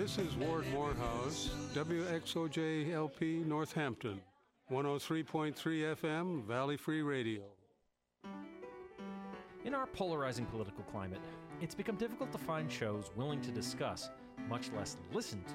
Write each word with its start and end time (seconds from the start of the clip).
This 0.00 0.16
is 0.16 0.34
Ward 0.36 0.64
Morehouse, 0.72 1.50
WXOJLP 1.74 3.44
Northampton, 3.44 4.18
103.3 4.72 5.54
FM, 5.94 6.42
Valley 6.46 6.78
Free 6.78 7.02
Radio. 7.02 7.42
In 9.66 9.74
our 9.74 9.86
polarizing 9.88 10.46
political 10.46 10.84
climate, 10.84 11.20
it's 11.60 11.74
become 11.74 11.96
difficult 11.96 12.32
to 12.32 12.38
find 12.38 12.72
shows 12.72 13.10
willing 13.14 13.42
to 13.42 13.50
discuss, 13.50 14.08
much 14.48 14.70
less 14.74 14.96
listen 15.12 15.44
to, 15.44 15.52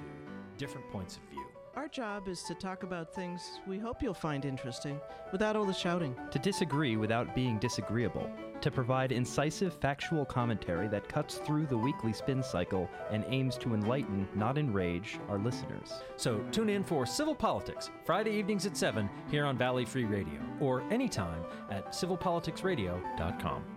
different 0.58 0.88
points 0.92 1.16
of 1.16 1.22
view. 1.28 1.55
Our 1.76 1.88
job 1.88 2.26
is 2.26 2.42
to 2.44 2.54
talk 2.54 2.84
about 2.84 3.14
things 3.14 3.60
we 3.66 3.78
hope 3.78 4.02
you'll 4.02 4.14
find 4.14 4.46
interesting 4.46 4.98
without 5.30 5.56
all 5.56 5.66
the 5.66 5.74
shouting. 5.74 6.16
To 6.30 6.38
disagree 6.38 6.96
without 6.96 7.34
being 7.34 7.58
disagreeable. 7.58 8.30
To 8.62 8.70
provide 8.70 9.12
incisive 9.12 9.74
factual 9.74 10.24
commentary 10.24 10.88
that 10.88 11.06
cuts 11.06 11.34
through 11.34 11.66
the 11.66 11.76
weekly 11.76 12.14
spin 12.14 12.42
cycle 12.42 12.88
and 13.10 13.26
aims 13.28 13.58
to 13.58 13.74
enlighten, 13.74 14.26
not 14.34 14.56
enrage, 14.56 15.18
our 15.28 15.38
listeners. 15.38 15.92
So 16.16 16.42
tune 16.50 16.70
in 16.70 16.82
for 16.82 17.04
Civil 17.04 17.34
Politics, 17.34 17.90
Friday 18.06 18.30
evenings 18.30 18.64
at 18.64 18.74
7 18.74 19.10
here 19.30 19.44
on 19.44 19.58
Valley 19.58 19.84
Free 19.84 20.06
Radio, 20.06 20.40
or 20.60 20.80
anytime 20.90 21.44
at 21.70 21.88
civilpoliticsradio.com. 21.88 23.75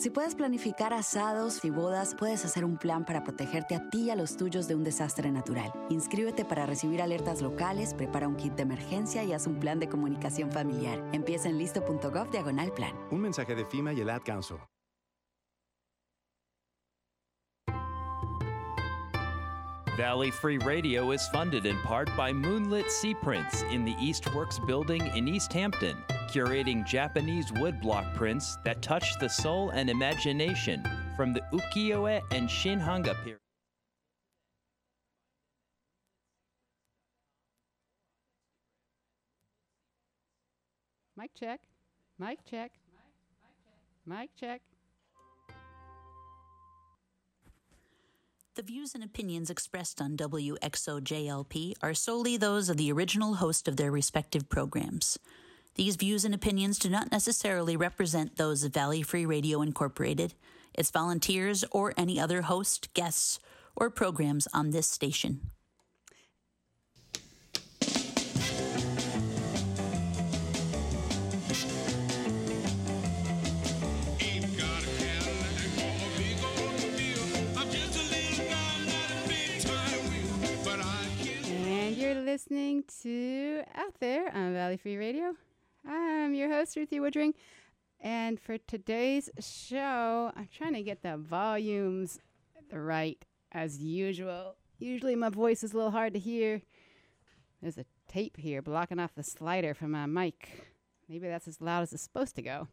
Si 0.00 0.08
puedes 0.08 0.34
planificar 0.34 0.94
asados 0.94 1.62
y 1.62 1.68
bodas, 1.68 2.14
puedes 2.18 2.42
hacer 2.46 2.64
un 2.64 2.78
plan 2.78 3.04
para 3.04 3.22
protegerte 3.22 3.74
a 3.74 3.90
ti 3.90 4.04
y 4.04 4.10
a 4.10 4.16
los 4.16 4.34
tuyos 4.34 4.66
de 4.66 4.74
un 4.74 4.82
desastre 4.82 5.30
natural. 5.30 5.70
Inscríbete 5.90 6.46
para 6.46 6.64
recibir 6.64 7.02
alertas 7.02 7.42
locales, 7.42 7.92
prepara 7.92 8.26
un 8.26 8.34
kit 8.34 8.54
de 8.54 8.62
emergencia 8.62 9.22
y 9.24 9.34
haz 9.34 9.46
un 9.46 9.60
plan 9.60 9.78
de 9.78 9.90
comunicación 9.90 10.50
familiar. 10.50 11.06
Empieza 11.12 11.50
en 11.50 11.58
listo.gov 11.58 12.30
diagonal 12.30 12.72
plan. 12.72 12.96
Un 13.10 13.20
mensaje 13.20 13.54
de 13.54 13.66
FIMA 13.66 13.92
y 13.92 14.00
el 14.00 14.08
Ad 14.08 14.22
Council. 14.22 14.56
Valley 19.98 20.30
Free 20.30 20.56
Radio 20.56 21.12
is 21.12 21.28
funded 21.28 21.66
in 21.66 21.76
part 21.82 22.08
by 22.16 22.32
Moonlit 22.32 22.90
Sea 22.90 23.14
Prints 23.22 23.64
in 23.70 23.84
the 23.84 23.94
Eastworks 24.00 24.58
building 24.60 25.02
in 25.14 25.28
East 25.28 25.52
Hampton, 25.52 25.94
curating 26.32 26.86
Japanese 26.86 27.50
woodblock 27.52 28.14
prints 28.14 28.56
that 28.64 28.80
touch 28.82 29.18
the 29.18 29.28
soul 29.28 29.70
and 29.70 29.90
imagination 29.90 30.82
from 31.16 31.32
the 31.32 31.40
ukiyo-e 31.52 32.22
and 32.30 32.48
shinhanga 32.48 33.14
period. 33.24 33.38
Mic 41.16 41.30
check. 41.38 41.60
Mic 42.18 42.38
check. 42.48 42.72
Mic 44.06 44.30
check. 44.30 44.30
Mike 44.30 44.30
check. 44.38 44.62
The 48.54 48.62
views 48.62 48.94
and 48.94 49.04
opinions 49.04 49.50
expressed 49.50 50.00
on 50.00 50.16
WXOJLP 50.16 51.74
are 51.82 51.94
solely 51.94 52.36
those 52.36 52.68
of 52.68 52.76
the 52.76 52.90
original 52.90 53.34
host 53.34 53.68
of 53.68 53.76
their 53.76 53.90
respective 53.90 54.48
programs. 54.48 55.18
These 55.76 55.96
views 55.96 56.24
and 56.24 56.34
opinions 56.34 56.78
do 56.78 56.90
not 56.90 57.12
necessarily 57.12 57.76
represent 57.76 58.36
those 58.36 58.64
of 58.64 58.74
Valley 58.74 59.02
Free 59.02 59.24
Radio 59.24 59.62
Incorporated, 59.62 60.34
its 60.74 60.90
volunteers, 60.90 61.64
or 61.70 61.94
any 61.96 62.18
other 62.18 62.42
host, 62.42 62.92
guests, 62.92 63.38
or 63.76 63.88
programs 63.88 64.48
on 64.52 64.70
this 64.70 64.88
station. 64.88 65.50
And 81.46 81.96
you're 81.96 82.14
listening 82.16 82.84
to 83.02 83.62
Out 83.76 83.94
There 84.00 84.34
on 84.34 84.52
Valley 84.52 84.76
Free 84.76 84.96
Radio. 84.96 85.34
I'm 85.86 86.34
your 86.34 86.48
host, 86.48 86.76
Ruthie 86.76 87.00
Woodring. 87.00 87.34
And 88.00 88.40
for 88.40 88.58
today's 88.58 89.30
show, 89.40 90.32
I'm 90.34 90.48
trying 90.56 90.74
to 90.74 90.82
get 90.82 91.02
the 91.02 91.16
volumes 91.16 92.18
right 92.72 93.22
as 93.52 93.78
usual. 93.78 94.56
Usually 94.78 95.14
my 95.14 95.28
voice 95.28 95.62
is 95.62 95.72
a 95.72 95.76
little 95.76 95.90
hard 95.90 96.14
to 96.14 96.18
hear. 96.18 96.62
There's 97.60 97.78
a 97.78 97.84
tape 98.08 98.38
here 98.38 98.62
blocking 98.62 98.98
off 98.98 99.14
the 99.14 99.22
slider 99.22 99.74
from 99.74 99.90
my 99.90 100.06
mic. 100.06 100.66
Maybe 101.08 101.28
that's 101.28 101.48
as 101.48 101.60
loud 101.60 101.82
as 101.82 101.92
it's 101.92 102.02
supposed 102.02 102.36
to 102.36 102.42
go. 102.42 102.68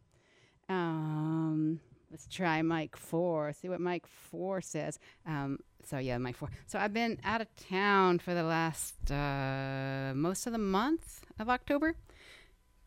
Um, 0.68 1.80
let's 2.10 2.26
try 2.26 2.62
mic 2.62 2.96
four. 2.96 3.52
See 3.52 3.68
what 3.68 3.80
mic 3.80 4.06
four 4.06 4.60
says. 4.60 4.98
Um, 5.26 5.58
so 5.84 5.98
yeah, 5.98 6.16
mic 6.18 6.36
four. 6.36 6.50
So 6.66 6.78
I've 6.78 6.94
been 6.94 7.18
out 7.24 7.40
of 7.40 7.48
town 7.56 8.18
for 8.18 8.32
the 8.32 8.42
last 8.42 9.10
uh, 9.10 10.12
most 10.14 10.46
of 10.46 10.52
the 10.52 10.58
month 10.58 11.26
of 11.38 11.50
October. 11.50 11.96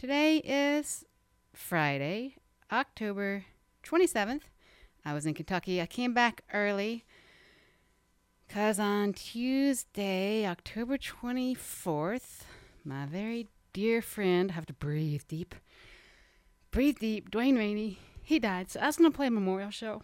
Today 0.01 0.37
is 0.37 1.05
Friday, 1.53 2.33
October 2.71 3.45
27th. 3.83 4.41
I 5.05 5.13
was 5.13 5.27
in 5.27 5.35
Kentucky. 5.35 5.79
I 5.79 5.85
came 5.85 6.11
back 6.11 6.41
early 6.51 7.05
because 8.47 8.79
on 8.79 9.13
Tuesday, 9.13 10.47
October 10.47 10.97
24th, 10.97 12.39
my 12.83 13.05
very 13.05 13.47
dear 13.73 14.01
friend, 14.01 14.49
I 14.49 14.53
have 14.55 14.65
to 14.65 14.73
breathe 14.73 15.21
deep, 15.27 15.53
breathe 16.71 16.97
deep, 16.97 17.29
Duane 17.29 17.55
Ranney, 17.55 17.99
he 18.23 18.39
died. 18.39 18.71
So 18.71 18.79
I 18.79 18.87
was 18.87 18.97
going 18.97 19.11
to 19.11 19.15
play 19.15 19.27
a 19.27 19.29
memorial 19.29 19.69
show. 19.69 20.01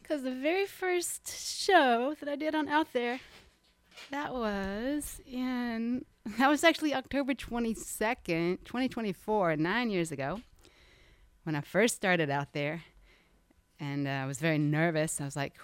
Because 0.00 0.22
the 0.22 0.34
very 0.34 0.64
first 0.64 1.28
show 1.28 2.14
that 2.18 2.28
I 2.30 2.36
did 2.36 2.54
on 2.54 2.68
Out 2.68 2.94
There, 2.94 3.20
that 4.10 4.32
was 4.32 5.20
in, 5.30 6.06
that 6.36 6.48
was 6.48 6.64
actually 6.64 6.94
October 6.94 7.32
22nd, 7.32 8.64
2024, 8.64 9.56
nine 9.56 9.90
years 9.90 10.12
ago, 10.12 10.40
when 11.44 11.54
I 11.54 11.60
first 11.60 11.94
started 11.94 12.28
out 12.28 12.52
there. 12.52 12.82
And 13.80 14.06
uh, 14.06 14.10
I 14.10 14.26
was 14.26 14.38
very 14.38 14.58
nervous. 14.58 15.20
I 15.20 15.24
was 15.24 15.36
like, 15.36 15.54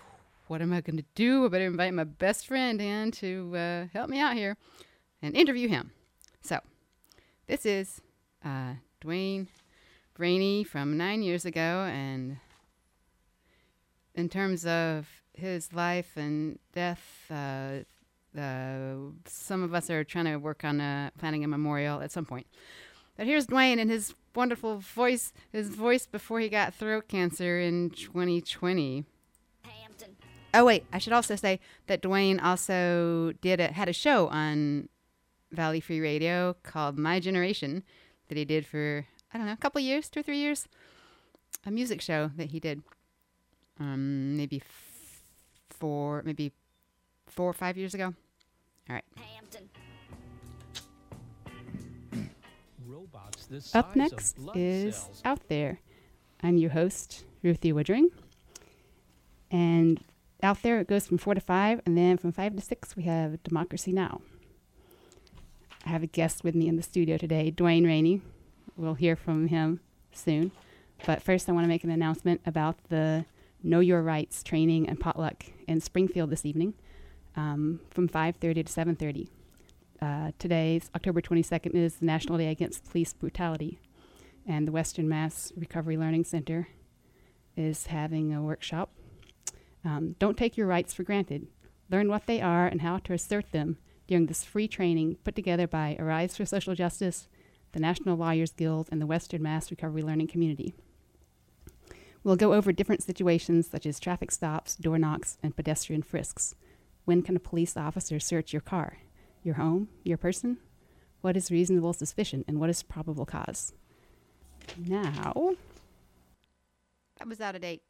what 0.46 0.62
am 0.62 0.72
I 0.72 0.80
going 0.80 0.96
to 0.96 1.04
do? 1.14 1.44
I 1.44 1.48
better 1.48 1.66
invite 1.66 1.92
my 1.92 2.04
best 2.04 2.46
friend 2.46 2.80
in 2.80 3.10
to 3.12 3.56
uh, 3.56 3.86
help 3.92 4.08
me 4.08 4.20
out 4.20 4.34
here 4.34 4.56
and 5.20 5.36
interview 5.36 5.68
him. 5.68 5.90
So, 6.42 6.60
this 7.46 7.66
is 7.66 8.00
uh, 8.44 8.74
Duane 9.00 9.48
Ranney 10.18 10.64
from 10.64 10.96
nine 10.96 11.22
years 11.22 11.44
ago, 11.44 11.88
and 11.90 12.38
in 14.14 14.28
terms 14.28 14.64
of 14.64 15.08
his 15.32 15.72
life 15.72 16.16
and 16.16 16.58
death, 16.72 17.26
uh, 17.30 17.80
uh, 18.38 18.94
some 19.26 19.62
of 19.62 19.74
us 19.74 19.90
are 19.90 20.04
trying 20.04 20.26
to 20.26 20.36
work 20.36 20.64
on 20.64 20.80
uh, 20.80 21.10
planning 21.18 21.44
a 21.44 21.48
memorial 21.48 22.00
at 22.00 22.10
some 22.10 22.24
point. 22.24 22.46
But 23.16 23.26
here's 23.26 23.46
Duane 23.46 23.78
and 23.78 23.90
his 23.90 24.14
wonderful 24.34 24.78
voice, 24.78 25.32
his 25.52 25.68
voice 25.68 26.06
before 26.06 26.40
he 26.40 26.48
got 26.48 26.74
throat 26.74 27.06
cancer 27.08 27.60
in 27.60 27.90
2020. 27.90 29.04
Oh 30.52 30.64
wait, 30.64 30.84
I 30.92 30.98
should 30.98 31.12
also 31.12 31.34
say 31.34 31.58
that 31.88 32.00
Duane 32.00 32.38
also 32.38 33.32
did 33.40 33.58
a, 33.60 33.72
had 33.72 33.88
a 33.88 33.92
show 33.92 34.28
on 34.28 34.88
Valley 35.50 35.80
Free 35.80 36.00
Radio 36.00 36.54
called 36.62 36.96
My 36.98 37.18
Generation 37.18 37.82
that 38.28 38.38
he 38.38 38.44
did 38.44 38.66
for 38.66 39.06
I 39.32 39.38
don't 39.38 39.46
know 39.46 39.52
a 39.52 39.56
couple 39.56 39.80
years, 39.80 40.08
two 40.08 40.20
or 40.20 40.22
three 40.22 40.38
years, 40.38 40.68
a 41.66 41.70
music 41.72 42.00
show 42.00 42.30
that 42.36 42.50
he 42.50 42.60
did. 42.60 42.82
Um, 43.80 44.36
maybe 44.36 44.58
f- 44.58 45.24
four, 45.70 46.22
maybe 46.24 46.52
four 47.26 47.50
or 47.50 47.52
five 47.52 47.76
years 47.76 47.94
ago. 47.94 48.14
All 48.88 48.96
right. 48.96 49.04
Robots 52.86 53.46
this 53.46 53.74
Up 53.74 53.88
size 53.88 53.96
next 53.96 54.36
of 54.36 54.44
blood 54.44 54.56
is 54.56 54.96
cells. 54.96 55.22
Out 55.24 55.48
There. 55.48 55.80
I'm 56.42 56.58
your 56.58 56.70
host, 56.70 57.24
Ruthie 57.42 57.72
Woodring. 57.72 58.08
And 59.50 60.04
out 60.42 60.60
there 60.62 60.80
it 60.80 60.88
goes 60.88 61.06
from 61.06 61.16
four 61.16 61.34
to 61.34 61.40
five, 61.40 61.80
and 61.86 61.96
then 61.96 62.18
from 62.18 62.32
five 62.32 62.54
to 62.56 62.62
six 62.62 62.94
we 62.94 63.04
have 63.04 63.42
Democracy 63.42 63.92
Now. 63.92 64.20
I 65.86 65.88
have 65.88 66.02
a 66.02 66.06
guest 66.06 66.44
with 66.44 66.54
me 66.54 66.68
in 66.68 66.76
the 66.76 66.82
studio 66.82 67.16
today, 67.16 67.50
Duane 67.50 67.86
Ranney. 67.86 68.20
We'll 68.76 68.94
hear 68.94 69.16
from 69.16 69.48
him 69.48 69.80
soon. 70.12 70.50
But 71.06 71.22
first 71.22 71.48
I 71.48 71.52
want 71.52 71.64
to 71.64 71.68
make 71.68 71.84
an 71.84 71.90
announcement 71.90 72.42
about 72.44 72.76
the 72.88 73.24
Know 73.62 73.80
Your 73.80 74.02
Rights 74.02 74.42
training 74.42 74.88
and 74.88 75.00
potluck 75.00 75.46
in 75.66 75.80
Springfield 75.80 76.28
this 76.30 76.44
evening 76.44 76.74
um, 77.36 77.80
from 77.90 78.08
5.30 78.08 78.38
to 78.40 78.64
7.30. 78.64 79.28
Uh, 80.00 80.32
today's 80.38 80.90
October 80.94 81.20
22nd 81.20 81.74
is 81.74 81.96
the 81.96 82.04
National 82.04 82.38
Day 82.38 82.48
Against 82.48 82.84
Police 82.90 83.12
Brutality, 83.12 83.78
and 84.46 84.66
the 84.66 84.72
Western 84.72 85.08
Mass 85.08 85.52
Recovery 85.56 85.96
Learning 85.96 86.24
Center 86.24 86.68
is 87.56 87.86
having 87.86 88.34
a 88.34 88.42
workshop. 88.42 88.90
Um, 89.84 90.16
don't 90.18 90.36
take 90.36 90.56
your 90.56 90.66
rights 90.66 90.92
for 90.92 91.02
granted. 91.02 91.46
Learn 91.90 92.08
what 92.08 92.26
they 92.26 92.40
are 92.40 92.66
and 92.66 92.80
how 92.80 92.98
to 92.98 93.12
assert 93.12 93.52
them 93.52 93.78
during 94.06 94.26
this 94.26 94.44
free 94.44 94.68
training 94.68 95.16
put 95.24 95.34
together 95.34 95.66
by 95.66 95.96
Arise 95.98 96.36
for 96.36 96.44
Social 96.44 96.74
Justice, 96.74 97.28
the 97.72 97.80
National 97.80 98.16
Lawyers 98.16 98.52
Guild, 98.52 98.88
and 98.90 99.00
the 99.00 99.06
Western 99.06 99.42
Mass 99.42 99.70
Recovery 99.70 100.02
Learning 100.02 100.26
Community. 100.26 100.74
We'll 102.22 102.36
go 102.36 102.54
over 102.54 102.72
different 102.72 103.02
situations 103.02 103.68
such 103.68 103.84
as 103.84 104.00
traffic 104.00 104.30
stops, 104.30 104.76
door 104.76 104.98
knocks, 104.98 105.36
and 105.42 105.54
pedestrian 105.54 106.02
frisks. 106.02 106.54
When 107.04 107.22
can 107.22 107.36
a 107.36 107.40
police 107.40 107.76
officer 107.76 108.18
search 108.18 108.52
your 108.52 108.62
car? 108.62 108.98
Your 109.42 109.56
home? 109.56 109.88
Your 110.04 110.16
person? 110.16 110.58
What 111.20 111.36
is 111.36 111.50
reasonable 111.50 111.92
suspicion 111.92 112.44
and 112.48 112.58
what 112.58 112.70
is 112.70 112.82
probable 112.82 113.26
cause? 113.26 113.72
Now, 114.78 115.52
that 117.18 117.28
was 117.28 117.40
out 117.40 117.54
of 117.54 117.60
date. 117.60 117.82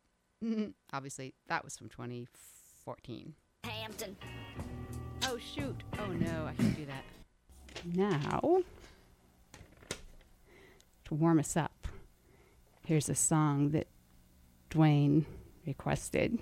Mm-hmm. 0.43 0.71
Obviously, 0.93 1.35
that 1.47 1.63
was 1.65 1.77
from 1.77 1.89
2014. 1.89 3.35
Hampton. 3.65 4.17
Oh, 5.23 5.39
shoot. 5.39 5.83
Oh, 5.99 6.07
no, 6.07 6.47
I 6.47 6.55
can't 6.55 6.77
do 6.77 6.87
that. 6.87 7.05
Now, 7.95 8.63
to 11.05 11.15
warm 11.15 11.39
us 11.39 11.57
up, 11.57 11.87
here's 12.85 13.09
a 13.09 13.15
song 13.15 13.71
that 13.71 13.87
Duane 14.71 15.25
requested. 15.67 16.39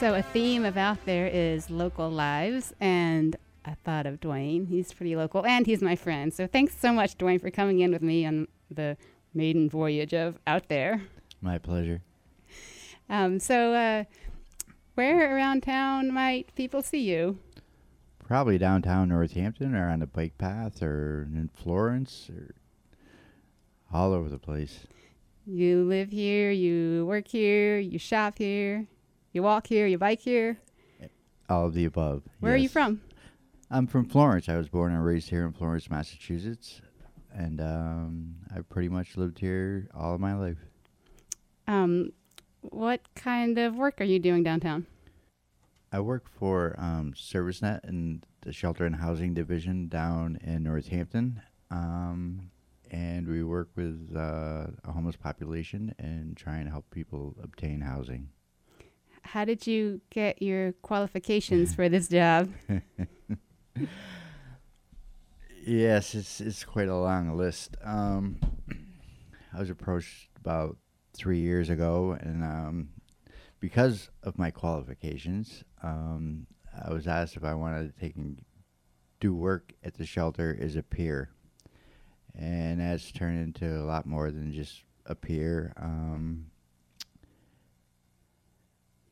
So, 0.00 0.14
a 0.14 0.22
theme 0.22 0.64
of 0.64 0.78
Out 0.78 1.04
There 1.04 1.26
is 1.26 1.68
local 1.68 2.08
lives, 2.08 2.72
and 2.80 3.36
I 3.66 3.74
thought 3.84 4.06
of 4.06 4.18
Duane. 4.18 4.64
He's 4.64 4.94
pretty 4.94 5.14
local, 5.14 5.44
and 5.44 5.66
he's 5.66 5.82
my 5.82 5.94
friend. 5.94 6.32
So, 6.32 6.46
thanks 6.46 6.74
so 6.80 6.90
much, 6.94 7.18
Duane, 7.18 7.38
for 7.38 7.50
coming 7.50 7.80
in 7.80 7.92
with 7.92 8.00
me 8.00 8.24
on 8.24 8.48
the 8.70 8.96
maiden 9.34 9.68
voyage 9.68 10.14
of 10.14 10.38
Out 10.46 10.70
There. 10.70 11.02
My 11.42 11.58
pleasure. 11.58 12.00
Um, 13.10 13.38
so, 13.40 13.74
uh, 13.74 14.04
where 14.94 15.36
around 15.36 15.64
town 15.64 16.10
might 16.14 16.54
people 16.54 16.80
see 16.80 17.02
you? 17.02 17.38
Probably 18.26 18.56
downtown 18.56 19.10
Northampton 19.10 19.74
or 19.74 19.90
on 19.90 20.00
the 20.00 20.06
bike 20.06 20.38
path 20.38 20.82
or 20.82 21.28
in 21.30 21.50
Florence 21.52 22.30
or 22.34 22.54
all 23.92 24.14
over 24.14 24.30
the 24.30 24.38
place. 24.38 24.86
You 25.44 25.84
live 25.84 26.10
here, 26.10 26.50
you 26.50 27.04
work 27.06 27.28
here, 27.28 27.78
you 27.78 27.98
shop 27.98 28.38
here, 28.38 28.86
you 29.32 29.42
walk 29.42 29.66
here, 29.66 29.86
you 29.86 29.98
bike 29.98 30.20
here. 30.20 30.58
All 31.48 31.66
of 31.66 31.74
the 31.74 31.84
above. 31.84 32.22
Where 32.40 32.52
are 32.52 32.56
you 32.56 32.68
from? 32.68 33.00
I'm 33.70 33.86
from 33.86 34.04
Florence. 34.04 34.48
I 34.48 34.56
was 34.56 34.68
born 34.68 34.92
and 34.92 35.04
raised 35.04 35.30
here 35.30 35.44
in 35.44 35.52
Florence, 35.52 35.90
Massachusetts. 35.90 36.80
And 37.32 37.60
um, 37.60 38.34
I've 38.54 38.68
pretty 38.68 38.88
much 38.88 39.16
lived 39.16 39.38
here 39.38 39.88
all 39.94 40.14
of 40.14 40.20
my 40.20 40.34
life. 40.34 40.58
Um, 41.68 42.12
what 42.62 43.00
kind 43.14 43.58
of 43.58 43.76
work 43.76 44.00
are 44.00 44.04
you 44.04 44.18
doing 44.18 44.42
downtown? 44.42 44.86
I 45.92 46.00
work 46.00 46.28
for 46.28 46.74
um, 46.78 47.12
ServiceNet 47.16 47.84
in 47.88 48.22
the 48.42 48.52
Shelter 48.52 48.84
and 48.84 48.96
Housing 48.96 49.34
Division 49.34 49.88
down 49.88 50.38
in 50.42 50.62
Northampton. 50.64 51.40
Um, 51.70 52.50
and 52.90 53.28
we 53.28 53.44
work 53.44 53.70
with 53.76 54.10
uh, 54.16 54.66
a 54.84 54.92
homeless 54.92 55.16
population 55.16 55.94
and 55.98 56.36
try 56.36 56.56
and 56.56 56.68
help 56.68 56.90
people 56.90 57.36
obtain 57.42 57.80
housing. 57.80 58.28
How 59.32 59.44
did 59.44 59.64
you 59.64 60.00
get 60.10 60.42
your 60.42 60.72
qualifications 60.82 61.72
for 61.76 61.88
this 61.88 62.08
job? 62.08 62.50
Yes, 65.64 66.16
it's 66.16 66.40
it's 66.40 66.64
quite 66.64 66.88
a 66.88 66.96
long 66.96 67.36
list. 67.36 67.76
Um, 67.84 68.40
I 69.54 69.60
was 69.60 69.70
approached 69.70 70.30
about 70.36 70.78
three 71.12 71.38
years 71.38 71.70
ago, 71.70 72.18
and 72.20 72.42
um, 72.42 72.88
because 73.60 74.10
of 74.24 74.36
my 74.36 74.50
qualifications, 74.50 75.62
um, 75.80 76.48
I 76.84 76.92
was 76.92 77.06
asked 77.06 77.36
if 77.36 77.44
I 77.44 77.54
wanted 77.54 77.94
to 77.94 78.00
take 78.00 78.16
and 78.16 78.42
do 79.20 79.32
work 79.32 79.74
at 79.84 79.94
the 79.94 80.06
shelter 80.06 80.58
as 80.60 80.74
a 80.74 80.82
peer, 80.82 81.30
and 82.34 82.80
that's 82.80 83.12
turned 83.12 83.38
into 83.38 83.80
a 83.80 83.84
lot 83.84 84.06
more 84.06 84.32
than 84.32 84.52
just 84.52 84.82
a 85.06 85.14
peer. 85.14 85.72
Um, 85.76 86.46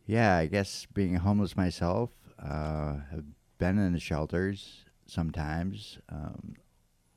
yeah, 0.08 0.38
I 0.38 0.46
guess 0.46 0.86
being 0.94 1.14
homeless 1.16 1.54
myself, 1.54 2.08
uh, 2.42 2.96
have 3.10 3.24
been 3.58 3.78
in 3.78 3.92
the 3.92 4.00
shelters 4.00 4.86
sometimes, 5.06 5.98
um, 6.08 6.54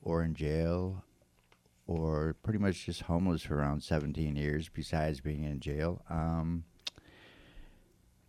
or 0.02 0.22
in 0.22 0.34
jail, 0.34 1.02
or 1.86 2.36
pretty 2.42 2.58
much 2.58 2.84
just 2.84 3.02
homeless 3.02 3.42
for 3.42 3.56
around 3.56 3.82
17 3.82 4.36
years, 4.36 4.68
besides 4.68 5.22
being 5.22 5.42
in 5.42 5.58
jail. 5.58 6.02
Um, 6.10 6.64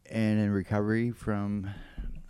and 0.10 0.39
in 0.39 0.50
recovery 0.51 1.12
from 1.12 1.70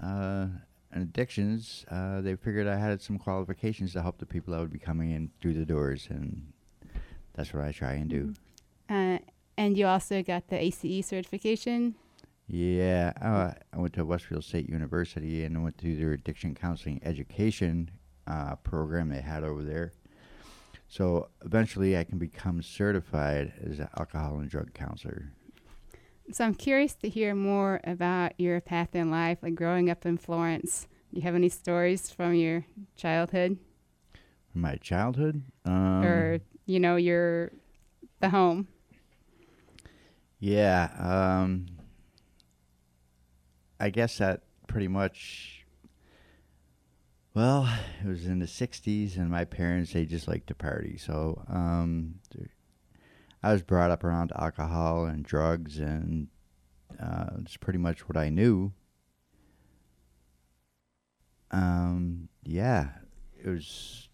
uh, 0.04 0.48
addictions, 0.92 1.86
uh, 1.92 2.22
they 2.22 2.36
figured 2.36 2.66
I 2.66 2.78
had 2.78 3.00
some 3.00 3.20
qualifications 3.20 3.94
to 3.94 4.02
help 4.02 4.18
the 4.18 4.26
people 4.26 4.54
that 4.54 4.60
would 4.60 4.74
be 4.74 4.80
coming 4.80 5.12
in 5.12 5.30
through 5.40 5.54
the 5.54 5.66
doors, 5.66 6.08
and 6.10 6.52
that's 7.36 7.54
what 7.54 7.64
I 7.64 7.72
try 7.72 7.94
and 7.94 8.10
do. 8.10 8.34
Uh, 8.90 9.20
and 9.56 9.78
you 9.78 9.86
also 9.86 10.24
got 10.24 10.48
the 10.48 10.60
ACE 10.60 11.06
certification. 11.06 11.94
Yeah, 12.54 13.14
uh, 13.20 13.52
I 13.74 13.78
went 13.80 13.94
to 13.94 14.06
Westfield 14.06 14.44
State 14.44 14.70
University 14.70 15.44
and 15.44 15.64
went 15.64 15.76
through 15.76 15.96
their 15.96 16.12
addiction 16.12 16.54
counseling 16.54 17.02
education 17.04 17.90
uh, 18.28 18.58
program 18.58 19.10
they 19.10 19.22
had 19.22 19.44
over 19.44 19.64
there. 19.64 19.92
So 20.88 21.30
eventually, 21.44 21.98
I 21.98 22.04
can 22.04 22.20
become 22.20 22.62
certified 22.62 23.54
as 23.66 23.80
an 23.80 23.88
alcohol 23.98 24.38
and 24.38 24.48
drug 24.48 24.72
counselor. 24.76 25.32
So 26.32 26.46
I'm 26.46 26.54
curious 26.54 26.94
to 26.98 27.10
hear 27.10 27.34
more 27.34 27.82
about 27.86 28.34
your 28.40 28.62
path 28.62 28.94
in 28.94 29.10
life, 29.10 29.40
like 29.42 29.56
growing 29.56 29.90
up 29.90 30.06
in 30.06 30.20
Florence. 30.20 30.88
Do 31.12 31.18
you 31.18 31.24
have 31.24 31.34
any 31.34 31.50
stories 31.50 32.12
from 32.12 32.36
your 32.36 32.68
childhood, 32.96 33.58
My 34.54 34.76
childhood, 34.76 35.42
um, 35.66 36.04
or 36.06 36.40
you 36.68 36.80
know 36.80 36.98
your 36.98 37.52
the 38.20 38.30
home? 38.30 38.68
yeah, 40.40 40.92
um, 41.00 41.66
I 43.84 43.90
guess 43.90 44.20
that 44.20 44.44
pretty 44.68 44.88
much. 44.88 45.66
Well, 47.34 47.68
it 48.02 48.08
was 48.08 48.26
in 48.28 48.40
the 48.40 48.46
'60s, 48.46 49.18
and 49.18 49.30
my 49.30 49.44
parents 49.44 49.92
they 49.92 50.06
just 50.06 50.26
liked 50.26 50.48
to 50.48 50.56
party, 50.56 50.96
so 50.96 51.44
um, 51.50 52.22
I 53.44 53.52
was 53.52 53.62
brought 53.62 53.92
up 53.92 54.06
around 54.06 54.32
alcohol 54.38 55.04
and 55.04 55.26
drugs, 55.26 55.80
and 55.80 56.30
uh, 56.98 57.32
it's 57.42 57.58
pretty 57.58 57.78
much 57.78 58.08
what 58.08 58.16
I 58.16 58.30
knew. 58.30 58.72
Um, 61.52 62.30
yeah, 62.42 62.88
it 63.38 63.50
was 63.50 64.08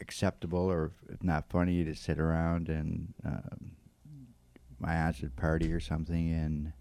acceptable, 0.00 0.70
or 0.70 0.92
if 1.12 1.20
not 1.24 1.50
funny, 1.50 1.82
to 1.82 1.96
sit 1.96 2.20
around 2.20 2.68
and 2.68 3.12
um, 3.24 3.72
my 4.78 4.94
aunts 4.94 5.20
would 5.20 5.34
party 5.34 5.72
or 5.72 5.80
something, 5.80 6.30
and 6.30 6.72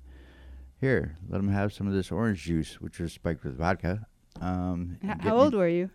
here, 0.84 1.18
let 1.30 1.38
them 1.38 1.48
have 1.50 1.72
some 1.72 1.88
of 1.88 1.94
this 1.94 2.12
orange 2.12 2.44
juice, 2.44 2.82
which 2.82 3.00
was 3.00 3.14
spiked 3.14 3.44
with 3.46 3.58
vodka. 3.58 4.06
Um, 4.42 4.98
H- 5.02 5.16
how 5.22 5.38
old 5.38 5.54
me- 5.54 5.58
were 5.60 5.68
you? 5.70 5.90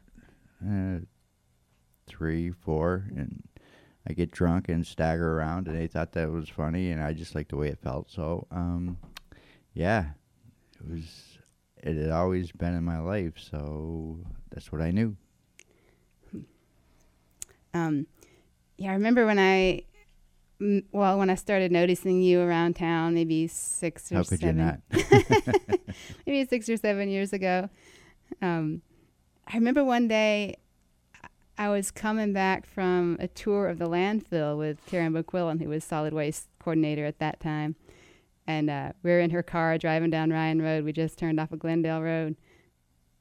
uh, 0.67 1.01
three, 2.07 2.51
four, 2.51 3.05
and 3.15 3.43
I 4.09 4.15
get 4.15 4.31
drunk 4.31 4.71
and 4.71 4.87
stagger 4.87 5.37
around, 5.39 5.69
and 5.69 5.77
they 5.77 5.87
thought 5.89 6.13
that 6.13 6.31
was 6.31 6.49
funny, 6.49 6.91
and 6.91 7.03
I 7.03 7.13
just 7.13 7.35
liked 7.35 7.51
the 7.51 7.57
way 7.59 7.69
it 7.69 7.79
felt. 7.83 8.11
So, 8.11 8.47
um, 8.51 8.97
yeah, 9.75 10.13
it 10.81 10.91
was. 10.91 11.39
It 11.81 11.97
had 11.97 12.11
always 12.11 12.51
been 12.51 12.75
in 12.75 12.83
my 12.83 12.99
life, 12.99 13.35
so 13.39 14.19
that's 14.51 14.73
what 14.73 14.81
I 14.81 14.91
knew. 14.91 15.17
Um, 17.75 18.07
yeah, 18.79 18.91
I 18.91 18.95
remember 18.95 19.27
when 19.27 19.39
I, 19.39 19.83
well, 20.61 21.19
when 21.19 21.31
I 21.31 21.35
started 21.37 21.71
noticing 21.73 22.21
you 22.23 22.41
around 22.41 22.75
town, 22.77 23.15
maybe 23.15 23.47
six 23.47 24.11
or 24.11 24.17
How 24.17 24.23
could 24.25 24.43
you 24.43 24.49
seven. 24.49 24.57
not? 24.57 24.81
maybe 26.27 26.47
six 26.49 26.69
or 26.69 26.77
seven 26.77 27.09
years 27.09 27.33
ago. 27.33 27.69
Um, 28.43 28.83
I 29.47 29.55
remember 29.57 29.85
one 29.85 30.09
day 30.09 30.57
I 31.57 31.69
was 31.71 31.91
coming 31.91 32.33
back 32.33 32.67
from 32.67 33.17
a 33.21 33.29
tour 33.29 33.69
of 33.69 33.79
the 33.79 33.89
landfill 33.89 34.59
with 34.59 34.85
Karen 34.87 35.13
McQuillan, 35.13 35.63
who 35.63 35.69
was 35.69 35.85
solid 35.85 36.13
waste 36.13 36.49
coordinator 36.61 37.05
at 37.05 37.19
that 37.21 37.41
time. 37.41 37.77
And 38.47 38.71
uh, 38.71 38.93
we 39.03 39.11
were 39.11 39.21
in 39.21 39.31
her 39.31 39.43
car 39.43 39.77
driving 39.79 40.11
down 40.11 40.31
Ryan 40.31 40.63
Road. 40.63 40.85
We 40.85 40.93
just 40.93 41.19
turned 41.19 41.39
off 41.39 41.53
of 41.53 41.59
Glendale 41.59 42.01
Road. 42.03 42.37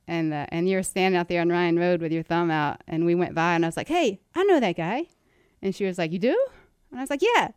And 0.07 0.33
uh, 0.33 0.45
and 0.49 0.69
you 0.69 0.77
were 0.77 0.83
standing 0.83 1.19
out 1.19 1.27
there 1.27 1.41
on 1.41 1.49
Ryan 1.49 1.77
Road 1.77 2.01
with 2.01 2.13
your 2.13 2.23
thumb 2.23 2.49
out. 2.49 2.81
And 2.87 3.05
we 3.05 3.13
went 3.13 3.35
by, 3.35 3.55
and 3.55 3.65
I 3.65 3.67
was 3.67 3.75
like, 3.75 3.89
hey, 3.89 4.21
I 4.35 4.43
know 4.45 4.59
that 4.61 4.77
guy. 4.77 5.07
And 5.61 5.75
she 5.75 5.83
was 5.85 5.97
like, 5.97 6.11
you 6.13 6.19
do? 6.19 6.45
And 6.91 6.99
I 6.99 7.03
was 7.03 7.09
like, 7.09 7.21
yeah. 7.21 7.49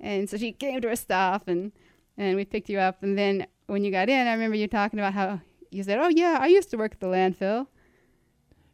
And 0.00 0.28
so 0.28 0.36
she 0.36 0.52
came 0.52 0.80
to 0.80 0.90
a 0.90 0.96
stop, 0.96 1.48
and, 1.48 1.72
and 2.16 2.36
we 2.36 2.44
picked 2.44 2.68
you 2.68 2.78
up. 2.78 3.02
And 3.02 3.18
then 3.18 3.46
when 3.66 3.84
you 3.84 3.90
got 3.90 4.08
in, 4.08 4.26
I 4.26 4.32
remember 4.32 4.56
you 4.56 4.68
talking 4.68 4.98
about 4.98 5.14
how 5.14 5.40
you 5.70 5.82
said, 5.82 5.98
oh, 5.98 6.08
yeah, 6.08 6.38
I 6.40 6.46
used 6.46 6.70
to 6.70 6.76
work 6.76 6.92
at 6.92 7.00
the 7.00 7.06
landfill. 7.06 7.66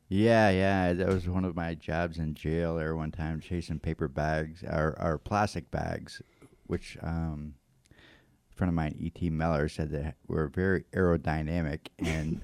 Yeah, 0.09 0.51
yeah, 0.51 0.93
that 0.93 1.09
was 1.09 1.29
one 1.29 1.45
of 1.45 1.57
my 1.57 1.75
jobs 1.75 2.19
in 2.19 2.35
jail 2.35 2.77
there 2.77 2.95
one 2.95 3.11
time, 3.11 3.41
chasing 3.41 3.79
paper 3.79 4.07
bags 4.07 4.63
or, 4.63 4.97
or 5.01 5.19
plastic 5.19 5.71
bags, 5.71 6.21
which 6.67 6.99
um, 7.03 7.55
a 7.91 8.55
friend 8.55 8.69
of 8.69 8.75
mine, 8.75 8.95
E.T. 8.99 9.31
Meller, 9.31 9.69
said 9.69 9.91
that 9.91 10.17
were 10.29 10.49
very 10.49 10.85
aerodynamic 10.93 11.89
and 11.99 12.43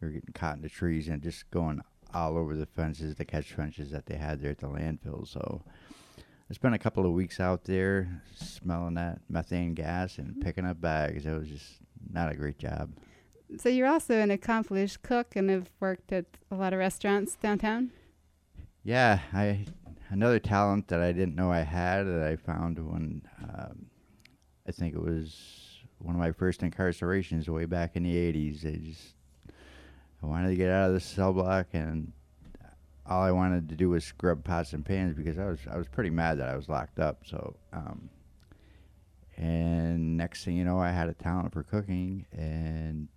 they 0.00 0.06
were 0.06 0.12
getting 0.12 0.32
caught 0.34 0.56
in 0.56 0.62
the 0.62 0.68
trees 0.68 1.08
and 1.08 1.22
just 1.22 1.50
going 1.50 1.80
all 2.12 2.36
over 2.36 2.54
the 2.54 2.66
fences, 2.66 3.14
the 3.14 3.24
catch 3.24 3.52
fences 3.52 3.90
that 3.90 4.06
they 4.06 4.16
had 4.16 4.40
there 4.40 4.50
at 4.50 4.58
the 4.58 4.66
landfill. 4.66 5.26
So 5.26 5.62
I 6.50 6.52
spent 6.52 6.74
a 6.74 6.78
couple 6.78 7.06
of 7.06 7.12
weeks 7.12 7.38
out 7.38 7.64
there 7.64 8.22
smelling 8.34 8.94
that 8.94 9.20
methane 9.28 9.74
gas 9.74 10.18
and 10.18 10.40
picking 10.40 10.66
up 10.66 10.80
bags. 10.80 11.24
It 11.24 11.38
was 11.38 11.48
just 11.48 11.76
not 12.12 12.30
a 12.30 12.34
great 12.34 12.58
job. 12.58 12.90
So 13.56 13.68
you're 13.68 13.86
also 13.86 14.18
an 14.18 14.32
accomplished 14.32 15.02
cook 15.02 15.36
and 15.36 15.48
have 15.48 15.70
worked 15.78 16.12
at 16.12 16.24
a 16.50 16.56
lot 16.56 16.72
of 16.72 16.80
restaurants 16.80 17.36
downtown. 17.36 17.92
Yeah, 18.82 19.20
I 19.32 19.66
another 20.08 20.40
talent 20.40 20.88
that 20.88 21.00
I 21.00 21.12
didn't 21.12 21.36
know 21.36 21.52
I 21.52 21.60
had 21.60 22.04
that 22.04 22.22
I 22.22 22.34
found 22.34 22.78
when 22.78 23.22
um, 23.42 23.86
I 24.66 24.72
think 24.72 24.94
it 24.94 25.02
was 25.02 25.78
one 25.98 26.16
of 26.16 26.20
my 26.20 26.32
first 26.32 26.62
incarcerations 26.62 27.48
way 27.48 27.66
back 27.66 27.94
in 27.94 28.02
the 28.02 28.16
'80s. 28.16 28.66
I 28.66 28.76
just 28.78 29.14
I 30.22 30.26
wanted 30.26 30.48
to 30.48 30.56
get 30.56 30.70
out 30.70 30.88
of 30.88 30.94
the 30.94 31.00
cell 31.00 31.32
block, 31.32 31.68
and 31.74 32.12
all 33.06 33.22
I 33.22 33.30
wanted 33.30 33.68
to 33.70 33.76
do 33.76 33.90
was 33.90 34.04
scrub 34.04 34.44
pots 34.44 34.72
and 34.72 34.84
pans 34.84 35.14
because 35.14 35.38
I 35.38 35.46
was 35.46 35.58
I 35.70 35.76
was 35.76 35.88
pretty 35.88 36.10
mad 36.10 36.38
that 36.38 36.48
I 36.48 36.56
was 36.56 36.68
locked 36.68 36.98
up. 36.98 37.22
So, 37.26 37.56
um, 37.72 38.10
and 39.36 40.16
next 40.16 40.44
thing 40.44 40.56
you 40.56 40.64
know, 40.64 40.78
I 40.78 40.90
had 40.90 41.08
a 41.08 41.14
talent 41.14 41.52
for 41.52 41.62
cooking, 41.62 42.26
and 42.32 43.08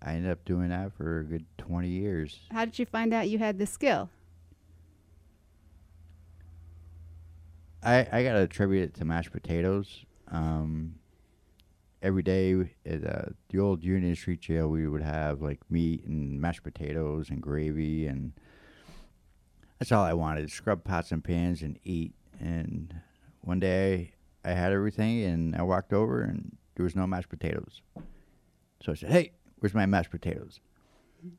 I 0.00 0.14
ended 0.14 0.30
up 0.30 0.44
doing 0.44 0.68
that 0.68 0.92
for 0.96 1.20
a 1.20 1.24
good 1.24 1.44
20 1.58 1.88
years. 1.88 2.40
How 2.50 2.64
did 2.64 2.78
you 2.78 2.86
find 2.86 3.12
out 3.14 3.28
you 3.28 3.38
had 3.38 3.58
the 3.58 3.66
skill? 3.66 4.10
I, 7.82 8.06
I 8.10 8.22
gotta 8.22 8.42
attribute 8.42 8.84
it 8.84 8.94
to 8.94 9.04
mashed 9.04 9.32
potatoes. 9.32 10.04
Um, 10.28 10.94
every 12.04 12.22
day 12.22 12.70
at 12.84 13.04
uh, 13.04 13.30
the 13.48 13.58
old 13.58 13.82
Union 13.82 14.14
Street 14.14 14.40
Jail, 14.40 14.68
we 14.68 14.86
would 14.86 15.02
have 15.02 15.40
like 15.40 15.58
meat 15.70 16.04
and 16.04 16.38
mashed 16.38 16.62
potatoes 16.62 17.30
and 17.30 17.40
gravy, 17.40 18.06
and 18.06 18.32
that's 19.78 19.90
all 19.90 20.04
I 20.04 20.12
wanted: 20.12 20.50
scrub 20.50 20.84
pots 20.84 21.10
and 21.10 21.24
pans 21.24 21.62
and 21.62 21.78
eat. 21.82 22.12
And 22.38 22.94
one 23.40 23.58
day 23.58 24.12
I 24.44 24.50
had 24.50 24.72
everything, 24.72 25.24
and 25.24 25.56
I 25.56 25.62
walked 25.62 25.92
over, 25.92 26.22
and 26.22 26.56
there 26.76 26.84
was 26.84 26.94
no 26.94 27.06
mashed 27.06 27.30
potatoes. 27.30 27.80
So 28.82 28.92
I 28.92 28.94
said, 28.94 29.10
"Hey, 29.10 29.32
where's 29.58 29.74
my 29.74 29.86
mashed 29.86 30.10
potatoes?" 30.10 30.60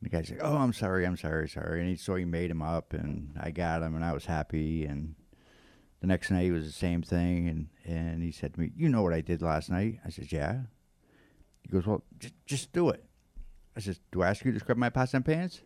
The 0.02 0.08
guy 0.08 0.22
said, 0.22 0.38
"Oh, 0.42 0.56
I'm 0.56 0.72
sorry, 0.72 1.06
I'm 1.06 1.16
sorry, 1.16 1.48
sorry." 1.48 1.80
And 1.80 1.88
he 1.88 1.96
so 1.96 2.16
he 2.16 2.24
made 2.24 2.50
them 2.50 2.62
up, 2.62 2.92
and 2.92 3.38
I 3.40 3.52
got 3.52 3.80
them, 3.80 3.94
and 3.94 4.04
I 4.04 4.12
was 4.12 4.26
happy. 4.26 4.84
And 4.84 5.14
the 6.00 6.06
next 6.06 6.30
night 6.30 6.52
was 6.52 6.66
the 6.66 6.72
same 6.72 7.02
thing, 7.02 7.48
and 7.48 7.68
and 7.84 8.22
he 8.22 8.30
said 8.30 8.54
to 8.54 8.60
me, 8.60 8.72
"You 8.76 8.88
know 8.88 9.02
what 9.02 9.14
I 9.14 9.20
did 9.20 9.42
last 9.42 9.70
night?" 9.70 10.00
I 10.04 10.10
said, 10.10 10.30
"Yeah." 10.32 10.62
He 11.66 11.72
goes, 11.72 11.86
well, 11.86 12.04
just 12.18 12.34
just 12.46 12.72
do 12.72 12.90
it. 12.90 13.04
I 13.76 13.80
says, 13.80 13.98
do 14.12 14.22
I 14.22 14.28
ask 14.28 14.44
you 14.44 14.52
to 14.52 14.60
scrub 14.60 14.78
my 14.78 14.88
pots 14.88 15.14
and 15.14 15.24
pans? 15.24 15.62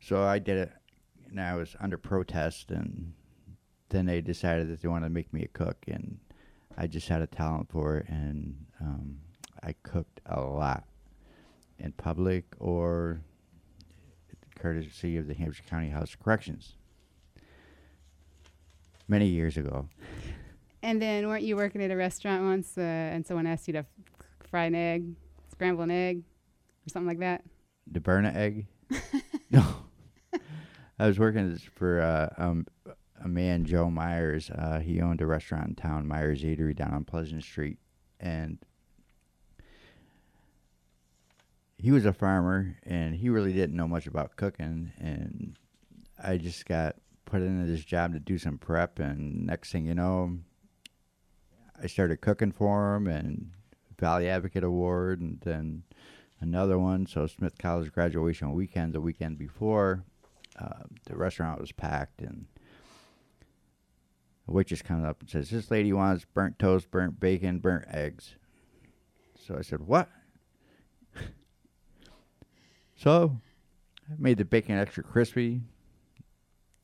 So 0.00 0.22
I 0.22 0.38
did 0.38 0.56
it, 0.56 0.72
and 1.28 1.40
I 1.40 1.56
was 1.56 1.74
under 1.80 1.98
protest, 1.98 2.70
and 2.70 3.12
then 3.88 4.06
they 4.06 4.20
decided 4.20 4.70
that 4.70 4.80
they 4.80 4.88
wanted 4.88 5.08
to 5.08 5.12
make 5.12 5.32
me 5.32 5.42
a 5.42 5.48
cook, 5.48 5.78
and 5.88 6.20
I 6.78 6.86
just 6.86 7.08
had 7.08 7.22
a 7.22 7.26
talent 7.26 7.70
for 7.70 7.98
it, 7.98 8.08
and 8.08 8.66
um, 8.80 9.18
I 9.64 9.74
cooked 9.82 10.20
a 10.26 10.40
lot 10.40 10.84
in 11.80 11.90
public 11.92 12.44
or 12.60 13.20
courtesy 14.54 15.16
of 15.16 15.26
the 15.26 15.34
Hampshire 15.34 15.64
County 15.68 15.88
House 15.88 16.14
of 16.14 16.20
Corrections 16.20 16.76
many 19.10 19.26
years 19.26 19.56
ago. 19.56 19.88
And 20.82 21.02
then 21.02 21.28
weren't 21.28 21.42
you 21.42 21.56
working 21.56 21.82
at 21.82 21.90
a 21.90 21.96
restaurant 21.96 22.44
once 22.44 22.78
uh, 22.78 22.80
and 22.80 23.26
someone 23.26 23.46
asked 23.46 23.66
you 23.66 23.72
to 23.72 23.80
f- 23.80 23.86
fry 24.48 24.64
an 24.64 24.74
egg, 24.74 25.04
scramble 25.50 25.82
an 25.82 25.90
egg, 25.90 26.22
or 26.86 26.88
something 26.90 27.08
like 27.08 27.18
that? 27.18 27.42
To 27.92 28.00
burn 28.00 28.24
an 28.24 28.36
egg? 28.36 28.66
no. 29.50 29.64
I 30.98 31.06
was 31.06 31.18
working 31.18 31.58
for 31.74 32.00
uh, 32.00 32.28
um, 32.42 32.66
a 33.22 33.28
man, 33.28 33.64
Joe 33.64 33.90
Myers. 33.90 34.50
Uh, 34.50 34.80
he 34.80 35.00
owned 35.00 35.20
a 35.20 35.26
restaurant 35.26 35.68
in 35.68 35.74
town, 35.74 36.06
Myers 36.06 36.42
Eatery, 36.42 36.74
down 36.74 36.94
on 36.94 37.04
Pleasant 37.04 37.42
Street, 37.42 37.78
and 38.18 38.58
he 41.78 41.90
was 41.90 42.04
a 42.04 42.12
farmer, 42.12 42.76
and 42.84 43.14
he 43.14 43.30
really 43.30 43.54
didn't 43.54 43.76
know 43.76 43.88
much 43.88 44.06
about 44.06 44.36
cooking. 44.36 44.92
And 44.98 45.56
I 46.22 46.36
just 46.36 46.66
got 46.66 46.96
put 47.30 47.42
into 47.42 47.64
this 47.64 47.84
job 47.84 48.12
to 48.12 48.18
do 48.18 48.38
some 48.38 48.58
prep, 48.58 48.98
and 48.98 49.46
next 49.46 49.70
thing 49.70 49.86
you 49.86 49.94
know, 49.94 50.38
I 51.80 51.86
started 51.86 52.20
cooking 52.20 52.50
for 52.50 52.96
him, 52.96 53.06
and 53.06 53.52
Valley 53.98 54.28
Advocate 54.28 54.64
Award, 54.64 55.20
and 55.20 55.40
then 55.42 55.84
another 56.40 56.76
one. 56.78 57.06
So 57.06 57.28
Smith 57.28 57.56
College 57.56 57.92
graduation 57.92 58.52
weekend, 58.52 58.92
the 58.92 59.00
weekend 59.00 59.38
before, 59.38 60.04
uh, 60.58 60.82
the 61.06 61.16
restaurant 61.16 61.60
was 61.60 61.70
packed, 61.70 62.20
and 62.20 62.46
a 64.48 64.52
waitress 64.52 64.82
comes 64.82 65.04
up 65.04 65.20
and 65.20 65.30
says, 65.30 65.50
"This 65.50 65.70
lady 65.70 65.92
wants 65.92 66.24
burnt 66.24 66.58
toast, 66.58 66.90
burnt 66.90 67.20
bacon, 67.20 67.60
burnt 67.60 67.84
eggs." 67.88 68.34
So 69.38 69.56
I 69.56 69.62
said, 69.62 69.82
"What?" 69.82 70.08
so 72.96 73.40
I 74.10 74.14
made 74.18 74.38
the 74.38 74.44
bacon 74.44 74.76
extra 74.76 75.04
crispy. 75.04 75.62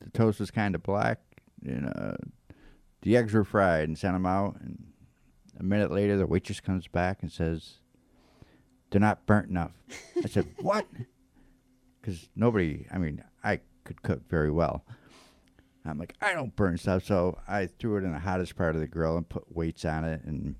The 0.01 0.09
toast 0.11 0.39
was 0.39 0.51
kind 0.51 0.75
of 0.75 0.83
black, 0.83 1.19
and 1.65 1.87
uh, 1.87 2.17
the 3.01 3.17
eggs 3.17 3.33
were 3.33 3.43
fried, 3.43 3.87
and 3.87 3.97
sent 3.97 4.13
them 4.13 4.25
out. 4.25 4.59
And 4.61 4.93
a 5.59 5.63
minute 5.63 5.91
later, 5.91 6.17
the 6.17 6.27
waitress 6.27 6.59
comes 6.59 6.87
back 6.87 7.19
and 7.21 7.31
says, 7.31 7.75
"They're 8.89 9.01
not 9.01 9.25
burnt 9.25 9.49
enough." 9.49 9.73
I 10.23 10.27
said, 10.27 10.47
"What?" 10.61 10.85
Because 11.99 12.29
nobody, 12.35 12.85
I 12.91 12.97
mean, 12.97 13.23
I 13.43 13.59
could 13.83 14.01
cook 14.01 14.29
very 14.29 14.51
well. 14.51 14.85
I'm 15.85 15.97
like, 15.97 16.15
I 16.21 16.33
don't 16.33 16.55
burn 16.55 16.77
stuff, 16.77 17.05
so 17.05 17.39
I 17.47 17.67
threw 17.67 17.97
it 17.97 18.03
in 18.03 18.11
the 18.11 18.19
hottest 18.19 18.55
part 18.57 18.75
of 18.75 18.81
the 18.81 18.87
grill 18.87 19.15
and 19.17 19.27
put 19.27 19.55
weights 19.55 19.85
on 19.85 20.03
it. 20.03 20.21
And 20.25 20.55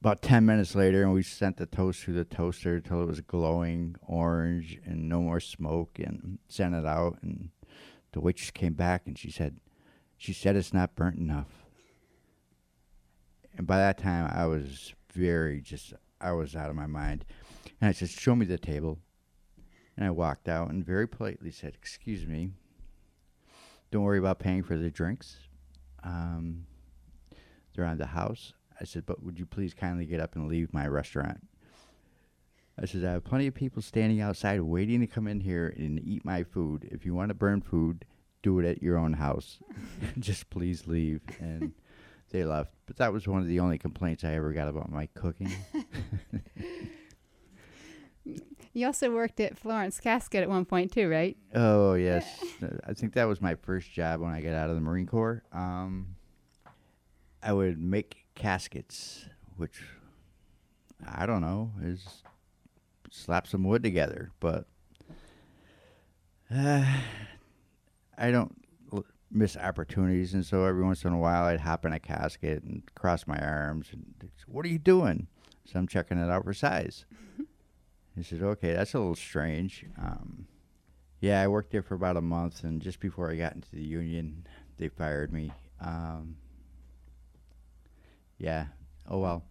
about 0.00 0.22
ten 0.22 0.44
minutes 0.44 0.74
later, 0.74 1.02
and 1.02 1.12
we 1.12 1.22
sent 1.22 1.56
the 1.56 1.66
toast 1.66 2.02
through 2.02 2.14
the 2.14 2.24
toaster 2.24 2.76
until 2.76 3.02
it 3.02 3.06
was 3.06 3.20
glowing 3.20 3.96
orange 4.06 4.78
and 4.84 5.08
no 5.08 5.20
more 5.20 5.40
smoke, 5.40 5.98
and 5.98 6.38
sent 6.48 6.74
it 6.74 6.86
out. 6.86 7.18
And 7.22 7.50
the 8.12 8.20
waitress 8.20 8.50
came 8.50 8.74
back 8.74 9.06
and 9.06 9.18
she 9.18 9.30
said, 9.30 9.58
she 10.16 10.32
said 10.32 10.56
it's 10.56 10.74
not 10.74 10.96
burnt 10.96 11.18
enough. 11.18 11.48
And 13.56 13.66
by 13.66 13.78
that 13.78 13.98
time, 13.98 14.30
I 14.32 14.46
was 14.46 14.94
very 15.12 15.60
just, 15.60 15.92
I 16.20 16.32
was 16.32 16.54
out 16.54 16.70
of 16.70 16.76
my 16.76 16.86
mind. 16.86 17.24
And 17.80 17.88
I 17.88 17.92
said, 17.92 18.08
show 18.08 18.34
me 18.34 18.46
the 18.46 18.58
table. 18.58 18.98
And 19.96 20.06
I 20.06 20.10
walked 20.10 20.48
out 20.48 20.70
and 20.70 20.84
very 20.84 21.06
politely 21.06 21.50
said, 21.50 21.74
excuse 21.74 22.26
me, 22.26 22.50
don't 23.90 24.02
worry 24.02 24.18
about 24.18 24.38
paying 24.38 24.62
for 24.62 24.76
the 24.76 24.90
drinks. 24.90 25.36
Um, 26.04 26.66
they're 27.74 27.84
on 27.84 27.98
the 27.98 28.06
house. 28.06 28.54
I 28.80 28.84
said, 28.84 29.04
but 29.04 29.22
would 29.22 29.38
you 29.38 29.46
please 29.46 29.74
kindly 29.74 30.06
get 30.06 30.20
up 30.20 30.36
and 30.36 30.48
leave 30.48 30.72
my 30.72 30.86
restaurant? 30.86 31.46
I 32.80 32.86
said, 32.86 33.04
I 33.04 33.12
have 33.12 33.24
plenty 33.24 33.46
of 33.46 33.54
people 33.54 33.82
standing 33.82 34.20
outside 34.20 34.60
waiting 34.62 35.00
to 35.00 35.06
come 35.06 35.26
in 35.26 35.40
here 35.40 35.74
and 35.76 36.00
eat 36.02 36.24
my 36.24 36.44
food. 36.44 36.88
If 36.90 37.04
you 37.04 37.14
want 37.14 37.28
to 37.28 37.34
burn 37.34 37.60
food, 37.60 38.06
do 38.42 38.58
it 38.58 38.64
at 38.64 38.82
your 38.82 38.96
own 38.96 39.12
house. 39.14 39.58
Just 40.18 40.48
please 40.48 40.86
leave. 40.86 41.20
And 41.40 41.72
they 42.30 42.44
left. 42.44 42.72
But 42.86 42.96
that 42.96 43.12
was 43.12 43.28
one 43.28 43.42
of 43.42 43.48
the 43.48 43.60
only 43.60 43.76
complaints 43.76 44.24
I 44.24 44.34
ever 44.34 44.52
got 44.52 44.68
about 44.68 44.90
my 44.90 45.06
cooking. 45.14 45.52
You 48.72 48.86
also 48.86 49.10
worked 49.10 49.40
at 49.40 49.58
Florence 49.58 49.98
Casket 49.98 50.42
at 50.42 50.48
one 50.48 50.64
point 50.64 50.92
too, 50.92 51.08
right? 51.08 51.36
Oh 51.54 51.94
yes, 51.94 52.24
I 52.86 52.92
think 52.92 53.14
that 53.14 53.24
was 53.24 53.40
my 53.40 53.56
first 53.56 53.90
job 53.90 54.20
when 54.20 54.32
I 54.32 54.40
got 54.40 54.52
out 54.52 54.70
of 54.70 54.76
the 54.76 54.80
Marine 54.80 55.06
Corps. 55.06 55.42
Um, 55.52 56.14
I 57.42 57.52
would 57.52 57.80
make 57.80 58.26
caskets, 58.36 59.24
which 59.56 59.82
I 61.04 61.26
don't 61.26 61.40
know 61.40 61.72
is 61.82 62.22
slap 63.10 63.46
some 63.46 63.64
wood 63.64 63.82
together, 63.82 64.30
but 64.40 64.66
uh, 66.54 66.84
I 68.16 68.30
don't 68.30 68.56
miss 69.30 69.56
opportunities, 69.56 70.34
and 70.34 70.44
so 70.44 70.64
every 70.64 70.82
once 70.82 71.04
in 71.04 71.12
a 71.12 71.18
while 71.18 71.44
I'd 71.44 71.60
hop 71.60 71.84
in 71.84 71.92
a 71.92 72.00
casket 72.00 72.62
and 72.62 72.82
cross 72.94 73.26
my 73.26 73.38
arms 73.38 73.88
and 73.92 74.14
say, 74.20 74.44
what 74.46 74.64
are 74.64 74.68
you 74.70 74.78
doing? 74.78 75.28
So 75.64 75.78
I'm 75.78 75.86
checking 75.86 76.18
it 76.18 76.30
out 76.30 76.44
for 76.44 76.52
size. 76.52 77.04
He 78.16 78.24
said, 78.24 78.42
"Okay, 78.42 78.72
that's 78.72 78.94
a 78.94 78.98
little 78.98 79.14
strange." 79.14 79.84
Um, 79.96 80.46
yeah, 81.20 81.40
I 81.40 81.46
worked 81.48 81.70
there 81.70 81.82
for 81.82 81.94
about 81.94 82.16
a 82.16 82.20
month, 82.20 82.64
and 82.64 82.82
just 82.82 82.98
before 82.98 83.30
I 83.30 83.36
got 83.36 83.54
into 83.54 83.70
the 83.70 83.82
union, 83.82 84.46
they 84.78 84.88
fired 84.88 85.32
me. 85.32 85.52
Um, 85.80 86.36
yeah. 88.38 88.66
Oh 89.08 89.18
well. 89.18 89.44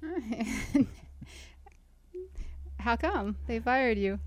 How 2.86 2.94
come 2.94 3.34
they 3.48 3.58
fired 3.58 3.98
you? 3.98 4.20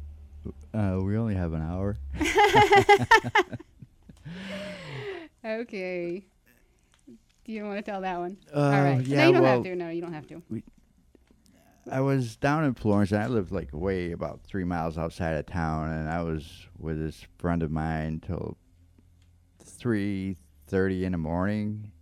Uh, 0.74 1.00
we 1.02 1.18
only 1.18 1.34
have 1.34 1.54
an 1.54 1.62
hour. 1.62 1.96
Okay. 5.46 6.26
You 7.08 7.18
Do 7.46 7.52
you 7.54 7.64
want 7.64 7.78
to 7.78 7.82
tell 7.82 8.02
that 8.02 8.20
one? 8.20 8.36
Uh, 8.54 8.60
All 8.60 8.84
right. 8.84 9.02
yeah, 9.06 9.20
no, 9.20 9.28
you 9.28 9.34
don't 9.34 9.42
well, 9.42 9.54
have 9.54 9.64
to. 9.64 9.76
No, 9.78 9.88
you 9.88 10.02
don't 10.02 10.12
have 10.12 10.28
to. 10.28 10.44
We, 10.50 10.64
I 11.90 12.02
was 12.02 12.36
down 12.36 12.66
in 12.66 12.74
Florence, 12.74 13.14
and 13.14 13.24
I 13.24 13.28
lived 13.28 13.54
like 13.54 13.70
way 13.72 14.12
about 14.12 14.42
three 14.44 14.66
miles 14.66 14.98
outside 14.98 15.36
of 15.36 15.46
town, 15.46 15.94
and 15.94 16.10
I 16.10 16.22
was 16.24 16.68
with 16.78 17.00
this 17.00 17.26
friend 17.38 17.64
of 17.64 17.72
mine 17.72 18.22
till 18.28 18.58
three 19.64 20.36
thirty 20.68 21.06
in 21.06 21.14
the 21.14 21.18
morning. 21.18 21.94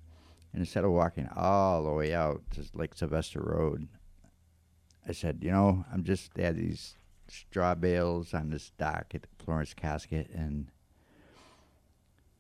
And 0.54 0.62
instead 0.62 0.84
of 0.84 0.90
walking 0.90 1.30
all 1.36 1.84
the 1.84 1.92
way 1.92 2.16
out 2.16 2.42
to 2.56 2.66
Lake 2.74 2.96
Sylvester 2.96 3.42
Road, 3.42 3.88
I 5.08 5.14
said, 5.14 5.40
you 5.42 5.52
know, 5.52 5.86
I'm 5.92 6.04
just 6.04 6.34
they 6.34 6.44
had 6.44 6.58
these 6.58 6.96
straw 7.30 7.76
bales 7.76 8.34
on 8.34 8.50
this 8.50 8.72
dock 8.78 9.14
at 9.14 9.26
Florence 9.40 9.74
Casket, 9.74 10.30
and 10.34 10.70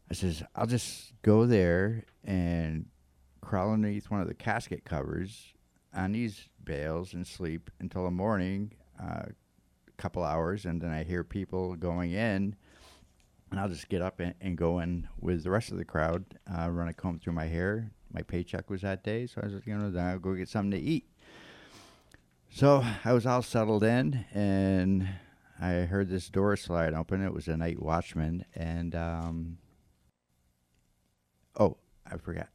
I 0.10 0.14
says, 0.14 0.44
I'll 0.56 0.66
just 0.68 1.14
go 1.22 1.46
there 1.46 2.04
and 2.24 2.88
crawl 3.42 3.72
underneath 3.72 4.12
one 4.12 4.22
of 4.22 4.28
the 4.28 4.34
casket 4.34 4.84
covers 4.84 5.54
on 5.94 6.12
these 6.12 6.50
bales 6.64 7.14
and 7.14 7.26
sleep 7.26 7.70
until 7.80 8.04
the 8.04 8.12
morning, 8.12 8.74
uh, 9.02 9.24
a 9.28 9.92
couple 9.98 10.24
hours, 10.24 10.66
and 10.66 10.82
then 10.82 10.92
I 10.92 11.04
hear 11.04 11.24
people 11.24 11.76
going 11.76 12.12
in, 12.12 12.56
and 13.50 13.60
I'll 13.60 13.70
just 13.70 13.88
get 13.88 14.02
up 14.02 14.20
and, 14.20 14.34
and 14.42 14.58
go 14.58 14.80
in 14.80 15.08
with 15.22 15.44
the 15.44 15.52
rest 15.52 15.72
of 15.72 15.78
the 15.78 15.86
crowd, 15.86 16.26
uh, 16.54 16.70
run 16.70 16.90
a 16.90 16.94
comb 16.94 17.20
through 17.20 17.34
my 17.34 17.46
hair. 17.46 17.92
My 18.12 18.22
paycheck 18.22 18.70
was 18.70 18.82
that 18.82 19.04
day, 19.04 19.28
so 19.28 19.42
I 19.42 19.46
was, 19.48 19.62
you 19.66 19.78
know, 19.78 19.90
then 19.90 20.06
I'll 20.06 20.20
go 20.20 20.34
get 20.34 20.50
something 20.50 20.72
to 20.72 20.80
eat. 20.80 21.06
So 22.50 22.84
I 23.06 23.14
was 23.14 23.28
all 23.28 23.44
settled 23.44 23.84
in, 23.84 24.26
and 24.34 25.08
I 25.60 25.72
heard 25.82 26.10
this 26.10 26.28
door 26.30 26.56
slide 26.56 26.94
open. 26.94 27.24
It 27.24 27.34
was 27.34 27.48
a 27.48 27.56
night 27.56 27.80
watchman, 27.80 28.46
and 28.56 28.96
um, 28.96 29.58
oh, 31.60 31.78
I 32.10 32.18
forgot. 32.18 32.50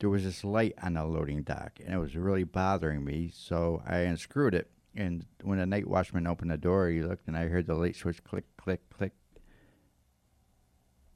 There 0.00 0.10
was 0.10 0.24
this 0.24 0.42
light 0.42 0.74
on 0.82 0.94
the 0.94 1.04
loading 1.04 1.42
dock, 1.42 1.78
and 1.84 1.94
it 1.94 1.98
was 1.98 2.16
really 2.16 2.42
bothering 2.42 3.04
me. 3.04 3.30
So 3.32 3.80
I 3.86 3.98
unscrewed 3.98 4.54
it, 4.54 4.70
and 4.96 5.24
when 5.42 5.58
the 5.58 5.66
night 5.66 5.86
watchman 5.86 6.26
opened 6.26 6.50
the 6.50 6.58
door, 6.58 6.88
he 6.88 7.02
looked, 7.02 7.28
and 7.28 7.36
I 7.36 7.46
heard 7.46 7.66
the 7.66 7.74
light 7.74 7.94
switch 7.94 8.24
click, 8.24 8.44
click, 8.56 8.80
click, 8.90 9.12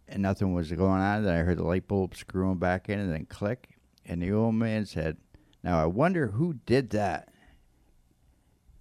and 0.07 0.23
nothing 0.23 0.53
was 0.53 0.71
going 0.71 1.01
on. 1.01 1.25
Then 1.25 1.35
I 1.35 1.43
heard 1.43 1.59
the 1.59 1.65
light 1.65 1.89
bulb 1.89 2.15
screwing 2.15 2.59
back 2.59 2.89
in, 2.89 3.01
and 3.01 3.13
then 3.13 3.27
click, 3.27 3.71
and 4.05 4.23
the 4.23 4.31
old 4.31 4.55
man 4.55 4.87
said, 4.87 5.17
"Now 5.65 5.83
I 5.83 5.87
wonder 5.87 6.29
who 6.29 6.55
did 6.67 6.91
that." 6.91 7.32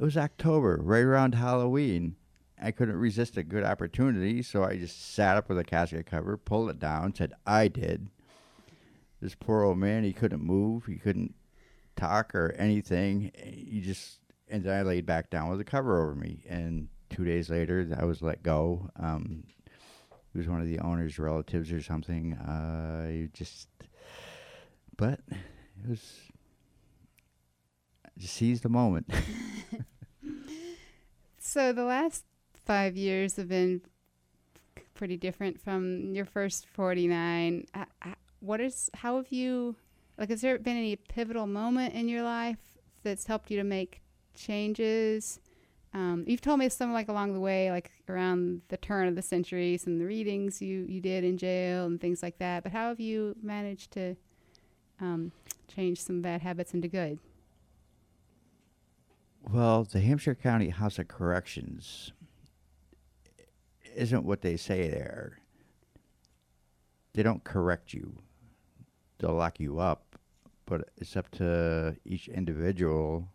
It 0.02 0.06
was 0.06 0.18
October, 0.18 0.80
right 0.82 1.04
around 1.04 1.36
Halloween. 1.36 2.16
I 2.60 2.72
couldn't 2.72 2.96
resist 2.96 3.38
a 3.38 3.44
good 3.44 3.64
opportunity, 3.64 4.42
so 4.42 4.64
I 4.64 4.76
just 4.78 5.14
sat 5.14 5.38
up 5.38 5.48
with 5.48 5.60
a 5.60 5.64
casket 5.64 6.08
cover, 6.08 6.38
pulled 6.38 6.72
it 6.72 6.80
down, 6.80 7.14
said, 7.14 7.34
I 7.46 7.68
did. 7.68 8.10
This 9.22 9.36
poor 9.36 9.62
old 9.62 9.78
man, 9.78 10.04
he 10.04 10.12
couldn't 10.12 10.42
move. 10.42 10.88
He 10.88 10.96
couldn't 10.96 11.36
talk 11.96 12.34
or 12.34 12.56
anything. 12.58 13.32
You 13.46 13.80
just 13.82 14.22
and 14.50 14.64
then 14.64 14.76
I 14.76 14.82
laid 14.82 15.06
back 15.06 15.30
down 15.30 15.50
with 15.50 15.62
a 15.62 15.64
cover 15.64 16.02
over 16.02 16.16
me, 16.16 16.46
and 16.50 16.88
two 17.12 17.24
days 17.24 17.52
later, 17.52 17.88
I 17.96 18.04
was 18.04 18.24
let 18.24 18.42
go. 18.42 18.90
Um, 19.00 19.44
he 20.34 20.40
was 20.40 20.48
one 20.48 20.62
of 20.62 20.68
the 20.68 20.80
owner's 20.80 21.20
relatives 21.20 21.72
or 21.72 21.84
something. 21.84 22.34
Uh, 22.34 23.28
just, 23.34 23.68
but 24.98 25.20
it 25.30 25.88
was 25.88 26.22
just 28.18 28.34
seize 28.34 28.62
the 28.62 28.70
moment. 28.70 29.08
So 31.52 31.74
the 31.74 31.84
last 31.84 32.24
five 32.54 32.96
years 32.96 33.36
have 33.36 33.50
been 33.50 33.82
pretty 34.94 35.18
different 35.18 35.60
from 35.60 36.16
your 36.16 36.24
first 36.24 36.66
49. 36.66 37.66
Uh, 37.74 37.84
uh, 38.02 38.14
What 38.40 38.62
is, 38.62 38.90
how 38.94 39.18
have 39.18 39.34
you, 39.34 39.76
like, 40.18 40.30
has 40.30 40.40
there 40.40 40.58
been 40.60 40.78
any 40.78 40.96
pivotal 40.96 41.48
moment 41.48 41.94
in 41.94 42.08
your 42.08 42.24
life 42.24 42.78
that's 43.04 43.26
helped 43.28 43.52
you 43.52 43.58
to 43.58 43.66
make 43.66 44.02
changes? 44.34 45.42
Um, 45.94 46.24
you've 46.26 46.40
told 46.40 46.58
me 46.58 46.70
some 46.70 46.94
like 46.94 47.10
along 47.10 47.34
the 47.34 47.42
way, 47.42 47.70
like 47.70 47.92
around 48.08 48.62
the 48.70 48.78
turn 48.78 49.10
of 49.10 49.18
the 49.18 49.22
century, 49.22 49.76
some 49.76 49.92
of 49.92 50.00
the 50.00 50.06
readings 50.06 50.62
you, 50.62 50.86
you 50.88 51.02
did 51.02 51.26
in 51.26 51.38
jail 51.38 51.86
and 51.86 52.00
things 52.00 52.24
like 52.24 52.38
that. 52.38 52.64
But 52.64 52.72
how 52.72 52.88
have 52.88 53.02
you 53.02 53.36
managed 53.44 53.92
to 53.92 54.16
um, 55.02 55.34
change 55.68 56.00
some 56.02 56.22
bad 56.22 56.44
habits 56.44 56.74
into 56.74 56.88
good? 56.88 57.20
Well, 59.50 59.84
the 59.84 60.00
Hampshire 60.00 60.36
County 60.36 60.70
House 60.70 61.00
of 61.00 61.08
Corrections 61.08 62.12
isn't 63.96 64.24
what 64.24 64.42
they 64.42 64.56
say 64.56 64.90
there. 64.90 65.40
They 67.14 67.24
don't 67.24 67.44
correct 67.44 67.94
you. 67.94 68.18
They'll 69.18 69.34
lock 69.34 69.60
you 69.60 69.80
up, 69.80 70.16
but 70.66 70.90
it's 70.98 71.18
up 71.18 71.30
to 71.32 71.98
each 72.06 72.28
individual 72.28 73.28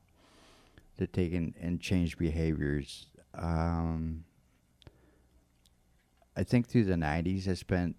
to 0.99 1.07
take 1.07 1.33
in 1.33 1.55
and 1.61 1.81
change 1.81 2.17
behaviors. 2.17 3.07
Um, 3.35 4.25
I 6.37 6.45
think 6.45 6.69
through 6.69 6.85
the 6.85 6.95
90s, 6.95 7.49
I 7.49 7.55
spent, 7.55 7.97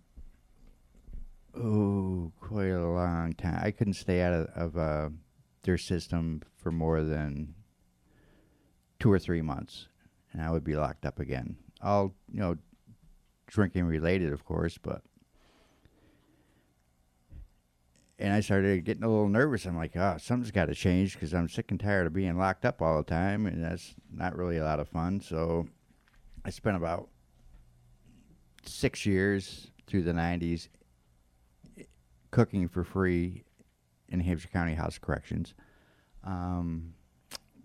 oh, 1.55 2.31
quite 2.39 2.69
a 2.69 2.87
long 2.87 3.33
time. 3.33 3.59
I 3.61 3.71
couldn't 3.71 3.93
stay 3.93 4.21
out 4.21 4.33
of, 4.33 4.47
of 4.55 4.77
uh, 4.77 5.09
their 5.63 5.77
system 5.77 6.41
for 6.55 6.71
more 6.71 7.03
than 7.03 7.53
two 8.99 9.11
or 9.11 9.19
three 9.19 9.41
months, 9.41 9.87
and 10.31 10.41
I 10.41 10.51
would 10.51 10.63
be 10.63 10.75
locked 10.75 11.05
up 11.05 11.19
again. 11.19 11.57
All 11.81 12.13
you 12.31 12.39
know, 12.39 12.57
drinking 13.47 13.85
related, 13.85 14.33
of 14.33 14.45
course, 14.45 14.77
but. 14.77 15.01
And 18.19 18.33
I 18.33 18.39
started 18.39 18.83
getting 18.83 19.03
a 19.03 19.07
little 19.07 19.29
nervous. 19.29 19.67
I'm 19.67 19.77
like, 19.77 19.95
oh, 19.95 20.17
something's 20.19 20.49
got 20.49 20.65
to 20.65 20.73
change 20.73 21.13
because 21.13 21.35
I'm 21.35 21.47
sick 21.47 21.69
and 21.69 21.79
tired 21.79 22.07
of 22.07 22.13
being 22.13 22.35
locked 22.35 22.65
up 22.65 22.81
all 22.81 22.97
the 22.97 23.03
time, 23.03 23.45
and 23.45 23.63
that's 23.63 23.93
not 24.11 24.35
really 24.35 24.57
a 24.57 24.63
lot 24.63 24.79
of 24.79 24.87
fun. 24.87 25.21
So, 25.21 25.67
I 26.43 26.49
spent 26.49 26.77
about 26.77 27.09
six 28.65 29.05
years 29.05 29.69
through 29.85 30.01
the 30.01 30.13
90s 30.13 30.67
cooking 32.31 32.67
for 32.67 32.83
free 32.83 33.43
in 34.09 34.19
Hampshire 34.19 34.49
County 34.49 34.73
House 34.73 34.97
Corrections. 34.97 35.53
Um, 36.23 36.93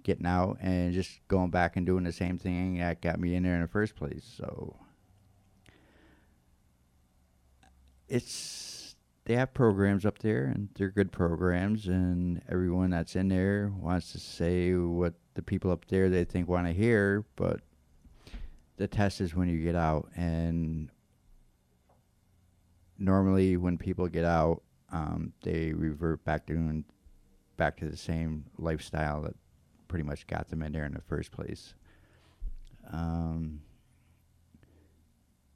getting 0.02 0.26
out 0.26 0.58
and 0.60 0.92
just 0.92 1.20
going 1.28 1.50
back 1.50 1.76
and 1.76 1.86
doing 1.86 2.04
the 2.04 2.12
same 2.12 2.38
thing 2.38 2.78
that 2.78 3.00
got 3.00 3.20
me 3.20 3.34
in 3.34 3.42
there 3.42 3.54
in 3.54 3.62
the 3.62 3.68
first 3.68 3.94
place. 3.96 4.24
So 4.36 4.76
it's 8.08 8.96
they 9.24 9.34
have 9.34 9.54
programs 9.54 10.04
up 10.04 10.18
there 10.18 10.46
and 10.46 10.68
they're 10.74 10.90
good 10.90 11.12
programs 11.12 11.86
and 11.86 12.42
everyone 12.48 12.90
that's 12.90 13.14
in 13.14 13.28
there 13.28 13.72
wants 13.78 14.12
to 14.12 14.18
say 14.18 14.74
what 14.74 15.14
the 15.34 15.42
people 15.42 15.70
up 15.70 15.86
there 15.86 16.10
they 16.10 16.24
think 16.24 16.48
want 16.48 16.66
to 16.66 16.72
hear, 16.72 17.24
but 17.36 17.60
the 18.76 18.88
test 18.88 19.20
is 19.20 19.34
when 19.34 19.48
you 19.48 19.62
get 19.62 19.76
out 19.76 20.08
and 20.16 20.90
normally 22.98 23.56
when 23.56 23.78
people 23.78 24.08
get 24.08 24.24
out 24.24 24.62
um, 24.90 25.32
they 25.42 25.72
revert 25.72 26.24
back 26.24 26.46
to 26.46 26.52
doing 26.52 26.84
back 27.56 27.76
to 27.78 27.88
the 27.88 27.96
same 27.96 28.44
lifestyle 28.58 29.22
that 29.22 29.34
pretty 29.92 30.04
much 30.04 30.26
got 30.26 30.48
them 30.48 30.62
in 30.62 30.72
there 30.72 30.86
in 30.86 30.94
the 30.94 31.02
first 31.02 31.30
place. 31.32 31.74
Um, 32.90 33.60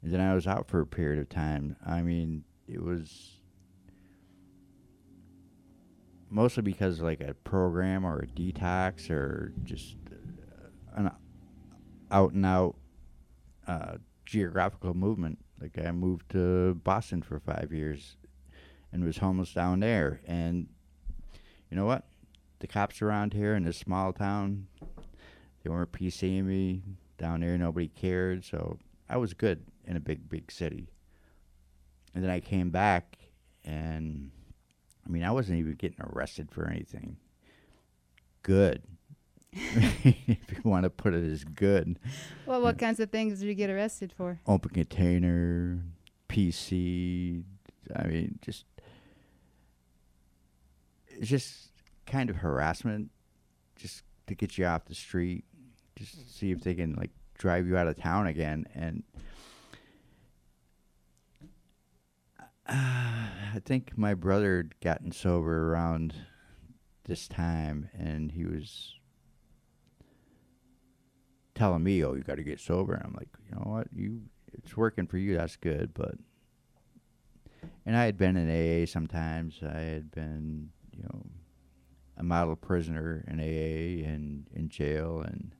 and 0.03 0.13
then 0.13 0.21
I 0.21 0.35
was 0.35 0.45
out 0.45 0.67
for 0.67 0.79
a 0.79 0.85
period 0.85 1.19
of 1.19 1.27
time. 1.27 1.75
I 1.83 2.03
mean, 2.03 2.43
it 2.67 2.79
was 2.79 3.39
mostly 6.29 6.61
because 6.61 7.01
like 7.01 7.19
a 7.19 7.33
program 7.33 8.05
or 8.05 8.19
a 8.19 8.27
detox 8.27 9.09
or 9.09 9.53
just 9.63 9.95
uh, 10.11 10.67
an 10.97 11.11
out 12.11 12.33
and 12.33 12.45
out 12.45 12.75
uh, 13.67 13.95
geographical 14.23 14.93
movement. 14.93 15.39
Like 15.59 15.83
I 15.83 15.89
moved 15.89 16.29
to 16.33 16.75
Boston 16.75 17.23
for 17.23 17.39
five 17.39 17.71
years 17.73 18.17
and 18.93 19.03
was 19.03 19.17
homeless 19.17 19.51
down 19.51 19.79
there. 19.79 20.21
And 20.27 20.67
you 21.71 21.75
know 21.75 21.87
what? 21.87 22.05
The 22.59 22.67
cops 22.67 23.01
around 23.01 23.33
here 23.33 23.55
in 23.55 23.63
this 23.63 23.77
small 23.77 24.13
town, 24.13 24.67
they 25.63 25.69
weren't 25.69 25.91
PCing 25.91 26.45
me. 26.45 26.81
Down 27.17 27.39
there, 27.39 27.57
nobody 27.57 27.87
cared. 27.87 28.45
So 28.45 28.77
I 29.09 29.17
was 29.17 29.33
good 29.33 29.63
in 29.85 29.97
a 29.97 29.99
big, 29.99 30.29
big 30.29 30.51
city. 30.51 30.89
And 32.13 32.23
then 32.23 32.31
I 32.31 32.39
came 32.39 32.69
back, 32.69 33.17
and 33.63 34.31
I 35.05 35.09
mean, 35.09 35.23
I 35.23 35.31
wasn't 35.31 35.59
even 35.59 35.73
getting 35.73 36.01
arrested 36.01 36.51
for 36.51 36.67
anything. 36.67 37.17
Good. 38.43 38.83
if 39.53 40.51
you 40.51 40.61
want 40.63 40.83
to 40.83 40.89
put 40.89 41.13
it 41.13 41.23
as 41.31 41.43
good. 41.43 41.99
Well, 42.45 42.61
what 42.61 42.77
kinds 42.77 42.99
of 42.99 43.09
things 43.09 43.39
did 43.39 43.47
you 43.47 43.55
get 43.55 43.69
arrested 43.69 44.13
for? 44.15 44.39
Open 44.45 44.69
container, 44.71 45.79
PC. 46.29 47.43
I 47.95 48.03
mean, 48.07 48.39
just 48.41 48.65
it's 51.07 51.29
just 51.29 51.69
kind 52.07 52.29
of 52.29 52.37
harassment 52.37 53.11
just 53.75 54.03
to 54.27 54.35
get 54.35 54.57
you 54.57 54.65
off 54.65 54.85
the 54.85 54.95
street, 54.95 55.43
just 55.95 56.37
see 56.37 56.51
if 56.51 56.61
they 56.61 56.73
can 56.73 56.93
like 56.93 57.11
drive 57.37 57.67
you 57.67 57.77
out 57.77 57.87
of 57.87 57.97
town 57.97 58.27
again. 58.27 58.65
And 58.73 59.03
uh, 62.39 62.43
I 62.67 63.61
think 63.63 63.97
my 63.97 64.13
brother 64.13 64.57
had 64.57 64.79
gotten 64.81 65.11
sober 65.11 65.71
around 65.71 66.15
this 67.05 67.27
time, 67.27 67.89
and 67.97 68.31
he 68.31 68.45
was 68.45 68.95
telling 71.55 71.83
me, 71.83 72.03
"Oh, 72.03 72.13
you 72.13 72.21
got 72.21 72.35
to 72.35 72.43
get 72.43 72.59
sober." 72.59 72.93
And 72.93 73.03
I'm 73.03 73.13
like, 73.13 73.29
you 73.49 73.55
know 73.55 73.71
what, 73.71 73.87
you 73.93 74.21
it's 74.53 74.75
working 74.75 75.07
for 75.07 75.17
you. 75.17 75.37
That's 75.37 75.55
good, 75.55 75.93
but. 75.93 76.15
And 77.85 77.95
I 77.95 78.03
had 78.03 78.17
been 78.17 78.35
in 78.35 78.49
AA 78.49 78.85
sometimes. 78.85 79.59
I 79.63 79.79
had 79.79 80.11
been, 80.11 80.69
you 80.91 81.03
know, 81.03 81.25
a 82.17 82.23
model 82.23 82.55
prisoner 82.55 83.23
in 83.27 83.39
AA 83.39 84.07
and 84.07 84.47
in 84.53 84.69
jail 84.69 85.21
and 85.21 85.53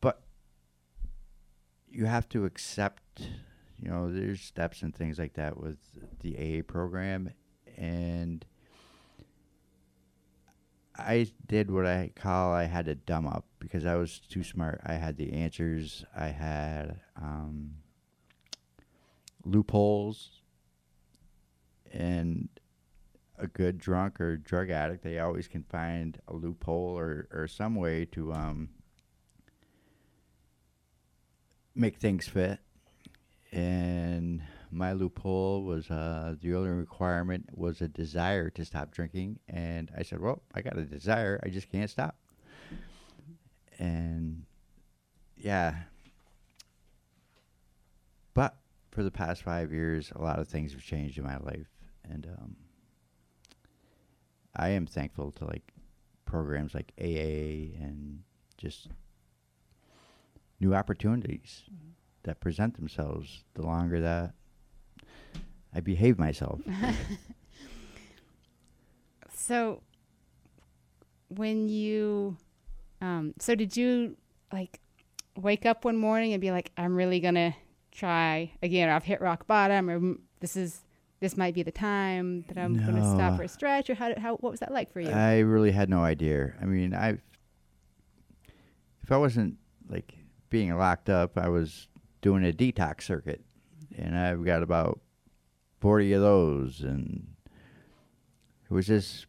but 0.00 0.22
you 1.88 2.06
have 2.06 2.28
to 2.28 2.44
accept 2.44 3.20
you 3.78 3.90
know 3.90 4.12
there's 4.12 4.40
steps 4.40 4.82
and 4.82 4.94
things 4.94 5.18
like 5.18 5.34
that 5.34 5.58
with 5.58 5.78
the 6.20 6.36
AA 6.36 6.62
program 6.62 7.30
and 7.76 8.44
I 11.00 11.28
did 11.46 11.70
what 11.70 11.86
I 11.86 12.10
call 12.14 12.52
I 12.52 12.64
had 12.64 12.86
to 12.86 12.94
dumb 12.94 13.26
up 13.26 13.46
because 13.58 13.86
I 13.86 13.96
was 13.96 14.20
too 14.20 14.44
smart. 14.44 14.80
I 14.84 14.94
had 14.94 15.16
the 15.16 15.32
answers. 15.32 16.04
I 16.14 16.28
had 16.28 17.00
um, 17.16 17.76
loopholes, 19.44 20.42
and 21.92 22.48
a 23.40 23.46
good 23.46 23.78
drunk 23.78 24.20
or 24.20 24.36
drug 24.36 24.70
addict, 24.70 25.02
they 25.02 25.18
always 25.18 25.48
can 25.48 25.62
find 25.64 26.18
a 26.28 26.34
loophole 26.34 26.98
or, 26.98 27.28
or 27.32 27.48
some 27.48 27.74
way 27.74 28.04
to 28.06 28.32
um, 28.32 28.68
make 31.74 31.96
things 31.96 32.28
fit. 32.28 32.58
And 33.52 34.42
my 34.70 34.92
loophole 34.92 35.64
was 35.64 35.90
uh, 35.90 36.36
the 36.40 36.54
only 36.54 36.70
requirement 36.70 37.48
was 37.52 37.80
a 37.80 37.88
desire 37.88 38.50
to 38.50 38.64
stop 38.64 38.92
drinking. 38.92 39.40
And 39.48 39.90
I 39.96 40.02
said, 40.02 40.20
Well, 40.20 40.42
I 40.54 40.60
got 40.60 40.78
a 40.78 40.84
desire, 40.84 41.40
I 41.42 41.48
just 41.48 41.70
can't 41.70 41.90
stop. 41.90 42.16
And 43.78 44.44
yeah. 45.36 45.74
But 48.34 48.56
for 48.92 49.02
the 49.02 49.10
past 49.10 49.42
five 49.42 49.72
years, 49.72 50.12
a 50.14 50.22
lot 50.22 50.38
of 50.38 50.46
things 50.46 50.72
have 50.72 50.82
changed 50.82 51.18
in 51.18 51.24
my 51.24 51.38
life. 51.38 51.66
And 52.04 52.26
um, 52.26 52.56
I 54.56 54.70
am 54.70 54.86
thankful 54.86 55.32
to 55.32 55.44
like 55.44 55.72
programs 56.24 56.74
like 56.74 56.92
AA 57.00 57.76
and 57.82 58.22
just 58.56 58.88
new 60.60 60.74
opportunities 60.74 61.64
mm-hmm. 61.66 61.90
that 62.24 62.40
present 62.40 62.76
themselves 62.76 63.44
the 63.54 63.62
longer 63.62 64.00
that 64.00 64.34
I 65.74 65.80
behave 65.80 66.18
myself. 66.18 66.60
So, 69.40 69.82
when 71.28 71.68
you, 71.68 72.36
um, 73.00 73.32
so 73.38 73.54
did 73.54 73.74
you 73.76 74.16
like 74.52 74.78
wake 75.34 75.64
up 75.64 75.84
one 75.84 75.96
morning 75.96 76.34
and 76.34 76.40
be 76.42 76.50
like, 76.50 76.70
I'm 76.76 76.94
really 76.94 77.20
gonna 77.20 77.56
try 77.90 78.52
again, 78.62 78.90
or 78.90 78.92
I've 78.92 79.04
hit 79.04 79.20
rock 79.20 79.46
bottom, 79.46 79.88
or 79.88 79.98
"Mm, 79.98 80.18
this 80.40 80.56
is 80.56 80.82
this 81.20 81.36
might 81.36 81.54
be 81.54 81.62
the 81.62 81.70
time 81.72 82.42
that 82.48 82.56
I'm 82.58 82.74
gonna 82.78 83.04
stop 83.14 83.32
No. 83.32 83.36
for 83.36 83.42
a 83.44 83.48
stretch, 83.48 83.90
or 83.90 83.94
how, 83.94 84.18
how 84.18 84.36
what 84.36 84.50
was 84.50 84.60
that 84.60 84.72
like 84.72 84.90
for 84.90 85.00
you? 85.00 85.10
I 85.10 85.40
really 85.40 85.70
had 85.70 85.88
no 85.90 86.02
idea. 86.02 86.54
I 86.60 86.64
mean, 86.64 86.94
I 86.94 87.18
if 89.02 89.10
I 89.12 89.16
wasn't 89.16 89.56
like 89.88 90.14
being 90.48 90.76
locked 90.76 91.10
up, 91.10 91.36
I 91.38 91.48
was 91.48 91.88
doing 92.22 92.44
a 92.44 92.52
detox 92.52 93.02
circuit, 93.02 93.42
and 93.96 94.16
I've 94.16 94.44
got 94.44 94.62
about 94.62 95.00
forty 95.80 96.12
of 96.12 96.22
those. 96.22 96.80
And 96.80 97.26
it 98.68 98.72
was 98.72 98.86
this 98.86 99.26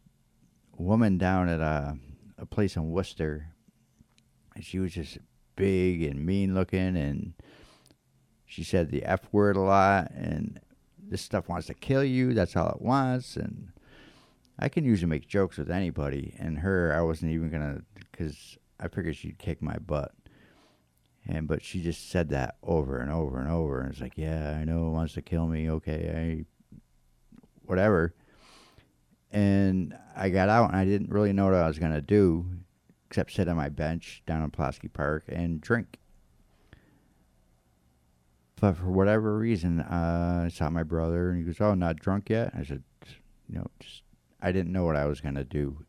woman 0.76 1.18
down 1.18 1.48
at 1.48 1.60
a 1.60 1.96
a 2.38 2.46
place 2.46 2.74
in 2.76 2.90
Worcester, 2.90 3.48
and 4.54 4.64
she 4.64 4.78
was 4.78 4.92
just 4.94 5.18
big 5.56 6.02
and 6.02 6.24
mean 6.24 6.54
looking, 6.54 6.96
and 6.96 7.34
she 8.46 8.64
said 8.64 8.90
the 8.90 9.04
f 9.04 9.28
word 9.30 9.56
a 9.56 9.60
lot, 9.60 10.10
and 10.12 10.58
this 11.12 11.20
stuff 11.20 11.46
wants 11.46 11.66
to 11.66 11.74
kill 11.74 12.02
you. 12.02 12.32
That's 12.32 12.56
all 12.56 12.70
it 12.70 12.80
wants, 12.80 13.36
and 13.36 13.68
I 14.58 14.70
can 14.70 14.84
usually 14.84 15.10
make 15.10 15.28
jokes 15.28 15.58
with 15.58 15.70
anybody, 15.70 16.34
and 16.38 16.60
her, 16.60 16.94
I 16.96 17.02
wasn't 17.02 17.32
even 17.32 17.50
gonna, 17.50 17.82
because 17.94 18.56
I 18.80 18.88
figured 18.88 19.16
she'd 19.16 19.38
kick 19.38 19.60
my 19.60 19.76
butt. 19.76 20.12
And 21.26 21.46
but 21.46 21.62
she 21.62 21.82
just 21.82 22.08
said 22.10 22.30
that 22.30 22.56
over 22.62 22.98
and 22.98 23.10
over 23.10 23.38
and 23.38 23.50
over, 23.50 23.80
and 23.80 23.92
it's 23.92 24.00
like, 24.00 24.16
yeah, 24.16 24.56
I 24.58 24.64
know 24.64 24.88
it 24.88 24.92
wants 24.92 25.12
to 25.12 25.22
kill 25.22 25.46
me. 25.46 25.68
Okay, 25.68 26.44
I, 26.72 26.78
whatever. 27.66 28.14
And 29.30 29.94
I 30.16 30.30
got 30.30 30.48
out, 30.48 30.68
and 30.68 30.76
I 30.76 30.86
didn't 30.86 31.10
really 31.10 31.34
know 31.34 31.44
what 31.44 31.54
I 31.54 31.68
was 31.68 31.78
gonna 31.78 32.00
do, 32.00 32.46
except 33.06 33.32
sit 33.32 33.48
on 33.48 33.56
my 33.56 33.68
bench 33.68 34.22
down 34.26 34.42
in 34.42 34.50
Pulaski 34.50 34.88
Park 34.88 35.24
and 35.28 35.60
drink. 35.60 35.98
But 38.62 38.76
for 38.76 38.92
whatever 38.92 39.36
reason, 39.36 39.80
uh, 39.80 40.42
I 40.44 40.48
saw 40.48 40.70
my 40.70 40.84
brother, 40.84 41.30
and 41.30 41.38
he 41.40 41.44
goes, 41.44 41.60
"Oh, 41.60 41.74
not 41.74 41.96
drunk 41.96 42.30
yet?" 42.30 42.52
I 42.54 42.62
said, 42.62 42.84
"You 43.48 43.56
know, 43.56 43.66
just 43.80 44.04
I 44.40 44.52
didn't 44.52 44.70
know 44.70 44.84
what 44.84 44.94
I 44.94 45.06
was 45.06 45.20
gonna 45.20 45.42
do." 45.42 45.84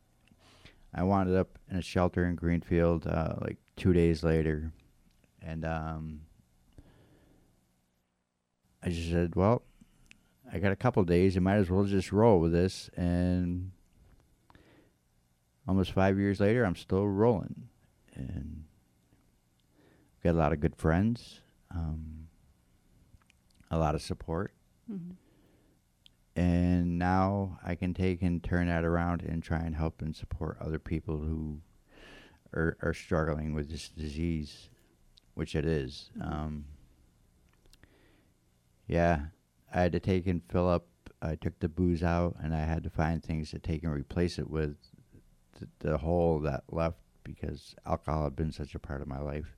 I 0.92 1.04
wound 1.04 1.30
up 1.36 1.60
in 1.70 1.78
a 1.78 1.84
shelter 1.84 2.26
in 2.26 2.34
Greenfield 2.34 3.06
uh, 3.06 3.36
like 3.42 3.58
two 3.76 3.94
days 3.94 4.24
later, 4.24 4.72
and 5.40 5.64
um, 5.64 6.22
I 8.82 8.90
just 8.90 9.12
said, 9.12 9.36
"Well, 9.36 9.62
I 10.52 10.58
got 10.58 10.72
a 10.72 10.76
couple 10.76 11.04
days. 11.04 11.38
I 11.38 11.42
might 11.42 11.58
as 11.58 11.70
well 11.70 11.84
just 11.84 12.12
roll 12.12 12.40
with 12.40 12.54
this." 12.54 12.90
And 12.98 13.72
almost 15.68 15.92
five 15.92 16.18
years 16.18 16.40
later, 16.40 16.66
I'm 16.66 16.76
still 16.76 17.08
rolling, 17.08 17.70
and 18.16 18.64
i 20.18 20.24
got 20.24 20.34
a 20.34 20.40
lot 20.40 20.54
of 20.54 20.60
good 20.60 20.76
friends, 20.76 21.42
um, 21.70 22.23
a 23.74 23.78
lot 23.78 23.96
of 23.96 24.02
support 24.02 24.54
Mhm. 24.90 25.16
and 26.36 26.98
now 27.00 27.60
I 27.64 27.76
can 27.76 27.94
take 27.94 28.22
and 28.22 28.44
turn 28.44 28.68
that 28.68 28.84
around 28.86 29.22
and 29.22 29.42
try 29.44 29.60
and 29.60 29.76
help 29.76 30.02
and 30.02 30.16
support 30.16 30.58
other 30.60 30.80
people 30.80 31.20
who 31.20 31.62
are 32.54 32.78
are 32.82 32.94
struggling 32.94 33.54
with 33.54 33.70
this 33.70 33.90
disease, 33.90 34.70
which 35.34 35.56
it 35.56 35.66
is. 35.66 36.12
Um, 36.22 36.66
yeah, 38.88 39.28
I 39.74 39.82
had 39.82 39.92
to 39.94 40.00
take 40.00 40.28
and 40.28 40.42
fill 40.50 40.68
up. 40.70 40.88
I 41.22 41.36
took 41.36 41.60
the 41.60 41.70
booze 41.70 42.04
out, 42.04 42.36
and 42.42 42.54
I 42.54 42.66
had 42.66 42.84
to 42.84 42.90
find 42.90 43.24
things 43.24 43.52
to 43.52 43.60
take 43.60 43.84
and 43.84 43.94
replace 43.94 44.38
it 44.38 44.50
with 44.50 44.76
the, 45.60 45.68
the 45.80 45.98
hole 46.00 46.40
that 46.42 46.64
left 46.70 46.98
because 47.24 47.76
alcohol 47.86 48.26
had 48.26 48.36
been 48.36 48.52
such 48.52 48.76
a 48.76 48.80
part 48.80 49.02
of 49.02 49.08
my 49.08 49.20
life. 49.20 49.56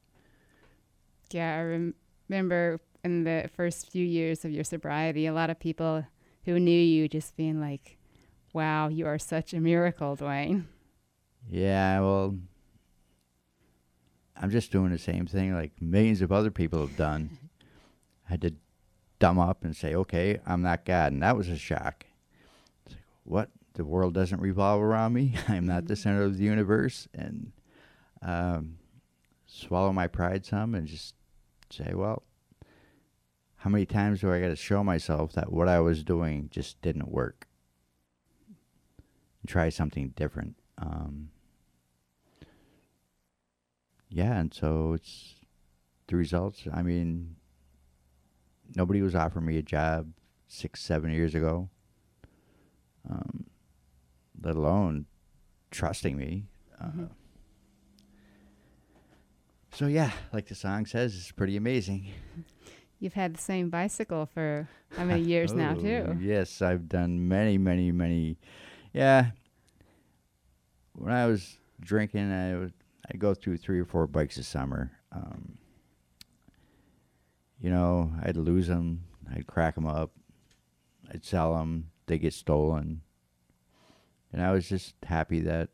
Yeah, 1.32 1.58
I 1.58 1.63
rem- 1.63 1.95
remember 2.30 2.80
in 3.06 3.24
the 3.24 3.50
first 3.56 3.89
few 3.89 4.06
years 4.06 4.44
of 4.44 4.52
your 4.52 4.63
sobriety, 4.63 5.28
a 5.28 5.34
lot 5.34 5.50
of 5.50 5.60
people 5.60 6.06
who 6.44 6.60
knew 6.60 6.80
you 6.80 7.08
just 7.08 7.38
being 7.38 7.62
like, 7.62 7.98
"Wow, 8.52 8.89
you 8.89 9.06
are 9.06 9.20
such 9.20 9.54
a 9.54 9.62
miracle, 9.62 10.15
Duane." 10.15 10.68
Yeah, 11.50 12.02
well, 12.02 12.36
I'm 14.36 14.50
just 14.50 14.72
doing 14.72 14.91
the 14.91 14.98
same 14.98 15.26
thing 15.28 15.54
like 15.54 15.82
millions 15.82 16.22
of 16.22 16.32
other 16.32 16.52
people 16.52 16.80
have 16.82 16.98
done. 16.98 17.38
I 18.28 18.32
had 18.32 18.41
to 18.41 18.56
dumb 19.20 19.39
up 19.39 19.63
and 19.63 19.76
say, 19.76 19.96
okay, 19.96 20.39
I'm 20.46 20.62
not 20.62 20.86
God. 20.86 21.13
And 21.13 21.24
that 21.24 21.38
was 21.38 21.50
a 21.50 21.58
shock. 21.58 22.06
It's 22.86 22.96
like, 22.96 23.04
what? 23.24 23.50
The 23.74 23.86
world 23.86 24.13
doesn't 24.13 24.41
revolve 24.41 24.82
around 24.82 25.13
me? 25.13 25.36
I'm 25.48 25.65
not 25.65 25.86
the 25.86 25.96
center 25.96 26.24
of 26.24 26.38
the 26.38 26.44
universe? 26.44 27.08
And 27.13 27.52
um, 28.22 28.78
swallow 29.46 29.94
my 29.94 30.08
pride 30.08 30.46
some 30.46 30.76
and 30.76 30.88
just 30.88 31.13
say, 31.70 31.94
well, 31.94 32.24
how 33.65 33.71
many 33.71 33.84
times 33.84 34.21
do 34.21 34.32
I 34.32 34.39
got 34.39 34.49
to 34.49 34.56
show 34.56 34.84
myself 34.84 35.34
that 35.34 35.51
what 35.51 35.67
I 35.67 35.80
was 35.80 36.04
doing 36.04 36.49
just 36.51 36.80
didn't 36.84 37.10
work? 37.10 37.47
Try 39.47 39.69
something 39.69 40.10
different. 40.10 40.56
Um, 40.78 41.30
yeah, 44.08 44.38
and 44.39 44.54
so 44.54 44.93
it's 44.93 45.34
the 46.06 46.15
results. 46.15 46.67
I 46.71 46.84
mean, 46.84 47.38
nobody 48.75 49.01
was 49.01 49.15
offering 49.15 49.47
me 49.47 49.58
a 49.58 49.63
job 49.63 50.12
six, 50.47 50.80
seven 50.80 51.10
years 51.10 51.34
ago, 51.34 51.67
um, 53.10 53.47
let 54.43 54.56
alone 54.56 55.08
trusting 55.71 56.15
me. 56.15 56.43
Uh, 56.80 57.08
So 59.71 59.88
yeah, 59.88 60.12
like 60.32 60.45
the 60.47 60.56
song 60.56 60.86
says, 60.86 61.15
it's 61.15 61.32
pretty 61.32 61.58
amazing. 61.58 62.12
You've 62.99 63.13
had 63.13 63.36
the 63.36 63.41
same 63.41 63.69
bicycle 63.69 64.25
for 64.25 64.67
how 64.97 65.03
many 65.05 65.21
years 65.25 65.53
now, 65.53 65.75
Oh, 65.77 65.81
too? 65.81 66.17
Yes, 66.21 66.62
I've 66.62 66.88
done 66.88 67.27
many, 67.27 67.58
many, 67.58 67.91
many. 67.91 68.38
Yeah. 68.93 69.31
When 70.93 71.13
I 71.13 71.27
was 71.27 71.58
drinking, 71.81 72.31
I 72.31 72.55
would 72.58 72.73
I'd 73.10 73.19
go 73.19 73.34
through 73.34 73.58
three 73.58 73.79
or 73.79 73.86
four 73.86 74.08
bikes 74.08 74.38
a 74.38 74.43
summer. 74.43 74.91
Um, 75.12 75.58
you 77.60 77.69
know, 77.69 78.12
I'd 78.23 78.38
lose 78.38 78.67
them, 78.67 79.03
I'd 79.34 79.47
crack 79.47 79.75
them 79.75 79.86
up, 79.86 80.12
I'd 81.13 81.23
sell 81.23 81.55
them, 81.55 81.91
they 82.08 82.17
get 82.17 82.34
stolen, 82.34 83.01
and 84.34 84.41
I 84.41 84.51
was 84.51 84.67
just 84.67 84.95
happy 85.03 85.39
that 85.41 85.69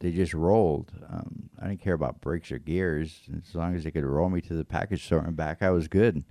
they 0.00 0.10
just 0.12 0.34
rolled. 0.34 0.92
Um, 1.08 1.50
I 1.60 1.68
didn't 1.68 1.80
care 1.82 1.94
about 1.94 2.20
brakes 2.20 2.50
or 2.50 2.58
gears 2.58 3.20
as 3.36 3.54
long 3.54 3.74
as 3.74 3.84
they 3.84 3.90
could 3.90 4.04
roll 4.04 4.30
me 4.30 4.40
to 4.42 4.54
the 4.54 4.64
package 4.64 5.04
store 5.04 5.20
and 5.20 5.36
back. 5.36 5.62
I 5.62 5.70
was 5.70 5.88
good. 5.88 6.24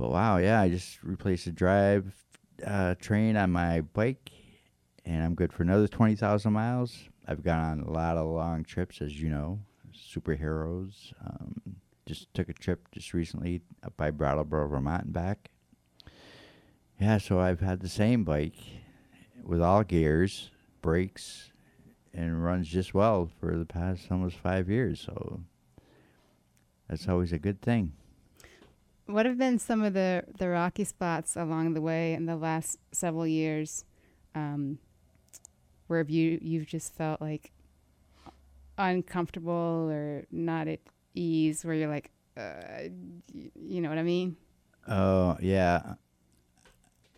But 0.00 0.12
wow, 0.12 0.38
yeah, 0.38 0.62
I 0.62 0.70
just 0.70 1.02
replaced 1.02 1.44
the 1.44 1.52
drive 1.52 2.14
uh, 2.66 2.94
train 2.94 3.36
on 3.36 3.50
my 3.50 3.82
bike, 3.82 4.30
and 5.04 5.22
I'm 5.22 5.34
good 5.34 5.52
for 5.52 5.62
another 5.62 5.88
twenty 5.88 6.16
thousand 6.16 6.54
miles. 6.54 6.96
I've 7.28 7.42
gone 7.42 7.62
on 7.62 7.80
a 7.80 7.90
lot 7.90 8.16
of 8.16 8.26
long 8.26 8.64
trips, 8.64 9.02
as 9.02 9.20
you 9.20 9.28
know, 9.28 9.60
superheroes. 9.94 11.12
Um, 11.22 11.60
just 12.06 12.32
took 12.32 12.48
a 12.48 12.54
trip 12.54 12.88
just 12.92 13.12
recently 13.12 13.60
up 13.84 13.94
by 13.98 14.10
Brattleboro, 14.10 14.68
Vermont, 14.68 15.04
and 15.04 15.12
back. 15.12 15.50
Yeah, 16.98 17.18
so 17.18 17.38
I've 17.38 17.60
had 17.60 17.80
the 17.80 17.88
same 17.88 18.24
bike 18.24 18.56
with 19.44 19.60
all 19.60 19.84
gears, 19.84 20.50
brakes, 20.80 21.52
and 22.14 22.42
runs 22.42 22.68
just 22.68 22.94
well 22.94 23.28
for 23.38 23.54
the 23.54 23.66
past 23.66 24.10
almost 24.10 24.38
five 24.38 24.70
years. 24.70 24.98
So 24.98 25.42
that's 26.88 27.06
always 27.06 27.34
a 27.34 27.38
good 27.38 27.60
thing. 27.60 27.92
What 29.10 29.26
have 29.26 29.38
been 29.38 29.58
some 29.58 29.82
of 29.82 29.92
the 29.92 30.24
the 30.38 30.48
rocky 30.48 30.84
spots 30.84 31.36
along 31.36 31.74
the 31.74 31.80
way 31.80 32.12
in 32.14 32.26
the 32.26 32.36
last 32.36 32.78
several 32.92 33.26
years, 33.26 33.84
um, 34.36 34.78
where 35.88 36.04
you 36.06 36.38
you've 36.40 36.66
just 36.66 36.94
felt 36.94 37.20
like 37.20 37.50
uncomfortable 38.78 39.88
or 39.90 40.26
not 40.30 40.68
at 40.68 40.78
ease, 41.14 41.64
where 41.64 41.74
you're 41.74 41.88
like, 41.88 42.10
uh, 42.36 42.84
you 43.32 43.80
know 43.80 43.88
what 43.88 43.98
I 43.98 44.04
mean? 44.04 44.36
Oh 44.86 45.36
yeah. 45.40 45.94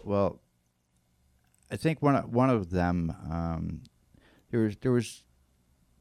Well, 0.02 0.40
I 1.70 1.76
think 1.76 2.00
one 2.00 2.16
of, 2.16 2.32
one 2.32 2.48
of 2.48 2.70
them 2.70 3.14
um, 3.30 3.82
there 4.50 4.60
was 4.60 4.76
there 4.78 4.92
was 4.92 5.24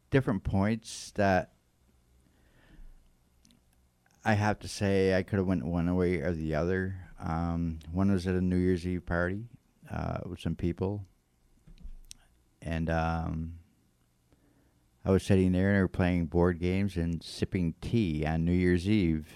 different 0.10 0.44
points 0.44 1.12
that 1.16 1.52
I 4.24 4.34
have 4.36 4.60
to 4.60 4.68
say 4.68 5.16
I 5.16 5.24
could 5.24 5.38
have 5.38 5.48
went 5.48 5.66
one 5.66 5.96
way 5.96 6.18
or 6.18 6.32
the 6.32 6.54
other. 6.54 6.96
Um, 7.20 7.80
one 7.92 8.12
was 8.12 8.28
at 8.28 8.36
a 8.36 8.42
New 8.42 8.56
Year's 8.56 8.86
Eve 8.86 9.06
party 9.06 9.46
uh, 9.92 10.20
with 10.26 10.40
some 10.40 10.56
people, 10.56 11.06
and 12.62 12.90
um, 12.90 13.54
I 15.04 15.10
was 15.10 15.24
sitting 15.24 15.52
there 15.52 15.70
and 15.70 15.78
they 15.78 15.82
were 15.82 15.88
playing 15.88 16.28
board 16.28 16.60
games 16.60 16.98
and 16.98 17.24
sipping 17.24 17.74
tea 17.82 18.24
on 18.26 18.46
New 18.46 18.54
Year's 18.54 18.88
Eve, 18.88 19.28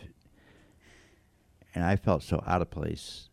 and 1.74 1.84
I 1.84 1.95
felt 1.95 2.21
so 2.21 2.43
out 2.45 2.62
of 2.62 2.69
place. 2.69 3.30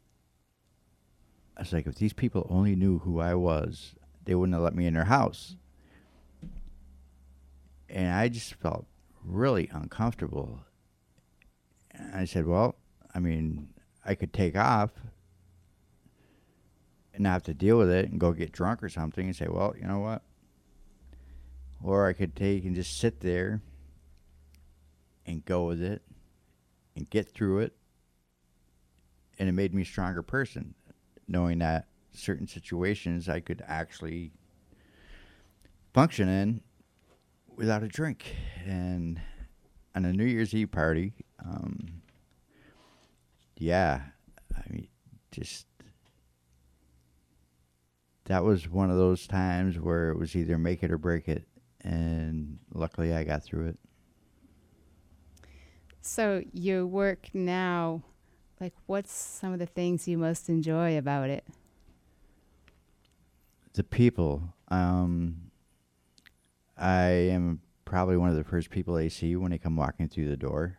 I 1.59 1.61
was 1.61 1.73
like, 1.75 1.87
if 1.87 1.97
these 1.97 2.15
people 2.15 2.47
only 2.49 2.75
knew 2.75 3.01
who 3.01 3.21
I 3.21 3.35
was, 3.35 3.95
they 4.25 4.35
wouldn't 4.35 4.55
have 4.55 4.63
let 4.63 4.75
me 4.75 4.87
in 4.87 4.95
their 4.95 5.05
house. 5.05 5.57
And 7.91 8.11
I 8.11 8.29
just 8.29 8.55
felt 8.55 8.87
really 9.23 9.69
uncomfortable. 9.71 10.61
I 12.15 12.25
said, 12.25 12.47
Well, 12.47 12.77
I 13.15 13.19
mean, 13.19 13.69
I 14.05 14.15
could 14.15 14.33
take 14.33 14.57
off 14.57 14.91
and 17.15 17.25
not 17.25 17.33
have 17.33 17.43
to 17.45 17.55
deal 17.55 17.79
with 17.79 17.91
it 17.91 18.11
and 18.11 18.19
go 18.19 18.33
get 18.33 18.53
drunk 18.53 18.83
or 18.83 18.89
something 18.89 19.27
and 19.27 19.37
say, 19.37 19.47
Well, 19.49 19.75
you 19.79 19.87
know 19.87 20.01
what? 20.01 20.23
Or 21.83 22.09
I 22.09 22.13
could 22.13 22.37
take 22.37 22.65
and 22.65 22.75
just 22.75 22.99
sit 22.99 23.21
there 23.21 23.61
and 25.27 25.45
go 25.45 25.65
with 25.65 25.83
it 25.83 26.03
and 26.97 27.09
get 27.09 27.29
through 27.29 27.61
it. 27.61 27.75
And 29.39 29.49
it 29.49 29.53
made 29.53 29.75
me 29.75 29.83
a 29.83 29.87
stronger 29.87 30.23
person, 30.23 30.75
knowing 31.27 31.59
that 31.59 31.87
certain 32.13 32.47
situations 32.47 33.29
I 33.29 33.41
could 33.41 33.63
actually 33.67 34.33
function 35.93 36.29
in 36.29 36.61
without 37.57 37.83
a 37.83 37.89
drink. 37.89 38.37
And 38.65 39.21
on 39.95 40.05
a 40.05 40.13
New 40.13 40.25
Year's 40.25 40.55
Eve 40.55 40.71
party, 40.71 41.13
um, 41.45 42.03
yeah, 43.57 44.01
I 44.57 44.63
mean, 44.71 44.89
just 45.31 45.67
that 48.25 48.45
was 48.45 48.69
one 48.69 48.91
of 48.91 48.97
those 48.97 49.27
times 49.27 49.79
where 49.79 50.11
it 50.11 50.19
was 50.19 50.37
either 50.37 50.59
make 50.59 50.83
it 50.83 50.91
or 50.91 50.99
break 50.99 51.29
it. 51.29 51.47
And 51.83 52.59
luckily, 52.73 53.13
I 53.13 53.25
got 53.25 53.43
through 53.43 53.69
it. 53.69 53.79
So 56.01 56.43
your 56.53 56.87
work 56.87 57.29
now, 57.33 58.03
like 58.61 58.75
what's 58.87 59.13
some 59.13 59.53
of 59.53 59.59
the 59.59 59.67
things 59.67 60.07
you 60.07 60.19
most 60.19 60.49
enjoy 60.49 60.99
about 60.99 61.31
it? 61.31 61.45
The 63.75 63.85
people. 63.85 64.55
Um, 64.69 65.51
I 66.77 67.07
am 67.07 67.61
probably 67.85 68.17
one 68.17 68.31
of 68.31 68.37
the 68.37 68.45
first 68.45 68.71
people 68.71 68.95
they 68.95 69.09
see 69.09 69.37
when 69.37 69.51
they 69.51 69.59
come 69.59 69.77
walking 69.77 70.09
through 70.09 70.29
the 70.29 70.37
door. 70.37 70.79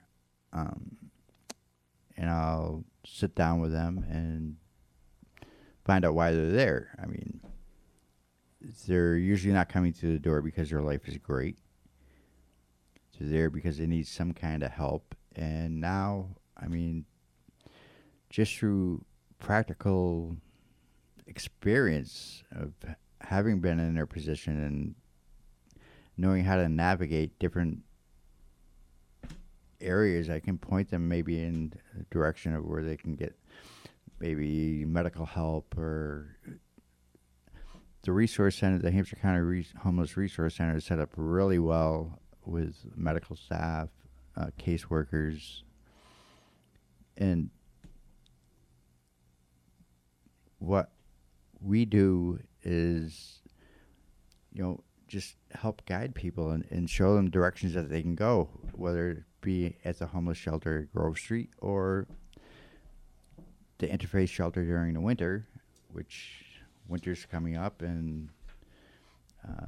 Um, 0.54 0.98
and 2.16 2.30
I'll 2.30 2.84
sit 3.06 3.36
down 3.36 3.60
with 3.60 3.72
them 3.72 4.06
and 4.10 4.56
find 5.84 6.06
out 6.06 6.14
why 6.14 6.32
they're 6.32 6.52
there. 6.52 6.98
I 7.02 7.08
mean, 7.08 7.42
they're 8.88 9.18
usually 9.18 9.54
not 9.54 9.70
coming 9.70 9.92
through 9.92 10.14
the 10.14 10.20
door 10.20 10.42
because 10.42 10.70
their 10.70 10.82
life 10.82 11.08
is 11.08 11.18
great. 11.18 11.58
They're 13.20 13.30
there 13.30 13.50
because 13.50 13.78
they 13.78 13.88
need 13.88 14.08
some 14.08 14.34
kind 14.34 14.64
of 14.64 14.72
help. 14.72 15.16
And 15.36 15.82
now, 15.82 16.30
I 16.56 16.68
mean, 16.68 17.06
just 18.30 18.56
through 18.56 19.04
practical 19.40 20.38
experience 21.28 22.44
of 22.52 22.74
having 23.22 23.60
been 23.60 23.80
in 23.80 23.96
their 23.96 24.06
position 24.06 24.64
and 24.64 24.96
knowing 26.18 26.44
how 26.44 26.56
to 26.56 26.70
navigate 26.70 27.40
different 27.40 27.80
areas, 29.84 30.30
I 30.30 30.40
can 30.40 30.58
point 30.58 30.90
them 30.90 31.08
maybe 31.08 31.42
in 31.42 31.74
the 31.96 32.06
direction 32.12 32.56
of 32.56 32.66
where 32.66 32.84
they 32.84 32.98
can 32.98 33.16
get 33.16 33.36
maybe 34.20 34.86
medical 34.86 35.26
help 35.26 35.78
or 35.78 36.38
the 38.04 38.12
resource 38.12 38.58
center, 38.58 38.80
the 38.80 38.92
Hampshire 38.92 39.16
County 39.16 39.40
Re- 39.40 39.68
Homeless 39.82 40.18
Resource 40.18 40.56
Center, 40.56 40.78
is 40.78 40.86
set 40.86 41.00
up 41.00 41.10
really 41.16 41.60
well 41.60 42.20
with 42.46 42.76
medical 42.96 43.36
staff, 43.36 43.90
uh, 44.36 44.48
caseworkers, 44.60 45.64
and 47.18 47.50
what 50.60 50.92
we 51.62 51.86
do 51.86 52.40
is, 52.64 53.42
you 54.52 54.64
know, 54.64 54.80
just 55.08 55.36
help 55.52 55.86
guide 55.86 56.16
people 56.16 56.52
and, 56.52 56.66
and 56.72 56.90
show 56.90 57.16
them 57.16 57.30
directions 57.30 57.74
that 57.74 57.90
they 57.90 58.02
can 58.02 58.16
go, 58.16 58.50
whether 58.74 59.26
be 59.44 59.76
at 59.86 60.00
the 60.00 60.08
homeless 60.08 60.38
shelter 60.38 60.80
at 60.80 60.94
Grove 60.94 61.20
Street 61.20 61.52
or 61.60 62.08
the 63.78 63.88
interfaith 63.88 64.30
shelter 64.30 64.64
during 64.64 64.94
the 64.94 65.02
winter, 65.02 65.46
which 65.92 66.46
winter's 66.88 67.26
coming 67.26 67.56
up 67.56 67.82
and 67.82 68.30
uh, 69.48 69.68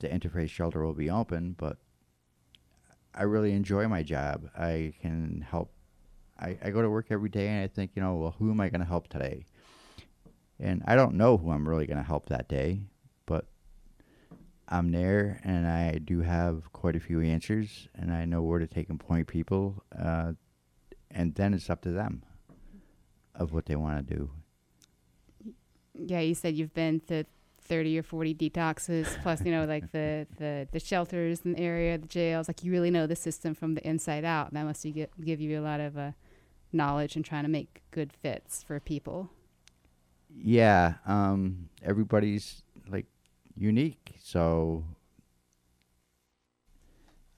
the 0.00 0.08
interfaith 0.08 0.50
shelter 0.50 0.84
will 0.84 0.92
be 0.92 1.08
open, 1.08 1.54
but 1.56 1.78
I 3.14 3.22
really 3.22 3.52
enjoy 3.52 3.88
my 3.88 4.02
job. 4.02 4.48
I 4.56 4.92
can 5.00 5.46
help. 5.48 5.72
I, 6.38 6.58
I 6.62 6.70
go 6.70 6.82
to 6.82 6.90
work 6.90 7.06
every 7.10 7.28
day 7.28 7.48
and 7.48 7.62
I 7.62 7.68
think, 7.68 7.92
you 7.94 8.02
know, 8.02 8.16
well, 8.16 8.34
who 8.38 8.50
am 8.50 8.60
I 8.60 8.68
going 8.68 8.80
to 8.80 8.86
help 8.86 9.08
today? 9.08 9.46
And 10.58 10.82
I 10.86 10.96
don't 10.96 11.14
know 11.14 11.36
who 11.36 11.50
I'm 11.50 11.68
really 11.68 11.86
going 11.86 11.98
to 11.98 12.02
help 12.02 12.26
that 12.26 12.48
day, 12.48 12.82
but 13.26 13.46
I'm 14.72 14.90
there 14.90 15.38
and 15.44 15.68
I 15.68 15.98
do 15.98 16.22
have 16.22 16.72
quite 16.72 16.96
a 16.96 17.00
few 17.00 17.20
answers 17.20 17.88
and 17.94 18.10
I 18.10 18.24
know 18.24 18.40
where 18.40 18.58
to 18.58 18.66
take 18.66 18.88
and 18.88 18.98
point 18.98 19.28
people. 19.28 19.84
Uh, 19.96 20.32
and 21.10 21.34
then 21.34 21.52
it's 21.52 21.68
up 21.68 21.82
to 21.82 21.90
them 21.90 22.22
of 23.34 23.52
what 23.52 23.66
they 23.66 23.76
want 23.76 24.08
to 24.08 24.14
do. 24.14 24.30
Yeah, 25.94 26.20
you 26.20 26.34
said 26.34 26.56
you've 26.56 26.72
been 26.72 27.00
to 27.08 27.24
30 27.64 27.98
or 27.98 28.02
40 28.02 28.34
detoxes 28.34 29.06
plus 29.22 29.44
you 29.44 29.52
know 29.52 29.64
like 29.66 29.92
the, 29.92 30.26
the 30.38 30.66
the 30.72 30.80
shelters 30.80 31.42
in 31.44 31.52
the 31.52 31.60
area 31.60 31.96
the 31.96 32.08
jails 32.08 32.48
like 32.48 32.64
you 32.64 32.72
really 32.72 32.90
know 32.90 33.06
the 33.06 33.14
system 33.14 33.54
from 33.54 33.74
the 33.74 33.86
inside 33.86 34.24
out 34.24 34.52
that 34.52 34.64
must 34.64 34.82
get, 34.92 35.12
give 35.24 35.40
you 35.40 35.60
a 35.60 35.62
lot 35.62 35.78
of 35.78 35.96
uh, 35.96 36.10
knowledge 36.72 37.14
and 37.14 37.24
trying 37.24 37.44
to 37.44 37.48
make 37.48 37.80
good 37.92 38.12
fits 38.12 38.64
for 38.64 38.80
people 38.80 39.30
Yeah, 40.34 40.94
um, 41.06 41.68
everybody's 41.84 42.64
like 42.88 43.06
unique, 43.56 44.14
so 44.22 44.84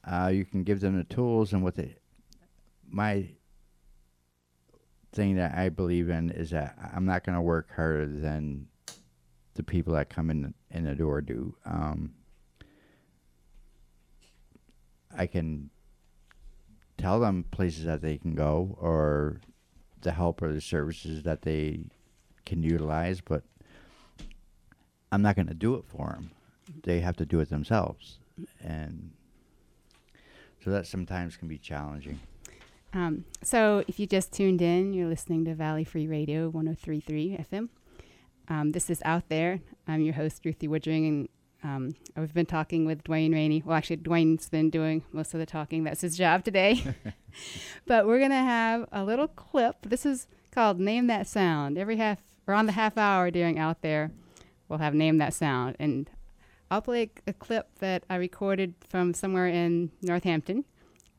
uh, 0.04 0.30
you 0.32 0.44
can 0.44 0.64
give 0.64 0.80
them 0.80 0.96
the 0.96 1.04
tools 1.04 1.52
and 1.52 1.62
what 1.62 1.74
they. 1.74 1.96
My 2.88 3.28
thing 5.12 5.36
that 5.36 5.54
I 5.56 5.68
believe 5.68 6.10
in 6.10 6.30
is 6.30 6.50
that 6.50 6.76
I'm 6.94 7.06
not 7.06 7.24
going 7.24 7.34
to 7.34 7.40
work 7.42 7.68
harder 7.74 8.06
than 8.06 8.66
the 9.54 9.62
people 9.62 9.94
that 9.94 10.10
come 10.10 10.30
in 10.30 10.54
in 10.70 10.84
the 10.84 10.94
door 10.94 11.20
do. 11.20 11.56
Um, 11.64 12.14
I 15.16 15.26
can 15.26 15.70
tell 16.98 17.20
them 17.20 17.44
places 17.50 17.84
that 17.84 18.02
they 18.02 18.18
can 18.18 18.34
go 18.34 18.76
or 18.80 19.40
the 20.02 20.12
help 20.12 20.42
or 20.42 20.52
the 20.52 20.60
services 20.60 21.22
that 21.22 21.42
they 21.42 21.80
can 22.44 22.62
utilize, 22.62 23.20
but 23.20 23.44
I'm 25.14 25.22
not 25.22 25.36
going 25.36 25.46
to 25.46 25.54
do 25.54 25.76
it 25.76 25.84
for 25.86 26.08
them. 26.08 26.30
They 26.82 26.98
have 27.00 27.16
to 27.18 27.24
do 27.24 27.38
it 27.38 27.48
themselves, 27.48 28.18
and 28.60 29.12
so 30.62 30.70
that 30.70 30.86
sometimes 30.86 31.36
can 31.36 31.46
be 31.46 31.58
challenging. 31.58 32.18
um, 32.94 33.24
so 33.42 33.84
if 33.86 34.00
you 34.00 34.06
just 34.06 34.32
tuned 34.32 34.62
in 34.62 34.92
you're 34.92 35.08
listening 35.08 35.44
to 35.44 35.54
valley 35.54 35.84
free 35.84 36.06
radio 36.06 36.48
1033 36.48 37.38
fm 37.50 37.68
um, 38.48 38.72
this 38.72 38.88
is 38.90 39.00
out 39.04 39.28
there. 39.28 39.60
I'm 39.88 40.00
your 40.00 40.14
host 40.14 40.44
ruthie 40.44 40.68
woodring 40.68 41.08
and 41.08 41.28
um, 41.62 41.94
i've 42.16 42.34
been 42.34 42.46
talking 42.46 42.84
with 42.84 43.04
Duane 43.04 43.32
Ranney. 43.32 43.62
Well 43.64 43.76
actually 43.76 43.96
Duane's 43.96 44.48
been 44.48 44.68
doing 44.70 45.02
most 45.12 45.32
of 45.34 45.40
the 45.40 45.46
talking. 45.46 45.84
That's 45.84 46.00
his 46.00 46.16
job 46.16 46.44
today. 46.44 46.82
But 47.86 48.06
we're 48.06 48.18
going 48.18 48.30
to 48.30 48.36
have 48.36 48.86
a 48.92 49.04
little 49.04 49.28
clip. 49.28 49.76
This 49.82 50.06
is 50.06 50.26
called 50.52 50.78
name 50.78 51.08
that 51.08 51.26
sound. 51.26 51.76
Every 51.78 51.96
half 51.96 52.18
or 52.46 52.54
on 52.54 52.66
the 52.66 52.72
half 52.72 52.96
hour 52.96 53.30
during 53.30 53.58
out 53.58 53.82
there 53.82 54.12
we'll 54.68 54.78
have 54.78 54.94
named 54.94 55.20
that 55.20 55.34
sound 55.34 55.76
and 55.78 56.10
i'll 56.70 56.82
play 56.82 57.10
a 57.26 57.32
clip 57.32 57.68
that 57.78 58.04
i 58.08 58.16
recorded 58.16 58.74
from 58.88 59.14
somewhere 59.14 59.46
in 59.46 59.90
northampton 60.02 60.64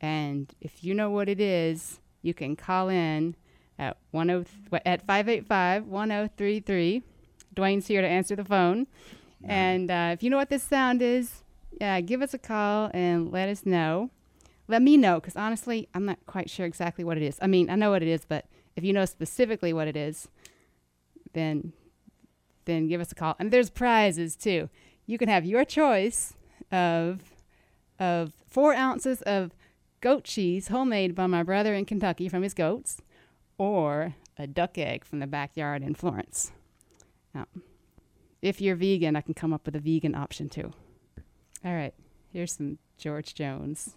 and 0.01 0.53
if 0.61 0.83
you 0.83 0.93
know 0.93 1.09
what 1.09 1.27
it 1.29 1.39
is, 1.39 1.99
you 2.21 2.35
can 2.35 2.55
call 2.55 2.89
in 2.89 3.35
at 3.79 3.97
10 4.13 4.45
at 4.85 5.07
585-1033. 5.07 7.01
Duane's 7.55 7.87
here 7.87 8.01
to 8.01 8.07
answer 8.07 8.35
the 8.35 8.43
phone. 8.43 8.85
And 9.43 9.89
uh, 9.91 10.11
if 10.13 10.21
you 10.23 10.29
know 10.29 10.37
what 10.37 10.49
this 10.49 10.61
sound 10.63 11.01
is, 11.01 11.43
yeah, 11.79 12.01
give 12.01 12.21
us 12.21 12.35
a 12.35 12.37
call 12.37 12.91
and 12.93 13.31
let 13.31 13.49
us 13.49 13.65
know. 13.65 14.11
Let 14.67 14.81
me 14.81 14.97
know 14.97 15.19
because 15.19 15.35
honestly, 15.35 15.87
I'm 15.93 16.05
not 16.05 16.19
quite 16.25 16.49
sure 16.49 16.65
exactly 16.65 17.03
what 17.03 17.17
it 17.17 17.23
is. 17.23 17.37
I 17.41 17.47
mean, 17.47 17.69
I 17.69 17.75
know 17.75 17.91
what 17.91 18.01
it 18.01 18.07
is, 18.07 18.25
but 18.25 18.45
if 18.75 18.83
you 18.83 18.93
know 18.93 19.05
specifically 19.05 19.73
what 19.73 19.87
it 19.87 19.95
is, 19.95 20.27
then 21.33 21.73
then 22.65 22.87
give 22.87 23.01
us 23.01 23.11
a 23.11 23.15
call. 23.15 23.35
And 23.39 23.51
there's 23.51 23.69
prizes 23.69 24.35
too. 24.35 24.69
You 25.05 25.17
can 25.17 25.29
have 25.29 25.45
your 25.45 25.65
choice 25.65 26.33
of 26.71 27.21
of 27.99 28.33
four 28.47 28.73
ounces 28.73 29.21
of 29.21 29.51
goat 30.01 30.23
cheese, 30.23 30.67
homemade 30.67 31.15
by 31.15 31.27
my 31.27 31.43
brother 31.43 31.73
in 31.73 31.85
Kentucky 31.85 32.27
from 32.27 32.43
his 32.43 32.53
goats, 32.53 32.97
or 33.57 34.15
a 34.37 34.47
duck 34.47 34.77
egg 34.77 35.05
from 35.05 35.19
the 35.19 35.27
backyard 35.27 35.81
in 35.81 35.95
Florence. 35.95 36.51
Now, 37.33 37.45
if 38.41 38.61
you're 38.61 38.75
vegan, 38.75 39.15
I 39.15 39.21
can 39.21 39.33
come 39.33 39.53
up 39.53 39.65
with 39.65 39.75
a 39.75 39.79
vegan 39.79 40.15
option 40.15 40.49
too. 40.49 40.73
All 41.63 41.73
right, 41.73 41.93
here's 42.31 42.53
some 42.53 42.77
George 42.97 43.33
Jones. 43.33 43.95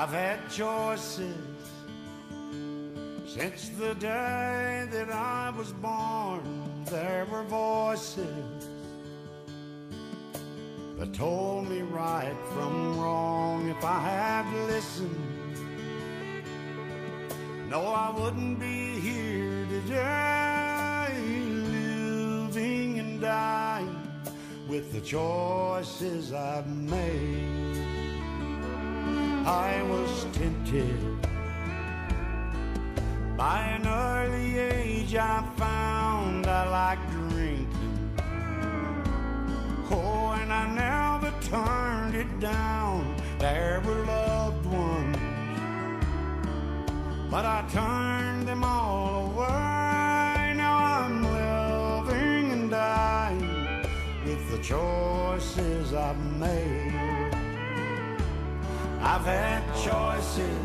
I've 0.00 0.10
had 0.10 0.48
choices 0.48 1.34
since 3.26 3.70
the 3.70 3.96
day 3.96 4.86
that 4.92 5.10
I 5.10 5.50
was 5.50 5.72
born. 5.72 6.84
There 6.84 7.26
were 7.28 7.42
voices 7.42 8.68
that 10.98 11.12
told 11.12 11.68
me 11.68 11.80
right 11.80 12.36
from 12.54 13.00
wrong 13.00 13.68
if 13.70 13.84
I 13.84 13.98
had 13.98 14.68
listened. 14.68 15.16
No, 17.68 17.84
I 17.88 18.10
wouldn't 18.16 18.60
be 18.60 19.00
here 19.00 19.66
today, 19.66 21.08
living 21.72 23.00
and 23.00 23.20
dying 23.20 23.98
with 24.68 24.92
the 24.92 25.00
choices 25.00 26.32
I've 26.32 26.68
made. 26.68 27.87
I 29.48 29.82
was 29.84 30.26
tempted 30.34 31.00
by 33.34 33.60
an 33.76 33.86
early 33.86 34.58
age. 34.58 35.14
I 35.14 35.42
found 35.56 36.46
I 36.46 36.68
liked 36.68 37.10
drinking. 37.12 38.10
Oh, 39.90 40.36
and 40.38 40.52
I 40.52 40.64
never 40.84 41.32
turned 41.40 42.14
it 42.14 42.40
down. 42.40 43.16
There 43.38 43.80
were 43.86 44.04
loved 44.04 44.66
ones, 44.66 45.16
but 47.30 47.46
I 47.46 47.64
turned 47.70 48.46
them 48.46 48.62
all 48.62 49.32
away. 49.32 50.52
Now 50.62 50.76
I'm 50.76 51.24
living 51.24 52.52
and 52.52 52.70
dying 52.70 53.86
with 54.26 54.50
the 54.50 54.58
choices 54.58 55.94
I've 55.94 56.22
made. 56.38 56.77
I've 59.10 59.24
had 59.24 59.62
choices 59.88 60.60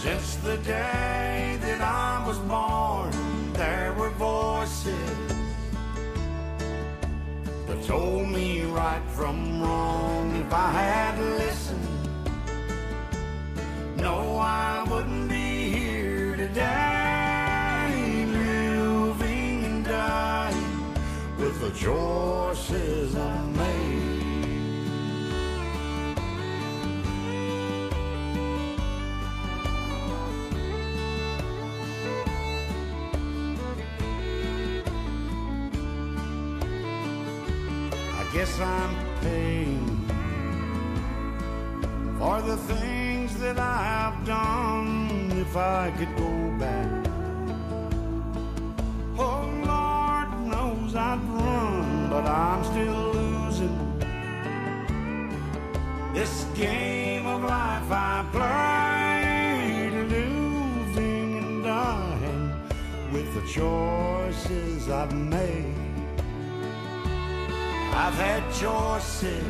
since 0.00 0.36
the 0.36 0.58
day 0.58 1.58
that 1.60 1.80
I 1.80 2.24
was 2.24 2.38
born. 2.38 3.10
There 3.52 3.92
were 3.98 4.10
voices 4.10 4.94
that 7.66 7.84
told 7.84 8.28
me 8.28 8.62
right 8.62 9.02
from 9.08 9.60
wrong. 9.60 10.36
If 10.36 10.54
I 10.54 10.70
had 10.70 11.18
listened, 11.18 12.08
no, 13.96 14.36
I 14.38 14.84
wouldn't 14.88 15.28
be 15.28 15.68
here 15.68 16.36
today, 16.36 18.24
living 18.38 19.64
and 19.64 19.84
dying 19.84 20.94
with 21.38 21.60
the 21.60 21.72
choices 21.72 23.16
I 23.16 23.51
guess 38.42 38.58
I'm 38.58 38.96
paying 39.20 39.86
for 42.18 42.42
the 42.42 42.56
things 42.56 43.38
that 43.38 43.56
I 43.56 43.78
have 43.94 44.26
done. 44.26 45.30
If 45.44 45.56
I 45.56 45.92
could 45.96 46.12
go 46.16 46.32
back, 46.58 46.90
oh 49.16 49.42
Lord 49.72 50.30
knows 50.50 50.92
I'd 50.96 51.22
run, 51.22 52.10
but 52.10 52.24
I'm 52.26 52.64
still 52.64 53.02
losing 53.20 53.78
this 56.12 56.44
game 56.56 57.24
of 57.26 57.44
life 57.44 57.90
I 57.92 58.26
play, 58.32 59.90
living 60.16 61.38
and 61.38 61.62
dying 61.62 62.50
with 63.12 63.28
the 63.36 63.44
choices 63.46 64.88
I've 64.88 65.14
made. 65.14 65.81
I've 67.94 68.14
had 68.14 68.42
choices 68.54 69.44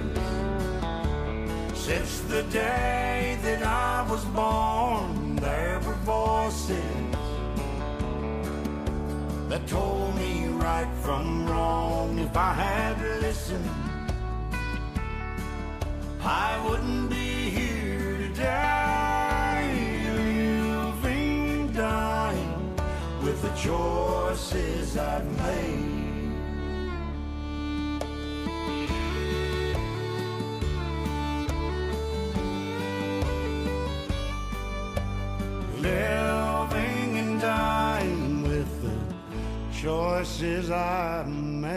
since 1.75 2.21
the 2.23 2.43
day 2.51 3.39
that 3.43 3.63
I 3.63 4.05
was 4.11 4.25
born. 4.27 5.37
There 5.37 5.81
were 5.87 5.95
voices 6.03 6.83
that 9.49 9.67
told 9.69 10.17
me 10.17 10.49
right 10.49 10.93
from 11.03 11.47
wrong. 11.47 12.19
If 12.19 12.37
I 12.37 12.53
had 12.53 13.01
listened, 13.21 13.71
I 16.21 16.61
wouldn't 16.69 17.11
be 17.11 17.49
here 17.51 18.19
today, 18.29 19.63
living 20.65 21.73
dying 21.73 22.77
with 23.23 23.41
the 23.41 23.51
choices 23.55 24.97
I've 24.99 25.31
made. 25.39 25.92
Choices 39.83 40.71
I 40.71 41.25
made. 41.27 41.73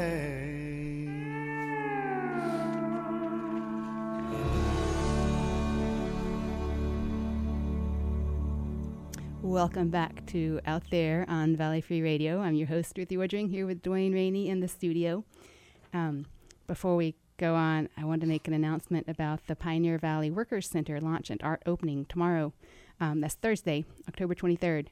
Welcome 9.42 9.90
back 9.90 10.24
to 10.28 10.60
Out 10.68 10.84
There 10.92 11.26
on 11.28 11.56
Valley 11.56 11.82
Free 11.82 12.04
Radio. 12.04 12.42
I'm 12.42 12.54
your 12.54 12.68
host, 12.68 12.96
Ruthie 12.96 13.18
Woodring, 13.18 13.50
here 13.50 13.66
with 13.66 13.82
Duane 13.82 14.14
Ranney 14.14 14.50
in 14.50 14.60
the 14.60 14.68
studio. 14.68 15.26
Um, 15.92 16.28
before 16.68 16.96
we 16.96 17.16
go 17.38 17.56
on, 17.56 17.90
I 17.98 18.06
want 18.06 18.22
to 18.22 18.28
make 18.28 18.48
an 18.48 18.54
announcement 18.54 19.10
about 19.10 19.48
the 19.48 19.56
Pioneer 19.56 19.98
Valley 19.98 20.30
Workers 20.30 20.70
Center 20.70 21.02
launch 21.02 21.32
and 21.32 21.42
art 21.42 21.64
opening 21.66 22.06
tomorrow. 22.06 22.54
Um, 23.00 23.22
that's 23.22 23.34
Thursday, 23.34 23.84
October 24.08 24.36
23rd, 24.36 24.90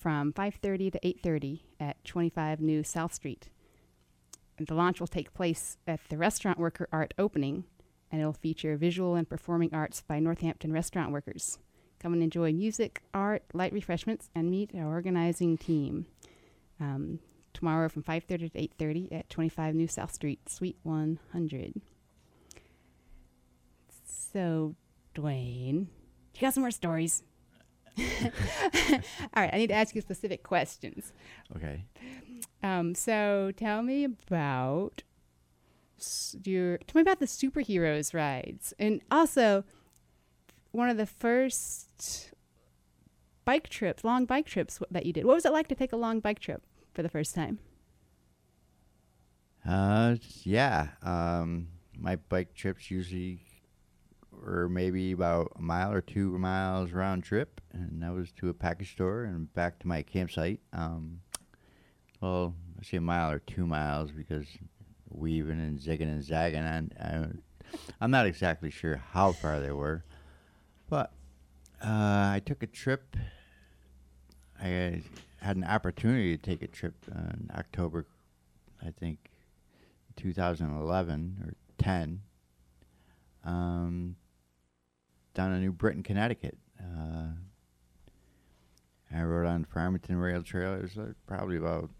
from 0.00 0.32
5:30 0.32 0.90
to 0.90 0.98
8:30 1.06 1.60
at 1.80 2.02
25 2.04 2.60
New 2.60 2.82
South 2.82 3.14
Street. 3.14 3.48
And 4.58 4.66
the 4.66 4.74
launch 4.74 5.00
will 5.00 5.06
take 5.06 5.34
place 5.34 5.76
at 5.86 6.00
the 6.08 6.16
Restaurant 6.16 6.58
Worker 6.58 6.88
Art 6.90 7.14
Opening, 7.18 7.64
and 8.10 8.20
it'll 8.20 8.32
feature 8.32 8.76
visual 8.76 9.14
and 9.14 9.28
performing 9.28 9.74
arts 9.74 10.02
by 10.06 10.18
Northampton 10.18 10.72
restaurant 10.72 11.12
workers. 11.12 11.58
Come 11.98 12.12
and 12.12 12.22
enjoy 12.22 12.52
music, 12.52 13.02
art, 13.12 13.42
light 13.52 13.72
refreshments, 13.72 14.30
and 14.34 14.50
meet 14.50 14.70
our 14.74 14.86
organizing 14.86 15.56
team. 15.58 16.06
Um, 16.80 17.20
tomorrow 17.52 17.88
from 17.88 18.02
5.30 18.02 18.52
to 18.52 18.84
8.30 18.84 19.12
at 19.12 19.30
25 19.30 19.74
New 19.74 19.88
South 19.88 20.12
Street, 20.12 20.48
Suite 20.48 20.76
100. 20.82 21.80
So, 24.06 24.74
Duane, 25.14 25.88
you 26.34 26.40
got 26.40 26.52
some 26.52 26.62
more 26.62 26.70
stories? 26.70 27.22
All 27.98 29.42
right, 29.42 29.50
I 29.52 29.56
need 29.56 29.68
to 29.68 29.74
ask 29.74 29.94
you 29.94 30.00
specific 30.00 30.42
questions. 30.42 31.12
Okay. 31.54 31.84
Um, 32.62 32.94
so 32.94 33.52
tell 33.56 33.82
me 33.82 34.04
about 34.04 35.02
your 36.44 36.78
tell 36.78 36.98
me 36.98 37.02
about 37.02 37.20
the 37.20 37.26
superheroes 37.26 38.12
rides, 38.12 38.74
and 38.78 39.00
also 39.10 39.64
one 40.72 40.90
of 40.90 40.96
the 40.96 41.06
first 41.06 42.32
bike 43.44 43.68
trips, 43.68 44.04
long 44.04 44.26
bike 44.26 44.46
trips 44.46 44.80
that 44.90 45.06
you 45.06 45.12
did. 45.12 45.24
What 45.24 45.34
was 45.34 45.46
it 45.46 45.52
like 45.52 45.68
to 45.68 45.74
take 45.74 45.92
a 45.92 45.96
long 45.96 46.20
bike 46.20 46.40
trip 46.40 46.62
for 46.92 47.02
the 47.02 47.08
first 47.08 47.34
time? 47.34 47.58
Uh, 49.66 50.16
yeah. 50.42 50.88
Um, 51.02 51.68
my 51.98 52.16
bike 52.16 52.54
trips 52.54 52.90
usually 52.90 53.45
were 54.46 54.68
maybe 54.68 55.12
about 55.12 55.52
a 55.56 55.62
mile 55.62 55.92
or 55.92 56.00
two 56.00 56.38
miles 56.38 56.92
round 56.92 57.24
trip, 57.24 57.60
and 57.72 58.02
that 58.02 58.12
was 58.12 58.30
to 58.32 58.48
a 58.48 58.54
package 58.54 58.92
store 58.92 59.24
and 59.24 59.52
back 59.54 59.78
to 59.80 59.88
my 59.88 60.02
campsite. 60.02 60.60
Um, 60.72 61.20
well, 62.20 62.54
I 62.78 62.84
say 62.84 62.98
a 62.98 63.00
mile 63.00 63.30
or 63.30 63.40
two 63.40 63.66
miles 63.66 64.10
because 64.12 64.46
weaving 65.10 65.60
and 65.60 65.78
zigging 65.78 66.02
and 66.02 66.22
zagging, 66.22 66.60
and 66.60 66.94
I, 67.00 67.76
I'm 68.00 68.10
not 68.10 68.26
exactly 68.26 68.70
sure 68.70 69.02
how 69.12 69.32
far 69.32 69.60
they 69.60 69.72
were, 69.72 70.04
but 70.88 71.12
uh, 71.82 72.30
I 72.34 72.42
took 72.44 72.62
a 72.62 72.66
trip. 72.66 73.16
I 74.62 75.02
had 75.40 75.56
an 75.56 75.64
opportunity 75.64 76.36
to 76.36 76.42
take 76.42 76.62
a 76.62 76.66
trip 76.66 76.94
in 77.08 77.50
October, 77.54 78.06
I 78.82 78.90
think, 78.90 79.30
2011 80.16 81.44
or 81.44 81.54
10, 81.78 82.22
um, 83.44 84.16
down 85.36 85.52
in 85.52 85.60
New 85.60 85.70
Britain, 85.70 86.02
Connecticut. 86.02 86.56
Uh, 86.80 87.28
I 89.14 89.22
rode 89.22 89.46
on 89.46 89.64
Farmington 89.64 90.16
Rail 90.16 90.42
Trail. 90.42 90.74
It 90.74 90.82
was 90.82 91.14
probably 91.26 91.58
about 91.58 91.90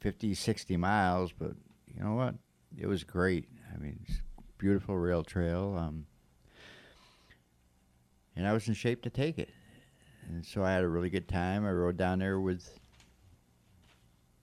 50, 0.00 0.34
60 0.34 0.76
miles, 0.76 1.32
but 1.32 1.52
you 1.86 2.02
know 2.02 2.14
what? 2.14 2.34
It 2.76 2.86
was 2.86 3.04
great. 3.04 3.48
I 3.72 3.78
mean, 3.78 4.00
beautiful 4.58 4.98
rail 4.98 5.22
trail. 5.22 5.76
Um, 5.78 6.06
and 8.34 8.46
I 8.46 8.52
was 8.52 8.66
in 8.66 8.74
shape 8.74 9.02
to 9.02 9.10
take 9.10 9.38
it. 9.38 9.50
And 10.26 10.44
so 10.44 10.64
I 10.64 10.72
had 10.72 10.82
a 10.82 10.88
really 10.88 11.10
good 11.10 11.28
time. 11.28 11.66
I 11.66 11.70
rode 11.70 11.98
down 11.98 12.18
there 12.18 12.40
with 12.40 12.80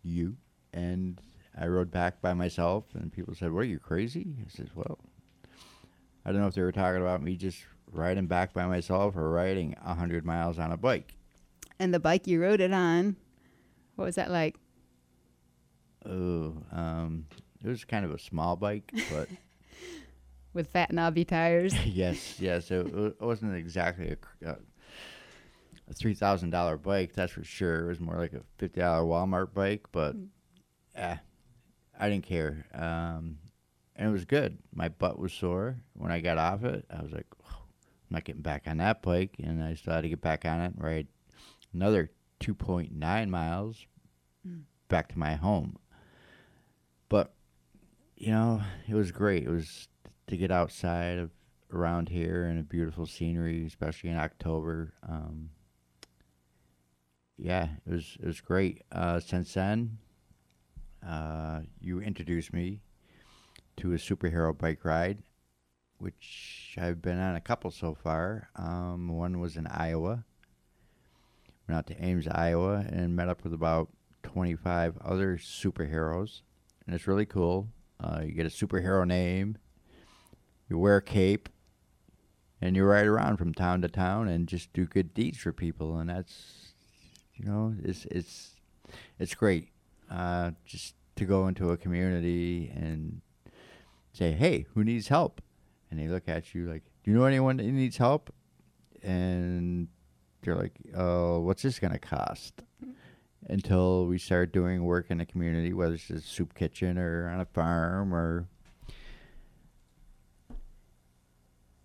you, 0.03 0.37
and 0.73 1.19
I 1.59 1.65
rode 1.65 1.89
back 1.89 2.21
by 2.21 2.33
myself. 2.33 2.85
And 2.93 3.11
people 3.11 3.33
said, 3.33 3.51
"What 3.51 3.61
are 3.61 3.65
you 3.65 3.79
crazy?" 3.79 4.35
I 4.45 4.49
said, 4.49 4.69
"Well, 4.75 4.99
I 6.25 6.31
don't 6.31 6.41
know 6.41 6.47
if 6.47 6.53
they 6.55 6.61
were 6.61 6.71
talking 6.71 7.01
about 7.01 7.21
me 7.21 7.35
just 7.35 7.59
riding 7.91 8.27
back 8.27 8.53
by 8.53 8.65
myself 8.67 9.15
or 9.15 9.29
riding 9.29 9.75
a 9.83 9.93
hundred 9.95 10.25
miles 10.25 10.59
on 10.59 10.71
a 10.71 10.77
bike." 10.77 11.15
And 11.79 11.93
the 11.93 11.99
bike 11.99 12.27
you 12.27 12.41
rode 12.41 12.61
it 12.61 12.71
on, 12.73 13.15
what 13.95 14.05
was 14.05 14.15
that 14.15 14.29
like? 14.31 14.55
Oh, 16.05 16.55
um, 16.71 17.25
it 17.63 17.67
was 17.67 17.85
kind 17.85 18.05
of 18.05 18.11
a 18.11 18.19
small 18.19 18.55
bike, 18.55 18.91
but 19.11 19.29
With 20.53 20.67
fat 20.67 20.91
knobby 20.91 21.23
tires. 21.25 21.73
yes, 21.85 22.39
yes, 22.39 22.71
it, 22.71 22.85
it 22.87 23.21
wasn't 23.21 23.55
exactly 23.55 24.15
a, 24.43 24.49
uh, 24.51 24.55
a 25.89 25.93
three 25.93 26.13
thousand 26.13 26.49
dollar 26.49 26.77
bike, 26.77 27.13
that's 27.13 27.31
for 27.31 27.43
sure. 27.43 27.85
It 27.85 27.87
was 27.87 27.99
more 27.99 28.17
like 28.17 28.33
a 28.33 28.41
fifty 28.57 28.79
dollar 28.81 29.03
Walmart 29.05 29.53
bike, 29.53 29.85
but 29.91 30.15
eh, 30.95 31.17
I 31.99 32.09
didn't 32.09 32.25
care, 32.25 32.65
um, 32.73 33.37
and 33.95 34.09
it 34.09 34.11
was 34.11 34.25
good. 34.25 34.57
My 34.73 34.89
butt 34.89 35.19
was 35.19 35.33
sore 35.33 35.77
when 35.93 36.11
I 36.11 36.19
got 36.19 36.37
off 36.37 36.63
it. 36.63 36.85
I 36.89 37.01
was 37.01 37.11
like, 37.11 37.27
"Oh, 37.43 37.63
I'm 37.63 38.15
not 38.15 38.23
getting 38.23 38.41
back 38.41 38.63
on 38.67 38.77
that 38.77 39.01
bike, 39.01 39.35
and 39.41 39.63
I 39.63 39.73
still 39.75 39.93
had 39.93 40.01
to 40.01 40.09
get 40.09 40.21
back 40.21 40.45
on 40.45 40.59
it 40.61 40.73
and 40.73 40.83
ride 40.83 41.07
another 41.73 42.11
two 42.39 42.53
point 42.53 42.93
nine 42.93 43.29
miles 43.29 43.85
back 44.87 45.09
to 45.09 45.19
my 45.19 45.35
home. 45.35 45.77
But 47.09 47.33
you 48.15 48.31
know, 48.31 48.61
it 48.87 48.93
was 48.93 49.11
great. 49.11 49.43
It 49.43 49.49
was 49.49 49.87
to 50.27 50.37
get 50.37 50.51
outside 50.51 51.17
of 51.17 51.31
around 51.73 52.09
here 52.09 52.45
and 52.45 52.59
a 52.59 52.63
beautiful 52.63 53.05
scenery, 53.05 53.65
especially 53.65 54.09
in 54.09 54.17
October. 54.17 54.93
Um, 55.07 55.49
yeah, 57.37 57.69
it 57.85 57.91
was 57.91 58.17
it 58.21 58.25
was 58.27 58.41
great. 58.41 58.83
Uh, 58.91 59.19
since 59.19 59.53
then, 59.53 59.97
uh, 61.05 61.61
you 61.79 62.01
introduced 62.01 62.53
me 62.53 62.81
to 63.77 63.93
a 63.93 63.97
superhero 63.97 64.57
bike 64.57 64.83
ride, 64.83 65.23
which 65.97 66.77
I've 66.79 67.01
been 67.01 67.19
on 67.19 67.35
a 67.35 67.41
couple 67.41 67.71
so 67.71 67.93
far. 67.93 68.49
Um, 68.55 69.09
one 69.09 69.39
was 69.39 69.57
in 69.57 69.67
Iowa. 69.67 70.25
Went 71.67 71.77
out 71.77 71.87
to 71.87 72.03
Ames, 72.03 72.27
Iowa, 72.27 72.85
and 72.89 73.15
met 73.15 73.29
up 73.29 73.43
with 73.43 73.53
about 73.53 73.89
25 74.23 74.97
other 75.03 75.37
superheroes, 75.37 76.41
and 76.85 76.95
it's 76.95 77.07
really 77.07 77.25
cool. 77.25 77.67
Uh, 77.99 78.21
you 78.25 78.31
get 78.31 78.45
a 78.45 78.49
superhero 78.49 79.05
name, 79.05 79.57
you 80.69 80.77
wear 80.77 80.97
a 80.97 81.01
cape, 81.01 81.49
and 82.61 82.75
you 82.75 82.83
ride 82.83 83.07
around 83.07 83.37
from 83.37 83.53
town 83.53 83.81
to 83.81 83.87
town 83.87 84.27
and 84.27 84.47
just 84.47 84.71
do 84.73 84.85
good 84.85 85.13
deeds 85.13 85.37
for 85.37 85.51
people, 85.51 85.97
and 85.97 86.09
that's, 86.09 86.73
you 87.35 87.45
know, 87.45 87.75
it's 87.83 88.05
it's 88.05 88.55
it's 89.19 89.35
great. 89.35 89.69
Uh, 90.09 90.51
just 90.65 90.95
to 91.15 91.25
go 91.25 91.47
into 91.47 91.69
a 91.69 91.77
community 91.77 92.71
and 92.75 93.21
say, 94.13 94.33
"Hey, 94.33 94.65
who 94.73 94.83
needs 94.83 95.07
help?" 95.07 95.41
and 95.89 95.99
they 95.99 96.07
look 96.07 96.27
at 96.29 96.55
you 96.55 96.67
like, 96.67 96.83
"Do 97.03 97.11
you 97.11 97.17
know 97.17 97.25
anyone 97.25 97.57
that 97.57 97.63
needs 97.63 97.97
help?" 97.97 98.33
and 99.03 99.87
they're 100.41 100.55
like, 100.55 100.79
"Oh, 100.95 101.39
what's 101.41 101.61
this 101.63 101.79
gonna 101.79 101.99
cost?" 101.99 102.63
Until 103.49 104.05
we 104.05 104.17
start 104.17 104.53
doing 104.53 104.83
work 104.83 105.09
in 105.09 105.17
the 105.17 105.25
community, 105.25 105.73
whether 105.73 105.95
it's 105.95 106.09
a 106.09 106.21
soup 106.21 106.53
kitchen 106.53 106.97
or 106.97 107.27
on 107.27 107.39
a 107.39 107.45
farm 107.45 108.13
or 108.13 108.47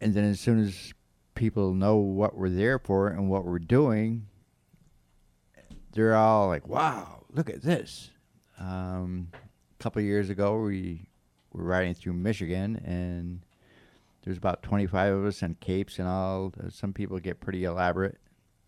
and 0.00 0.14
then 0.14 0.24
as 0.24 0.40
soon 0.40 0.62
as 0.62 0.92
people 1.34 1.72
know 1.74 1.96
what 1.96 2.36
we're 2.36 2.50
there 2.50 2.78
for 2.78 3.08
and 3.08 3.30
what 3.30 3.44
we're 3.44 3.58
doing, 3.58 4.26
they're 5.92 6.14
all 6.14 6.48
like, 6.48 6.68
"Wow, 6.68 7.24
look 7.30 7.48
at 7.48 7.62
this!" 7.62 8.10
Um, 8.58 9.28
a 9.34 9.82
couple 9.82 10.02
years 10.02 10.30
ago, 10.30 10.60
we 10.60 11.08
were 11.56 11.64
riding 11.64 11.94
through 11.94 12.12
Michigan, 12.12 12.76
and 12.84 13.40
there's 14.22 14.36
about 14.36 14.62
25 14.62 15.14
of 15.14 15.24
us 15.24 15.42
in 15.42 15.54
capes 15.54 15.98
and 15.98 16.06
all. 16.06 16.52
Uh, 16.62 16.68
Some 16.68 16.92
people 16.92 17.18
get 17.18 17.40
pretty 17.40 17.64
elaborate. 17.64 18.18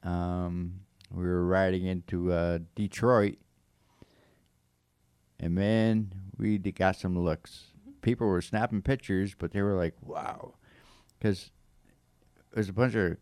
Um, 0.02 0.80
we 1.12 1.24
were 1.24 1.44
riding 1.44 1.86
into 1.86 2.32
uh, 2.32 2.58
Detroit, 2.74 3.36
and 5.40 5.54
man, 5.54 6.12
we 6.36 6.58
got 6.58 6.96
some 6.96 7.18
looks. 7.18 7.66
People 8.02 8.26
were 8.26 8.42
snapping 8.42 8.82
pictures, 8.82 9.34
but 9.38 9.52
they 9.52 9.62
were 9.62 9.74
like, 9.74 9.94
"Wow," 10.02 10.54
because 11.18 11.50
there's 12.52 12.68
a 12.68 12.72
bunch 12.72 12.94
of 12.94 13.16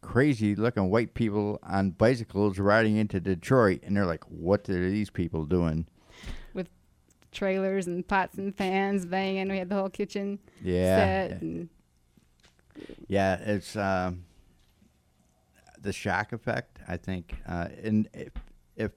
crazy 0.00 0.54
looking 0.54 0.90
white 0.90 1.14
people 1.14 1.58
on 1.62 1.90
bicycles 1.90 2.58
riding 2.58 2.96
into 2.96 3.20
Detroit, 3.20 3.80
and 3.84 3.96
they're 3.96 4.06
like, 4.06 4.24
"What 4.24 4.68
are 4.68 4.90
these 4.90 5.10
people 5.10 5.44
doing?" 5.44 5.86
Trailers 7.34 7.86
and 7.86 8.06
pots 8.06 8.38
and 8.38 8.56
pans 8.56 9.04
banging. 9.04 9.48
We 9.50 9.58
had 9.58 9.68
the 9.68 9.74
whole 9.74 9.90
kitchen 9.90 10.38
Yeah. 10.62 10.96
set. 11.28 11.42
And 11.42 11.68
Yeah, 13.08 13.34
it's 13.36 13.76
um, 13.76 14.24
the 15.80 15.92
shock 15.92 16.32
effect. 16.32 16.78
I 16.88 16.96
think, 16.96 17.34
uh, 17.46 17.68
and 17.82 18.08
if, 18.14 18.32
if 18.76 18.92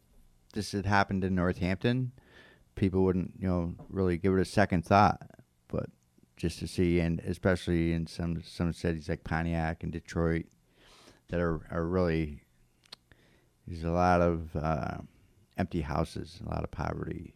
this 0.53 0.71
had 0.71 0.85
happened 0.85 1.23
in 1.23 1.35
Northampton, 1.35 2.11
people 2.75 3.03
wouldn't, 3.03 3.33
you 3.39 3.47
know, 3.47 3.75
really 3.89 4.17
give 4.17 4.33
it 4.33 4.39
a 4.39 4.45
second 4.45 4.85
thought. 4.85 5.21
But 5.67 5.89
just 6.37 6.59
to 6.59 6.67
see, 6.67 6.99
and 6.99 7.19
especially 7.21 7.93
in 7.93 8.07
some 8.07 8.41
some 8.43 8.71
cities 8.73 9.09
like 9.09 9.23
Pontiac 9.23 9.83
and 9.83 9.91
Detroit, 9.91 10.45
that 11.29 11.39
are 11.39 11.59
are 11.71 11.85
really 11.85 12.41
there's 13.67 13.83
a 13.83 13.91
lot 13.91 14.21
of 14.21 14.55
uh, 14.55 14.97
empty 15.57 15.81
houses, 15.81 16.39
a 16.45 16.49
lot 16.49 16.63
of 16.63 16.71
poverty. 16.71 17.33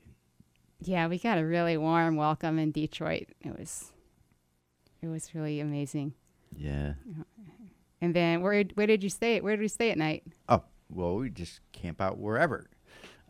Yeah, 0.82 1.08
we 1.08 1.20
got 1.20 1.38
a 1.38 1.46
really 1.46 1.78
warm 1.78 2.16
welcome 2.16 2.60
in 2.60 2.72
Detroit. 2.72 3.28
It 3.42 3.58
was, 3.58 3.92
it 5.02 5.08
was 5.08 5.34
really 5.34 5.60
amazing. 5.60 6.14
Yeah. 6.56 6.94
And 8.02 8.16
then 8.16 8.42
where 8.42 8.64
where 8.74 8.88
did 8.88 9.04
you 9.04 9.10
stay? 9.10 9.40
Where 9.42 9.56
did 9.56 9.62
we 9.62 9.68
stay 9.68 9.92
at 9.92 9.98
night? 9.98 10.24
Oh, 10.50 10.64
well, 10.90 11.16
we 11.16 11.30
just 11.30 11.62
camp 11.72 12.02
out 12.02 12.18
wherever. 12.18 12.70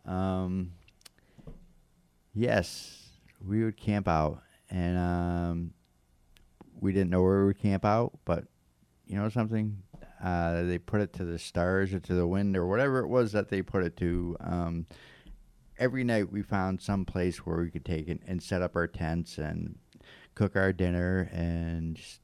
Um, 0.06 0.72
yes, 2.34 3.10
we 3.46 3.64
would 3.64 3.78
camp 3.78 4.08
out, 4.08 4.42
and 4.70 4.98
um, 4.98 5.74
we 6.80 6.94
didn't 6.94 7.10
know 7.10 7.22
where 7.22 7.42
we 7.42 7.46
would 7.48 7.62
camp 7.62 7.84
out, 7.84 8.18
but 8.24 8.46
you 9.06 9.18
know 9.18 9.28
something, 9.28 9.78
uh, 10.24 10.64
they 10.64 10.78
put 10.78 11.02
it 11.02 11.12
to 11.14 11.26
the 11.26 11.38
stars 11.38 11.94
or 11.94 12.00
to 12.00 12.14
the 12.14 12.26
wind 12.26 12.56
or 12.56 12.66
whatever 12.66 13.00
it 13.00 13.08
was 13.08 13.34
that 13.34 13.50
they 13.50 13.62
put 13.62 13.84
it 13.84 13.98
to. 13.98 14.38
Um, 14.40 14.86
every 15.82 16.04
night 16.04 16.32
we 16.32 16.44
found 16.44 16.80
some 16.80 17.04
place 17.04 17.40
where 17.40 17.58
we 17.58 17.72
could 17.72 17.84
take 17.84 18.08
it 18.08 18.22
and 18.28 18.42
set 18.42 18.62
up 18.62 18.76
our 18.76 18.88
tents 18.88 19.38
and 19.38 19.78
cook 20.36 20.56
our 20.56 20.72
dinner 20.72 21.30
and 21.34 21.96
just 21.96 22.22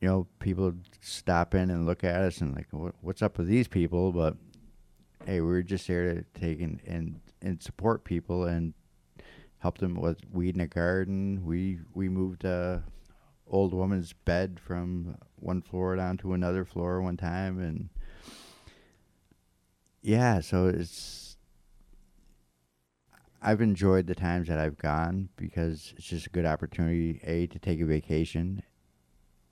you 0.00 0.06
know, 0.08 0.26
people 0.38 0.74
stop 1.00 1.54
in 1.54 1.70
and 1.70 1.86
look 1.86 2.04
at 2.04 2.20
us 2.20 2.40
and 2.40 2.54
like, 2.54 2.68
what, 2.70 2.94
what's 3.00 3.22
up 3.22 3.38
with 3.38 3.48
these 3.48 3.66
people? 3.66 4.12
But 4.12 4.36
hey, 5.26 5.40
we 5.40 5.52
are 5.54 5.62
just 5.62 5.86
here 5.86 6.14
to 6.14 6.40
take 6.40 6.60
and, 6.60 6.80
and, 6.86 7.20
and 7.42 7.62
support 7.62 8.04
people 8.04 8.44
and 8.44 8.74
help 9.58 9.78
them 9.78 9.94
with 9.94 10.18
weeding 10.32 10.60
a 10.60 10.66
garden. 10.66 11.44
We 11.44 11.80
we 11.94 12.08
moved 12.08 12.44
a 12.44 12.84
old 13.48 13.74
woman's 13.74 14.12
bed 14.12 14.60
from 14.60 15.16
one 15.36 15.62
floor 15.62 15.96
down 15.96 16.16
to 16.18 16.32
another 16.32 16.64
floor 16.64 17.02
one 17.02 17.16
time, 17.16 17.58
and 17.58 17.88
yeah, 20.00 20.40
so 20.40 20.68
it's. 20.68 21.27
I've 23.40 23.60
enjoyed 23.60 24.06
the 24.06 24.14
times 24.14 24.48
that 24.48 24.58
I've 24.58 24.78
gone 24.78 25.28
because 25.36 25.94
it's 25.96 26.06
just 26.06 26.26
a 26.26 26.30
good 26.30 26.44
opportunity, 26.44 27.20
a 27.22 27.46
to 27.48 27.58
take 27.58 27.80
a 27.80 27.84
vacation, 27.84 28.62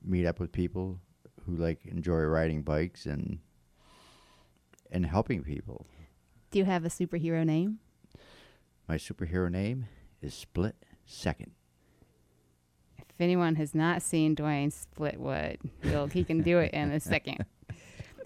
meet 0.03 0.27
up 0.27 0.41
with 0.41 0.51
people 0.51 1.01
who 1.45 1.57
like 1.57 1.85
enjoy 1.87 2.21
riding 2.23 2.63
bikes 2.63 3.07
and 3.07 3.39
and 4.91 5.07
helping 5.07 5.43
people. 5.43 5.87
Do 6.51 6.59
you 6.59 6.65
have 6.65 6.85
a 6.85 6.89
superhero 6.89 7.45
name? 7.45 7.79
My 8.89 8.97
superhero 8.97 9.51
name 9.51 9.87
is 10.21 10.35
Split 10.35 10.77
Second. 11.05 11.53
If 12.99 13.21
anyone 13.21 13.55
has 13.57 13.75
not 13.75 14.03
seen 14.03 14.35
Duane 14.35 14.71
Splitwood, 14.71 15.59
he'll, 15.83 16.07
he 16.07 16.23
can 16.23 16.43
do 16.43 16.59
it 16.59 16.73
in 16.73 16.91
a 16.91 17.01
second. 17.01 17.45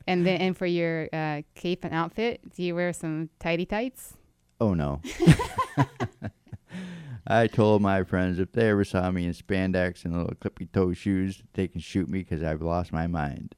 And 0.07 0.27
then, 0.27 0.41
and 0.41 0.57
for 0.57 0.67
your 0.67 1.09
uh, 1.13 1.43
cape 1.55 1.85
and 1.85 1.95
outfit, 1.95 2.41
do 2.57 2.65
you 2.65 2.75
wear 2.75 2.93
some 2.93 3.29
tidy 3.39 3.65
tights? 3.65 4.15
oh 4.61 4.75
no. 4.75 5.01
I 7.27 7.47
told 7.47 7.81
my 7.81 8.03
friends 8.03 8.39
if 8.39 8.53
they 8.53 8.71
ever 8.71 8.85
saw 8.85 9.11
me 9.11 9.25
in 9.27 9.33
spandex 9.33 10.05
and 10.05 10.17
little 10.17 10.35
clippy 10.37 10.71
toe 10.73 10.93
shoes, 10.93 11.43
they 11.53 11.69
can 11.69 11.81
shoot 11.81 12.09
me 12.09 12.21
because 12.21 12.43
I've 12.43 12.63
lost 12.63 12.93
my 12.93 13.07
mind. 13.07 13.55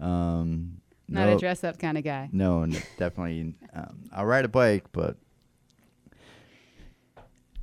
Um, 0.00 0.80
Not 1.08 1.26
nope. 1.26 1.38
a 1.38 1.40
dress 1.40 1.64
up 1.64 1.78
kind 1.78 1.98
of 1.98 2.04
guy. 2.04 2.28
No, 2.32 2.64
no 2.64 2.78
definitely. 2.98 3.54
Um, 3.74 4.04
I'll 4.12 4.26
ride 4.26 4.44
a 4.44 4.48
bike, 4.48 4.84
but 4.92 5.16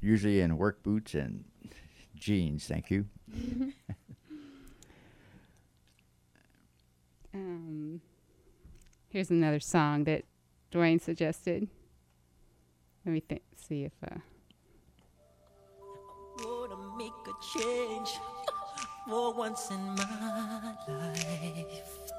usually 0.01 0.41
in 0.41 0.57
work 0.57 0.83
boots 0.83 1.13
and 1.13 1.45
jeans. 2.15 2.65
Thank 2.67 2.91
you. 2.91 3.05
um, 7.33 8.01
here's 9.07 9.29
another 9.29 9.61
song 9.61 10.03
that 10.05 10.25
Duane 10.71 10.99
suggested. 10.99 11.69
Let 13.05 13.11
me 13.13 13.19
think, 13.19 13.41
see 13.55 13.83
if. 13.85 13.91
Uh, 14.03 14.15
Gonna 16.37 16.77
make 16.97 17.11
a 17.27 17.33
change 17.59 18.09
for 19.07 19.33
once 19.33 19.69
in 19.71 19.95
my 19.95 20.75
life. 20.87 21.99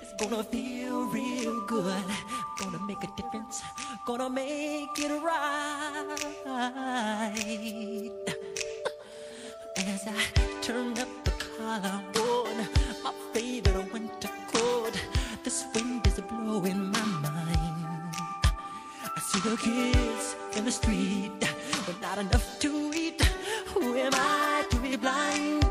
It's 0.00 0.12
gonna 0.18 0.42
feel 0.44 1.06
real 1.06 1.60
good. 1.66 2.04
Gonna 2.58 2.78
make 2.86 3.02
a 3.04 3.08
difference. 3.16 3.62
Gonna 4.06 4.30
make 4.30 4.98
it 4.98 5.22
right. 5.22 6.16
As 9.76 10.06
I 10.06 10.16
turn 10.62 10.98
up 10.98 11.08
the 11.24 11.30
collar 11.32 12.02
my 13.04 13.12
favorite 13.32 13.92
winter 13.92 14.30
coat, 14.52 14.94
this 15.44 15.64
wind 15.74 16.06
is 16.06 16.20
blowing 16.20 16.90
my 16.90 17.05
the 19.50 19.56
kids 19.58 20.34
in 20.56 20.64
the 20.64 20.72
street, 20.72 21.30
but 21.86 22.00
not 22.02 22.18
enough 22.18 22.58
to 22.58 22.92
eat. 22.92 23.22
Who 23.66 23.94
am 23.94 24.12
I 24.14 24.64
to 24.70 24.76
be 24.78 24.96
blind, 24.96 25.65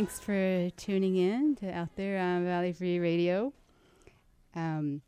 thanks 0.00 0.18
for 0.18 0.70
tuning 0.78 1.14
in 1.14 1.54
to 1.54 1.70
out 1.70 1.94
there 1.94 2.18
on 2.18 2.42
Valley 2.46 2.72
Free 2.72 2.98
Radio. 2.98 3.52
Um, 4.56 5.02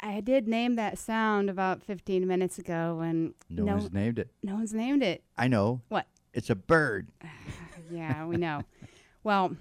I, 0.00 0.16
I 0.16 0.20
did 0.20 0.48
name 0.48 0.76
that 0.76 0.96
sound 0.96 1.50
about 1.50 1.82
15 1.82 2.26
minutes 2.26 2.58
ago, 2.58 3.00
and 3.00 3.34
No 3.50 3.74
one's 3.74 3.92
named 3.92 4.18
it. 4.18 4.30
No 4.42 4.54
one's 4.54 4.72
named 4.72 5.02
it. 5.02 5.22
I 5.36 5.48
know. 5.48 5.82
What? 5.90 6.06
It's 6.32 6.48
a 6.48 6.54
bird. 6.54 7.08
yeah, 7.90 8.24
we 8.24 8.38
know. 8.38 8.62
Well, 9.22 9.54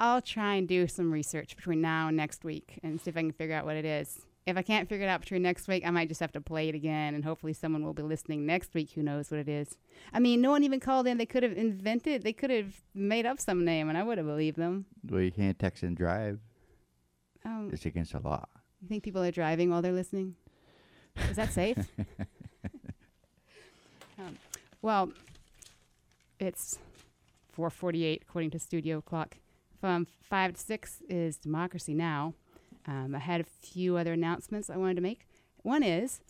I'll 0.00 0.22
try 0.22 0.56
and 0.56 0.66
do 0.66 0.88
some 0.88 1.12
research 1.12 1.54
between 1.54 1.80
now 1.80 2.08
and 2.08 2.16
next 2.16 2.42
week 2.42 2.80
and 2.82 3.00
see 3.00 3.10
if 3.10 3.16
I 3.16 3.20
can 3.20 3.30
figure 3.30 3.54
out 3.54 3.64
what 3.64 3.76
it 3.76 3.84
is. 3.84 4.26
If 4.50 4.56
I 4.56 4.62
can't 4.62 4.88
figure 4.88 5.06
it 5.06 5.08
out 5.08 5.20
between 5.20 5.42
next 5.42 5.68
week, 5.68 5.86
I 5.86 5.90
might 5.90 6.08
just 6.08 6.20
have 6.20 6.32
to 6.32 6.40
play 6.40 6.68
it 6.68 6.74
again, 6.74 7.14
and 7.14 7.24
hopefully 7.24 7.52
someone 7.52 7.84
will 7.84 7.94
be 7.94 8.02
listening 8.02 8.44
next 8.44 8.74
week 8.74 8.90
who 8.90 9.02
knows 9.02 9.30
what 9.30 9.38
it 9.38 9.48
is. 9.48 9.76
I 10.12 10.18
mean, 10.18 10.40
no 10.40 10.50
one 10.50 10.64
even 10.64 10.80
called 10.80 11.06
in. 11.06 11.18
They 11.18 11.26
could 11.26 11.44
have 11.44 11.52
invented, 11.56 12.22
they 12.22 12.32
could 12.32 12.50
have 12.50 12.80
made 12.92 13.26
up 13.26 13.38
some 13.38 13.64
name, 13.64 13.88
and 13.88 13.96
I 13.96 14.02
would 14.02 14.18
have 14.18 14.26
believed 14.26 14.56
them. 14.56 14.86
Well, 15.08 15.20
you 15.20 15.30
can't 15.30 15.56
text 15.56 15.84
and 15.84 15.96
drive. 15.96 16.40
Um, 17.44 17.70
It's 17.72 17.86
against 17.86 18.12
the 18.12 18.18
law. 18.18 18.44
You 18.82 18.88
think 18.88 19.04
people 19.04 19.22
are 19.22 19.30
driving 19.30 19.70
while 19.70 19.82
they're 19.82 19.92
listening? 19.92 20.34
Is 21.30 21.36
that 21.36 21.52
safe? 21.52 21.78
um, 24.18 24.36
well, 24.82 25.12
it's 26.40 26.78
4:48 27.56 28.22
according 28.22 28.50
to 28.50 28.58
studio 28.58 29.00
clock. 29.00 29.36
From 29.80 30.06
five 30.22 30.54
to 30.54 30.60
six 30.60 31.02
is 31.08 31.36
Democracy 31.36 31.94
Now. 31.94 32.34
Um, 32.86 33.14
I 33.14 33.18
had 33.18 33.40
a 33.40 33.44
few 33.44 33.96
other 33.96 34.12
announcements 34.12 34.70
I 34.70 34.76
wanted 34.76 34.96
to 34.96 35.00
make. 35.00 35.26
One 35.62 35.82
is 35.82 36.20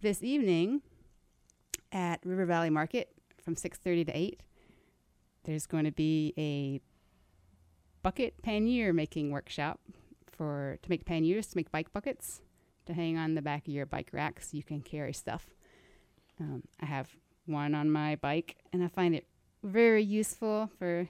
this 0.00 0.22
evening 0.22 0.82
at 1.92 2.20
River 2.24 2.46
Valley 2.46 2.70
Market 2.70 3.12
from 3.42 3.54
6:30 3.54 4.06
to 4.06 4.16
8. 4.16 4.40
There's 5.44 5.66
going 5.66 5.84
to 5.84 5.92
be 5.92 6.34
a 6.36 6.80
bucket 8.02 8.42
pannier 8.42 8.92
making 8.92 9.30
workshop 9.30 9.80
for 10.26 10.78
to 10.82 10.90
make 10.90 11.04
panniers 11.04 11.46
to 11.48 11.56
make 11.56 11.70
bike 11.70 11.92
buckets 11.92 12.42
to 12.86 12.94
hang 12.94 13.16
on 13.16 13.34
the 13.34 13.42
back 13.42 13.68
of 13.68 13.72
your 13.72 13.86
bike 13.86 14.10
rack 14.12 14.40
so 14.40 14.56
you 14.56 14.62
can 14.62 14.80
carry 14.80 15.12
stuff. 15.12 15.46
Um, 16.40 16.64
I 16.80 16.86
have 16.86 17.10
one 17.46 17.74
on 17.74 17.90
my 17.90 18.16
bike 18.16 18.56
and 18.72 18.82
I 18.82 18.88
find 18.88 19.14
it 19.14 19.26
very 19.62 20.02
useful 20.02 20.70
for 20.78 21.08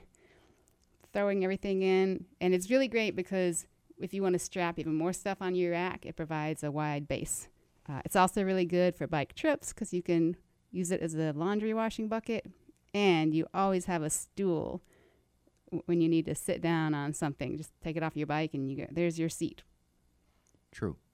throwing 1.13 1.45
everything 1.45 1.83
in. 1.83 2.27
And 2.41 2.55
it's 2.55 2.71
really 2.71 2.89
great 2.89 3.17
because 3.17 3.67
if 4.01 4.15
you 4.15 4.23
want 4.23 4.35
to 4.35 4.39
strap 4.39 4.79
even 4.79 4.95
more 4.95 5.13
stuff 5.13 5.39
on 5.41 5.55
your 5.55 5.73
rack, 5.73 6.07
it 6.07 6.17
provides 6.17 6.63
a 6.63 6.71
wide 6.71 7.09
base. 7.09 7.49
Uh, 7.89 8.01
it's 8.05 8.17
also 8.17 8.43
really 8.43 8.65
good 8.65 8.95
for 8.95 9.07
bike 9.07 9.35
trips 9.35 9.73
because 9.73 9.93
you 9.93 10.03
can 10.03 10.37
use 10.71 10.91
it 10.91 11.01
as 11.01 11.15
a 11.15 11.33
laundry 11.33 11.75
washing 11.75 12.09
bucket. 12.09 12.47
And 12.95 13.35
you 13.35 13.47
always 13.55 13.87
have 13.87 14.03
a 14.03 14.11
stool 14.11 14.83
w- 15.71 15.83
when 15.87 16.01
you 16.01 16.09
need 16.09 16.27
to 16.27 16.35
sit 16.35 16.61
down 16.61 16.95
on 16.95 17.13
something. 17.13 17.57
Just 17.57 17.73
take 17.83 17.97
it 17.97 18.03
off 18.03 18.17
your 18.17 18.27
bike 18.27 18.55
and 18.55 18.71
you 18.71 18.77
go, 18.77 18.87
there's 18.91 19.19
your 19.19 19.29
seat. 19.29 19.63
True. 20.71 20.97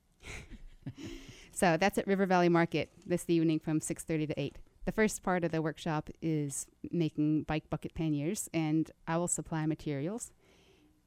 So 1.59 1.77
that's 1.77 1.99
at 1.99 2.07
River 2.07 2.25
Valley 2.25 2.49
Market 2.49 2.93
this 3.05 3.25
evening 3.27 3.59
from 3.59 3.81
6:30 3.81 4.29
to 4.29 4.41
8. 4.41 4.59
The 4.85 4.93
first 4.93 5.25
part 5.25 5.43
of 5.43 5.51
the 5.51 5.61
workshop 5.61 6.09
is 6.23 6.69
making 6.93 7.43
bike 7.43 7.69
bucket 7.69 7.95
panniers 7.95 8.49
and 8.55 8.89
I 9.09 9.17
will 9.17 9.27
supply 9.27 9.67
materials. 9.67 10.31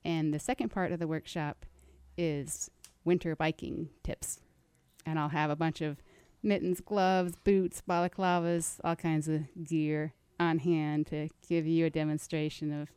And 0.04 0.34
the 0.34 0.39
second 0.39 0.70
part 0.70 0.91
of 0.91 0.99
the 0.99 1.08
workshop 1.08 1.66
is 2.18 2.70
winter 3.04 3.36
biking 3.36 3.89
tips. 4.04 4.39
And 5.06 5.18
I'll 5.18 5.30
have 5.30 5.49
a 5.49 5.56
bunch 5.56 5.82
of 5.82 5.97
mittens, 6.43 6.82
gloves, 6.82 7.34
boots, 7.43 7.82
balaclavas, 7.88 8.80
all 8.84 8.95
kinds 8.95 9.28
of 9.28 9.41
gear 9.64 10.14
on 10.39 10.60
hand 10.60 11.08
to 11.08 11.30
give 11.47 11.68
you 11.68 11.86
a 11.86 11.89
demonstration 11.89 12.82
of 12.82 12.89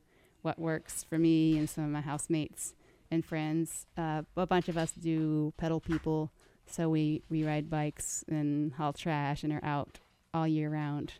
what 0.43 0.59
works 0.59 1.05
for 1.05 1.19
me 1.19 1.59
and 1.59 1.69
some 1.69 1.85
of 1.85 1.91
my 1.91 2.01
housemates 2.01 2.75
and 3.11 3.25
friends. 3.25 3.87
Uh, 3.97 4.23
a 4.37 4.47
bunch 4.47 4.69
of 4.69 4.77
us 4.77 4.93
do 4.93 5.53
pedal 5.57 5.81
people, 5.81 6.33
so 6.67 6.89
we 6.89 7.23
we 7.29 7.45
ride 7.45 7.71
bikes 7.71 8.25
and 8.29 8.75
haul 8.75 8.93
trash 8.93 9.43
and 9.43 9.53
are 9.53 9.65
out 9.65 10.01
all 10.33 10.47
year 10.49 10.71
round. 10.71 11.15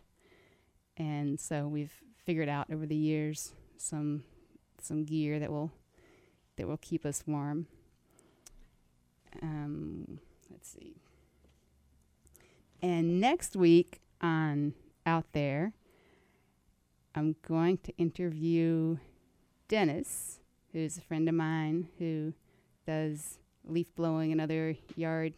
And 0.97 1.39
so 1.39 1.67
we've 1.67 1.93
figured 2.23 2.49
out 2.49 2.71
over 2.71 2.85
the 2.85 2.95
years 2.95 3.53
some 3.77 4.23
some 4.85 5.03
gear 5.03 5.39
that 5.39 5.51
will 5.51 5.71
that 6.57 6.67
will 6.67 6.77
keep 6.77 7.05
us 7.05 7.23
warm. 7.27 7.67
Um, 9.41 10.19
let's 10.49 10.69
see. 10.69 10.95
And 12.81 13.19
next 13.19 13.55
week 13.55 13.99
on 14.21 14.73
Out 15.05 15.25
There, 15.33 15.73
I'm 17.13 17.35
going 17.47 17.77
to 17.79 17.97
interview 17.97 18.97
Dennis, 19.67 20.39
who's 20.71 20.97
a 20.97 21.01
friend 21.01 21.27
of 21.27 21.35
mine 21.35 21.89
who 21.99 22.33
does 22.85 23.39
leaf 23.65 23.93
blowing 23.95 24.31
and 24.31 24.39
other 24.39 24.75
yard 24.95 25.33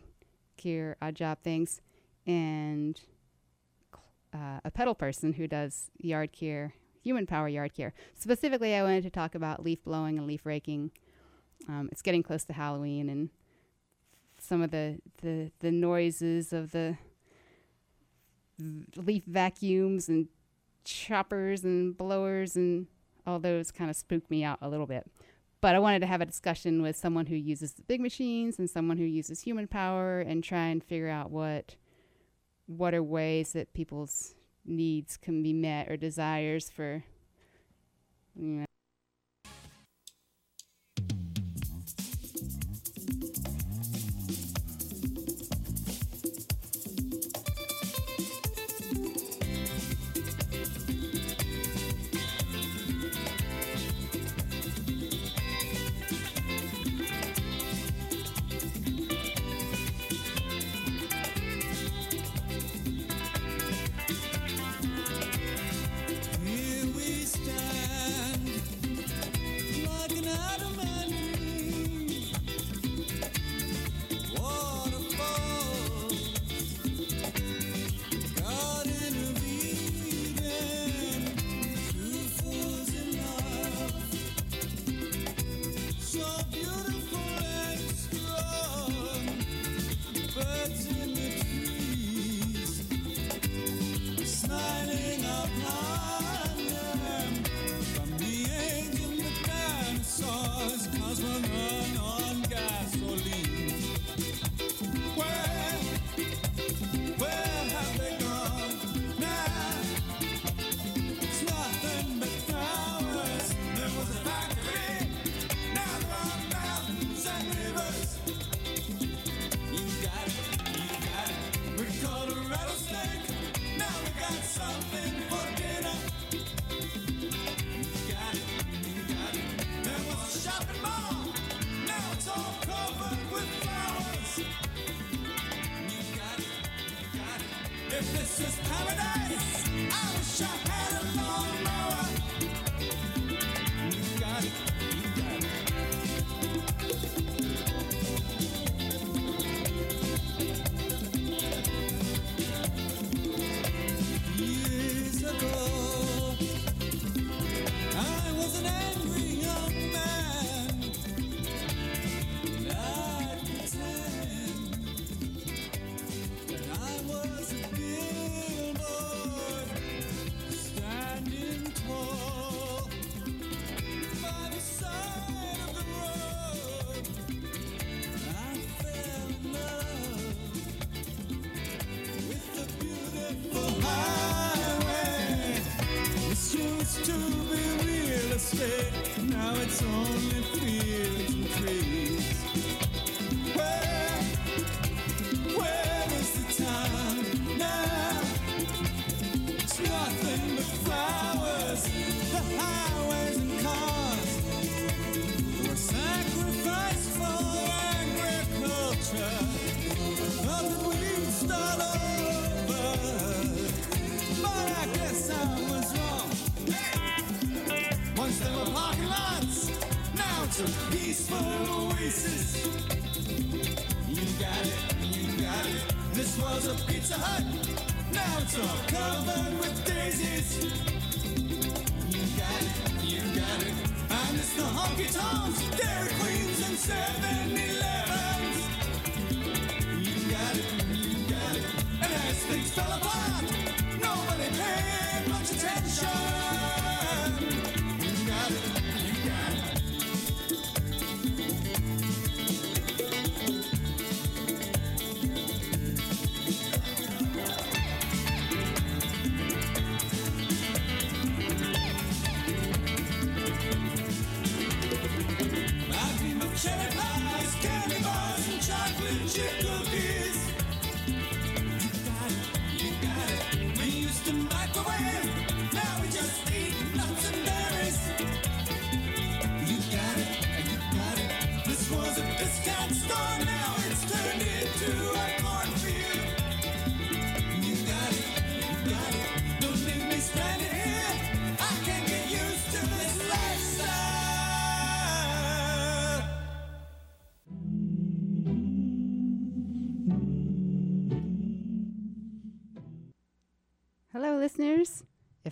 care 0.58 0.98
odd 1.02 1.16
job 1.16 1.38
things, 1.44 1.82
and 2.26 3.00
uh, 4.34 4.60
a 4.66 4.72
pedal 4.72 4.96
person 4.96 5.34
who 5.34 5.48
does 5.48 5.90
yard 5.98 6.32
care, 6.32 6.74
human 7.08 7.26
power 7.26 7.48
yard 7.48 7.74
care. 7.74 7.94
Specifically, 8.14 8.76
I 8.76 8.84
wanted 8.84 9.04
to 9.04 9.10
talk 9.10 9.34
about 9.34 9.64
leaf 9.64 9.82
blowing 9.86 10.18
and 10.18 10.28
leaf 10.28 10.46
raking. 10.46 10.92
Um, 11.70 11.88
it's 11.90 12.02
getting 12.02 12.22
close 12.22 12.44
to 12.46 12.54
Halloween, 12.54 13.08
and 13.08 13.30
some 14.38 14.62
of 14.62 14.72
the, 14.72 15.00
the, 15.22 15.52
the 15.62 15.72
noises 15.72 16.52
of 16.52 16.72
the 16.72 16.98
leaf 18.98 19.24
vacuums 19.26 20.10
and 20.10 20.28
choppers 20.84 21.64
and 21.64 21.98
blowers 21.98 22.56
and 22.56 22.88
all 23.26 23.40
those 23.40 23.72
kind 23.72 23.90
of 23.90 23.96
spook 23.96 24.30
me 24.30 24.44
out 24.44 24.58
a 24.62 24.68
little 24.70 24.86
bit. 24.86 25.10
But 25.62 25.76
I 25.76 25.80
wanted 25.80 26.00
to 26.00 26.08
have 26.08 26.22
a 26.22 26.26
discussion 26.26 26.82
with 26.82 26.96
someone 26.96 27.28
who 27.28 27.36
uses 27.36 27.74
the 27.74 27.84
big 27.84 28.02
machines 28.02 28.60
and 28.60 28.70
someone 28.70 28.98
who 28.98 29.06
uses 29.06 29.42
human 29.42 29.68
power 29.68 30.20
and 30.20 30.44
try 30.44 30.68
and 30.68 30.84
figure 30.84 31.10
out 31.10 31.32
what 31.32 31.76
what 32.68 32.94
are 32.94 33.02
ways 33.02 33.54
that 33.54 33.74
people's 33.74 34.36
needs 34.68 35.18
can 35.18 35.42
be 35.42 35.54
met 35.54 35.90
or 35.90 35.98
desires 35.98 36.70
for 36.70 37.04
you 38.36 38.46
know, 38.46 38.67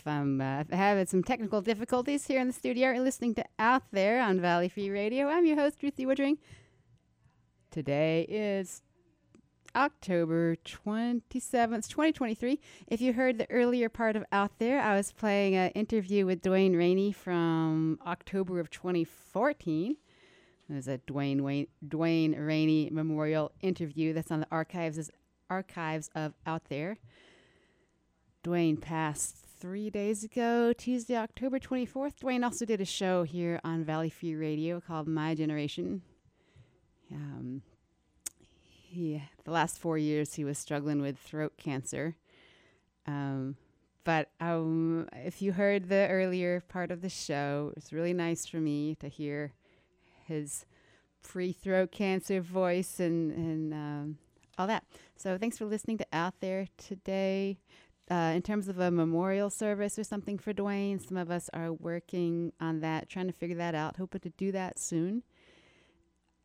I'm 0.08 0.42
uh, 0.42 0.64
having 0.72 1.06
some 1.08 1.24
technical 1.24 1.62
difficulties 1.62 2.28
here 2.28 2.40
in 2.40 2.48
the 2.48 2.54
studio, 2.54 2.92
you're 2.92 3.00
listening 3.00 3.34
to 3.36 3.46
Out 3.58 3.84
There 3.92 4.22
on 4.22 4.40
Valley 4.40 4.70
Free 4.70 4.90
Radio. 4.90 5.28
I'm 5.28 5.46
your 5.46 5.56
host, 5.56 5.82
Ruthie 5.82 6.06
Woodring. 6.06 6.38
Today 7.72 8.26
is 8.30 8.84
October 9.76 10.58
27th, 10.58 11.88
2023. 11.88 12.60
If 12.88 13.02
you 13.02 13.14
heard 13.14 13.38
the 13.38 13.50
earlier 13.50 13.90
part 13.90 14.16
of 14.16 14.24
Out 14.32 14.60
There, 14.60 14.80
I 14.80 14.96
was 14.96 15.12
playing 15.12 15.56
an 15.56 15.72
interview 15.72 16.26
with 16.26 16.42
Duane 16.42 16.74
Ranney 16.74 17.14
from 17.14 18.00
October 18.06 18.60
of 18.60 18.70
2014. 18.70 19.98
It 20.70 20.74
was 20.74 20.88
a 20.88 21.00
Dwayne, 21.00 21.42
Wayne, 21.42 21.68
Duane 21.88 22.36
Ranney 22.36 22.90
Memorial 22.92 23.52
interview 23.62 24.14
that's 24.14 24.32
on 24.32 24.42
the 24.42 24.48
archives, 24.52 25.10
archives 25.50 26.10
of 26.14 26.34
Out 26.46 26.66
There. 26.70 26.98
Duane 28.44 28.78
passed 28.78 29.45
three 29.60 29.90
days 29.90 30.24
ago, 30.24 30.74
Tuesday, 30.74 31.16
October 31.16 31.60
24th. 31.60 32.18
Duane 32.20 32.44
also 32.44 32.66
did 32.66 32.82
a 32.82 32.86
show 32.86 33.24
here 33.24 33.60
on 33.64 33.84
Valley 33.84 34.10
Free 34.10 34.36
Radio 34.36 34.82
called 34.82 35.08
My 35.08 35.34
Generation. 35.34 36.02
Um, 37.12 37.62
he, 38.52 39.24
the 39.44 39.52
last 39.52 39.80
four 39.80 39.98
years, 39.98 40.34
he 40.34 40.44
was 40.44 40.58
struggling 40.58 41.02
with 41.02 41.18
throat 41.18 41.54
cancer. 41.58 42.16
Um, 43.08 43.56
but 44.04 44.30
um, 44.40 45.08
if 45.14 45.42
you 45.42 45.54
heard 45.54 45.90
the 45.90 46.08
earlier 46.10 46.62
part 46.68 46.92
of 46.92 47.02
the 47.02 47.10
show, 47.10 47.72
it 47.72 47.82
was 47.82 47.94
really 47.94 48.14
nice 48.14 48.46
for 48.46 48.58
me 48.58 48.96
to 48.96 49.08
hear 49.08 49.54
his 50.26 50.66
pre 51.22 51.54
throat 51.54 51.92
cancer 51.92 52.42
voice 52.42 53.00
and, 53.00 53.32
and 53.32 53.74
um, 53.74 54.18
all 54.58 54.68
that. 54.68 54.84
So 55.16 55.38
thanks 55.38 55.58
for 55.58 55.66
listening 55.66 55.98
to 56.00 56.08
Out 56.12 56.36
There 56.40 56.68
today. 56.78 57.58
Uh, 58.10 58.34
in 58.36 58.42
terms 58.42 58.68
of 58.68 58.80
a 58.80 58.92
memorial 58.92 59.50
service 59.50 59.98
or 59.98 60.04
something 60.04 60.38
for 60.38 60.54
Duane, 60.54 61.00
some 61.00 61.18
of 61.18 61.32
us 61.32 61.50
are 61.54 61.74
working 61.74 62.54
on 62.60 62.82
that, 62.82 63.10
trying 63.10 63.28
to 63.28 63.34
figure 63.34 63.58
that 63.58 63.74
out, 63.74 63.98
hoping 63.98 64.22
to 64.22 64.30
do 64.30 64.52
that 64.52 64.78
soon. 64.78 65.24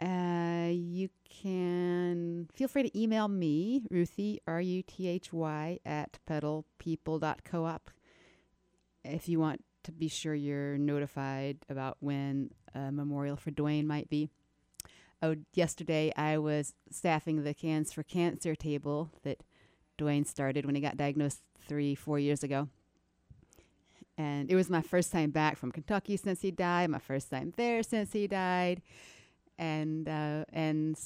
Uh, 0.01 0.71
you 0.73 1.11
can 1.29 2.49
feel 2.55 2.67
free 2.67 2.85
to 2.85 2.99
email 2.99 3.29
me, 3.29 3.83
Ruthie, 3.91 4.41
R 4.47 4.61
U 4.63 4.83
T 4.83 5.07
H 5.07 5.33
Y, 5.33 5.79
at 5.85 6.19
pedalpeople.coop 6.27 7.91
if 9.05 9.29
you 9.29 9.41
want 9.41 9.65
to 9.85 9.93
be 9.93 10.09
sure 10.09 10.35
you're 10.35 10.79
notified 10.79 11.59
about 11.69 11.97
when 12.01 12.51
a 12.75 12.93
memorial 12.93 13.37
for 13.37 13.51
Duane 13.51 13.87
might 13.87 14.11
be. 14.11 14.29
Oh, 15.23 15.37
yesterday 15.55 16.13
I 16.17 16.39
was 16.39 16.75
staffing 16.91 17.43
the 17.43 17.55
Cans 17.55 17.93
for 17.93 18.03
Cancer 18.03 18.55
table 18.55 19.11
that 19.23 19.43
Duane 20.01 20.25
started 20.25 20.67
when 20.67 20.75
he 20.75 20.81
got 20.81 20.97
diagnosed 20.97 21.41
three, 21.69 21.95
four 21.95 22.19
years 22.19 22.43
ago. 22.43 22.69
And 24.19 24.51
it 24.51 24.57
was 24.57 24.69
my 24.69 24.83
first 24.83 25.13
time 25.13 25.31
back 25.31 25.57
from 25.57 25.73
Kentucky 25.73 26.17
since 26.17 26.43
he 26.43 26.51
died, 26.51 26.91
my 26.91 26.99
first 26.99 27.31
time 27.31 27.53
there 27.57 27.83
since 27.83 28.13
he 28.13 28.27
died 28.27 28.83
and 29.61 30.09
uh, 30.09 30.45
and 30.53 30.99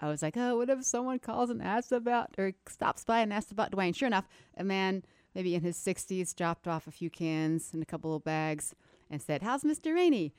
I 0.00 0.08
was 0.08 0.22
like, 0.22 0.36
oh, 0.36 0.56
what 0.56 0.70
if 0.70 0.84
someone 0.84 1.18
calls 1.18 1.50
and 1.50 1.60
asks 1.60 1.92
about 1.92 2.30
or 2.38 2.52
stops 2.68 3.04
by 3.04 3.20
and 3.20 3.32
asks 3.32 3.50
about 3.50 3.72
Duane? 3.72 3.92
Sure 3.92 4.06
enough, 4.06 4.28
a 4.56 4.62
man 4.62 5.02
maybe 5.34 5.56
in 5.56 5.62
his 5.62 5.76
60s 5.76 6.34
dropped 6.34 6.68
off 6.68 6.86
a 6.86 6.92
few 6.92 7.10
cans 7.10 7.70
and 7.72 7.82
a 7.82 7.86
couple 7.86 8.14
of 8.14 8.24
bags 8.24 8.74
and 9.10 9.20
said, 9.20 9.42
"How's 9.42 9.64
Mr. 9.64 9.92
Ranney?" 9.92 10.32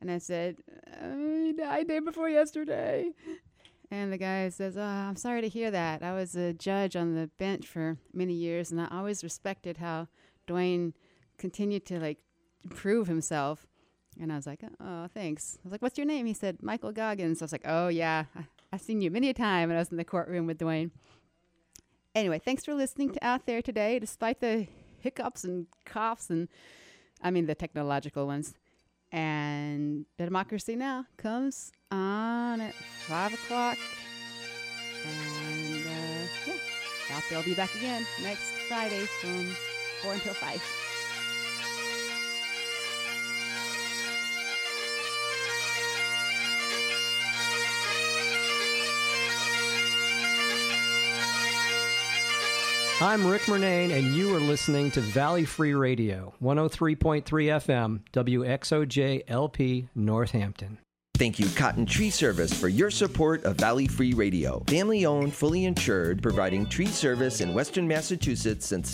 And 0.00 0.10
I 0.10 0.18
said, 0.18 0.56
uh, 1.00 1.14
"He 1.14 1.52
died 1.52 1.88
day 1.88 2.00
before 2.00 2.30
yesterday." 2.30 3.12
And 3.92 4.10
the 4.10 4.16
guy 4.16 4.48
says, 4.48 4.78
"Oh, 4.78 4.80
I'm 4.80 5.16
sorry 5.16 5.42
to 5.42 5.50
hear 5.50 5.70
that. 5.70 6.02
I 6.02 6.14
was 6.14 6.34
a 6.34 6.54
judge 6.54 6.96
on 6.96 7.14
the 7.14 7.28
bench 7.36 7.66
for 7.66 7.98
many 8.14 8.32
years, 8.32 8.72
and 8.72 8.80
I 8.80 8.88
always 8.90 9.22
respected 9.22 9.76
how 9.76 10.08
Duane 10.46 10.94
continued 11.36 11.84
to 11.86 12.00
like 12.00 12.16
prove 12.70 13.06
himself." 13.06 13.66
And 14.18 14.32
I 14.32 14.36
was 14.36 14.46
like, 14.46 14.62
oh, 14.80 15.08
thanks. 15.12 15.58
I 15.58 15.60
was 15.64 15.72
like, 15.72 15.82
what's 15.82 15.96
your 15.96 16.06
name? 16.06 16.26
He 16.26 16.34
said, 16.34 16.62
Michael 16.62 16.92
Goggins. 16.92 17.40
I 17.40 17.46
was 17.46 17.52
like, 17.52 17.64
oh, 17.64 17.88
yeah, 17.88 18.24
I, 18.36 18.44
I've 18.70 18.82
seen 18.82 19.00
you 19.00 19.10
many 19.10 19.30
a 19.30 19.34
time 19.34 19.68
when 19.68 19.76
I 19.76 19.80
was 19.80 19.90
in 19.90 19.96
the 19.96 20.04
courtroom 20.04 20.46
with 20.46 20.58
Duane. 20.58 20.90
Anyway, 22.14 22.38
thanks 22.38 22.62
for 22.62 22.74
listening 22.74 23.10
to 23.12 23.24
Out 23.24 23.46
There 23.46 23.62
today, 23.62 23.98
despite 23.98 24.40
the 24.40 24.66
hiccups 24.98 25.44
and 25.44 25.66
coughs 25.86 26.28
and, 26.28 26.48
I 27.22 27.30
mean, 27.30 27.46
the 27.46 27.54
technological 27.54 28.26
ones. 28.26 28.54
And 29.12 30.06
Democracy 30.16 30.74
Now! 30.74 31.04
comes 31.18 31.70
on 31.90 32.62
at 32.62 32.74
5 32.74 33.34
o'clock. 33.34 33.78
And, 35.04 35.86
uh, 35.86 36.52
yeah, 37.10 37.20
will 37.36 37.44
be 37.44 37.54
back 37.54 37.74
again 37.74 38.06
next 38.22 38.50
Friday 38.68 39.04
from 39.20 39.54
4 40.02 40.14
until 40.14 40.32
5. 40.34 40.91
I'm 53.00 53.26
Rick 53.26 53.42
Murnane, 53.42 53.92
and 53.92 54.14
you 54.14 54.34
are 54.36 54.40
listening 54.40 54.90
to 54.92 55.00
Valley 55.00 55.44
Free 55.44 55.74
Radio, 55.74 56.34
103.3 56.40 57.24
FM, 57.24 58.00
WXOJ 58.12 59.22
LP, 59.26 59.88
Northampton. 59.94 60.78
Thank 61.14 61.38
you, 61.38 61.46
Cotton 61.54 61.86
Tree 61.86 62.10
Service, 62.10 62.52
for 62.58 62.68
your 62.68 62.90
support 62.90 63.44
of 63.44 63.56
Valley 63.56 63.86
Free 63.86 64.12
Radio. 64.12 64.64
Family 64.66 65.04
owned, 65.04 65.32
fully 65.32 65.66
insured, 65.66 66.22
providing 66.22 66.66
tree 66.66 66.86
service 66.86 67.40
in 67.40 67.54
Western 67.54 67.86
Massachusetts 67.86 68.66
since 68.66 68.90